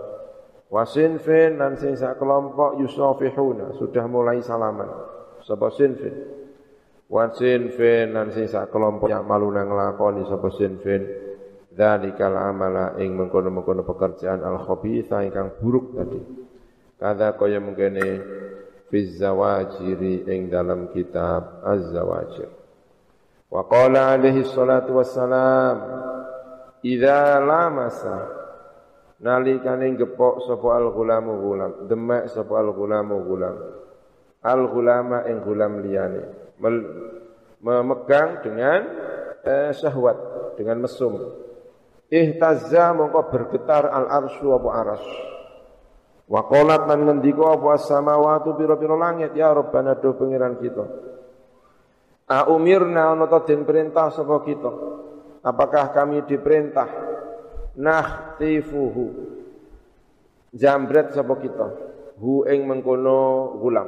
wasinfin 0.70 1.58
dan 1.58 1.76
sing 1.76 1.98
sak 1.98 2.22
kelompok 2.22 2.78
yusafihuna 2.78 3.76
sudah 3.76 4.06
mulai 4.06 4.40
salaman. 4.46 4.88
Sapa 5.42 5.74
sinfin 5.74 6.14
wa 7.10 7.26
sinfin 7.34 8.14
lan 8.14 8.30
sing 8.30 8.46
sak 8.46 8.70
kelompok 8.70 9.10
yang 9.10 9.26
malu 9.26 9.50
nang 9.50 9.74
nglakoni 9.74 10.30
sapa 10.30 10.54
sinfin 10.54 11.02
dzalikal 11.74 12.38
amala 12.38 12.94
ing 13.02 13.18
mengkono-mengkono 13.18 13.82
pekerjaan 13.82 14.46
al 14.46 14.62
khabitha 14.62 15.26
ingkang 15.26 15.58
buruk 15.58 15.98
tadi. 15.98 16.22
Kada 17.00 17.34
kaya 17.34 17.58
mengkene 17.64 18.08
fi 18.92 19.00
zawajiri 19.08 20.28
ing 20.28 20.52
dalam 20.52 20.92
kitab 20.94 21.64
az-zawajir. 21.66 22.52
Wa 23.50 23.66
qala 23.66 24.14
alaihi 24.14 24.46
salatu 24.46 25.00
wassalam 25.02 25.78
idza 26.86 27.40
lamasa 27.42 28.39
nalikane 29.20 29.96
gepok 30.00 30.48
sapa 30.48 30.80
al 30.80 30.96
ghulamu 30.96 31.32
ghulam 31.44 31.72
demek 31.88 32.32
sapa 32.32 32.60
al 32.60 32.72
ghulamu 32.72 33.16
ghulam. 33.28 33.56
Al 34.40 34.62
ghulama 34.72 35.28
ing 35.28 35.44
gulam 35.44 35.84
liyane. 35.84 36.24
Memegang 37.60 38.40
dengan 38.40 38.82
eh, 39.44 39.72
syahwat 39.76 40.18
dengan 40.56 40.88
mesum. 40.88 41.20
Ihtazza 42.08 42.96
mongko 42.96 43.28
bergetar 43.30 43.86
al 43.92 44.08
arsyu 44.08 44.56
apa 44.56 44.70
aras. 44.72 45.04
Wa 46.30 46.48
qalat 46.48 46.88
lan 46.88 47.10
ngendika 47.10 47.58
apa 47.58 47.76
samawati 47.78 48.56
pira-pira 48.56 48.96
langit? 48.96 49.36
Ya 49.36 49.52
rabbana 49.52 50.00
do 50.00 50.16
pangeran 50.16 50.56
kita. 50.62 50.86
A 52.30 52.48
umirna 52.48 53.12
ana 53.12 53.26
ta 53.28 53.44
den 53.44 53.66
perintah 53.66 54.14
sapa 54.14 54.40
kita? 54.46 54.72
Apakah 55.44 55.92
kami 55.92 56.24
diperintah 56.24 57.09
nahtifuhu. 57.80 59.08
Jambret 60.52 61.16
sapa 61.16 61.40
kita? 61.40 61.68
Hu 62.20 62.44
ing 62.44 62.68
mengkono 62.68 63.56
gulam 63.64 63.88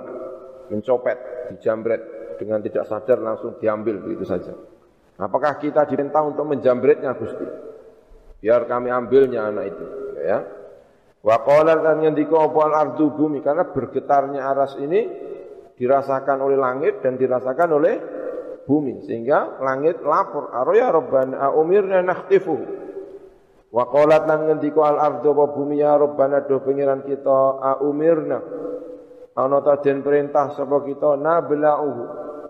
mencopet, 0.71 1.51
dijambret. 1.51 2.19
Dengan 2.41 2.57
tidak 2.57 2.89
sadar 2.89 3.21
langsung 3.21 3.61
diambil 3.61 4.01
begitu 4.01 4.25
saja. 4.25 4.49
Apakah 5.21 5.61
kita 5.61 5.85
diperintah 5.85 6.25
untuk 6.25 6.49
menjambretnya 6.49 7.13
Gusti? 7.13 7.45
Biar 8.41 8.65
kami 8.65 8.89
ambilnya 8.89 9.45
anak 9.45 9.69
itu, 9.69 9.85
ya. 10.17 10.41
Wa 11.21 11.37
qala 11.45 11.77
kan 11.77 12.01
ngendika 12.01 12.33
apa 12.41 12.61
ardu 12.81 13.13
bumi? 13.13 13.45
Karena 13.45 13.69
bergetarnya 13.69 14.41
aras 14.41 14.73
ini 14.81 15.05
dirasakan 15.77 16.41
oleh 16.41 16.57
langit 16.57 17.05
dan 17.05 17.13
dirasakan 17.13 17.69
oleh 17.77 17.93
bumi. 18.65 19.05
Sehingga 19.05 19.61
langit 19.61 20.01
lapor 20.01 20.49
ya 20.73 20.89
rabbana 20.89 21.53
umirna 21.53 22.01
nakhtifu 22.01 22.80
wa 23.71 23.87
qalat 23.87 24.27
lan 24.27 24.51
ngendika 24.51 24.83
al 24.83 24.97
ardu 24.99 25.31
wa 25.31 25.47
bumi? 25.49 25.79
Ya 25.79 25.95
rabbana 25.95 26.43
do 26.43 26.59
pengiran 26.59 27.07
kita 27.07 27.79
umirna 27.81 28.39
ana 29.31 29.57
ta 29.63 29.79
den 29.79 30.03
perintah 30.03 30.51
sapa 30.51 30.83
kita 30.83 31.15
nabla'uhu 31.15 32.03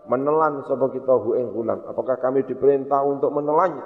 menelan 0.10 0.66
sapa 0.66 0.90
kita 0.90 1.14
hu 1.14 1.38
ing 1.38 1.54
gulam 1.54 1.86
apakah 1.86 2.18
kami 2.18 2.42
diperintah 2.44 3.06
untuk 3.06 3.30
menelannya 3.32 3.86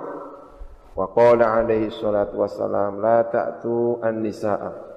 wa 0.96 1.12
qala 1.12 1.60
alaihi 1.60 1.92
salatu 1.92 2.40
wassalam 2.40 3.04
la 3.04 3.28
ta'tu 3.28 4.00
an-nisaa. 4.00 4.96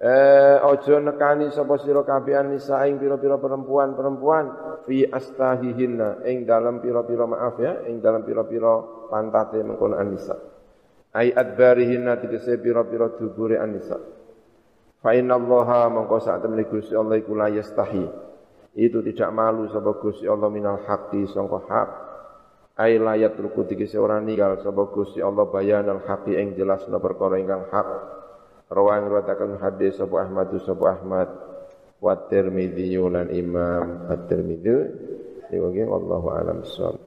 Eh 0.00 0.56
ojo 0.64 0.96
nekani 0.96 1.52
sapa 1.52 1.76
sira 1.76 2.00
kabeh 2.00 2.40
nisa 2.48 2.80
ing 2.88 2.96
pira-pira 2.96 3.36
perempuan-perempuan 3.36 4.44
fi 4.88 5.04
astahihinna 5.04 6.24
ing 6.24 6.48
dalam 6.48 6.80
pira-pira 6.80 7.28
maaf 7.28 7.60
ya 7.60 7.84
ing 7.84 8.00
dalam 8.00 8.24
pira-pira 8.24 8.80
pantate 9.12 9.60
mengkono 9.60 10.00
anisa. 10.00 10.40
Ai 11.10 11.34
adbarihinna 11.34 12.22
tegese 12.22 12.54
pira-pira 12.62 13.10
dubure 13.18 13.58
anisa. 13.58 13.98
Fa 15.00 15.10
inna 15.16 15.34
Allaha 15.34 15.90
mongko 15.90 16.22
sak 16.22 16.44
temene 16.44 16.68
Gusti 16.70 16.94
Allah 16.94 17.18
iku 17.18 17.34
la 17.34 17.50
yastahi. 17.50 18.04
Itu 18.78 19.02
tidak 19.02 19.34
malu 19.34 19.66
sapa 19.66 19.98
Gusti 19.98 20.30
Allah 20.30 20.46
minal 20.46 20.86
haqqi 20.86 21.26
sangka 21.26 21.58
hak. 21.66 21.88
Ai 22.78 22.96
layat 23.00 23.34
ruku 23.34 23.66
tegese 23.66 23.98
ora 23.98 24.22
ninggal 24.22 24.62
sapa 24.62 24.86
Gusti 24.92 25.18
Allah 25.18 25.50
bayanal 25.50 26.06
haqqi 26.06 26.38
ing 26.38 26.54
jelasna 26.54 27.02
perkara 27.02 27.42
ingkang 27.42 27.66
hak. 27.66 27.88
Rawang 28.70 29.10
riwayataken 29.10 29.58
hadis 29.58 29.98
sapa 29.98 30.22
Ahmad 30.22 30.54
sapa 30.62 30.84
Ahmad 30.94 31.28
wa 31.98 32.14
Tirmidzi 32.30 32.94
lan 33.02 33.34
Imam 33.34 34.06
At-Tirmidzi. 34.06 34.76
Iki 35.50 35.82
wallahu 35.82 36.30
alam 36.30 36.62
bissawab. 36.62 37.02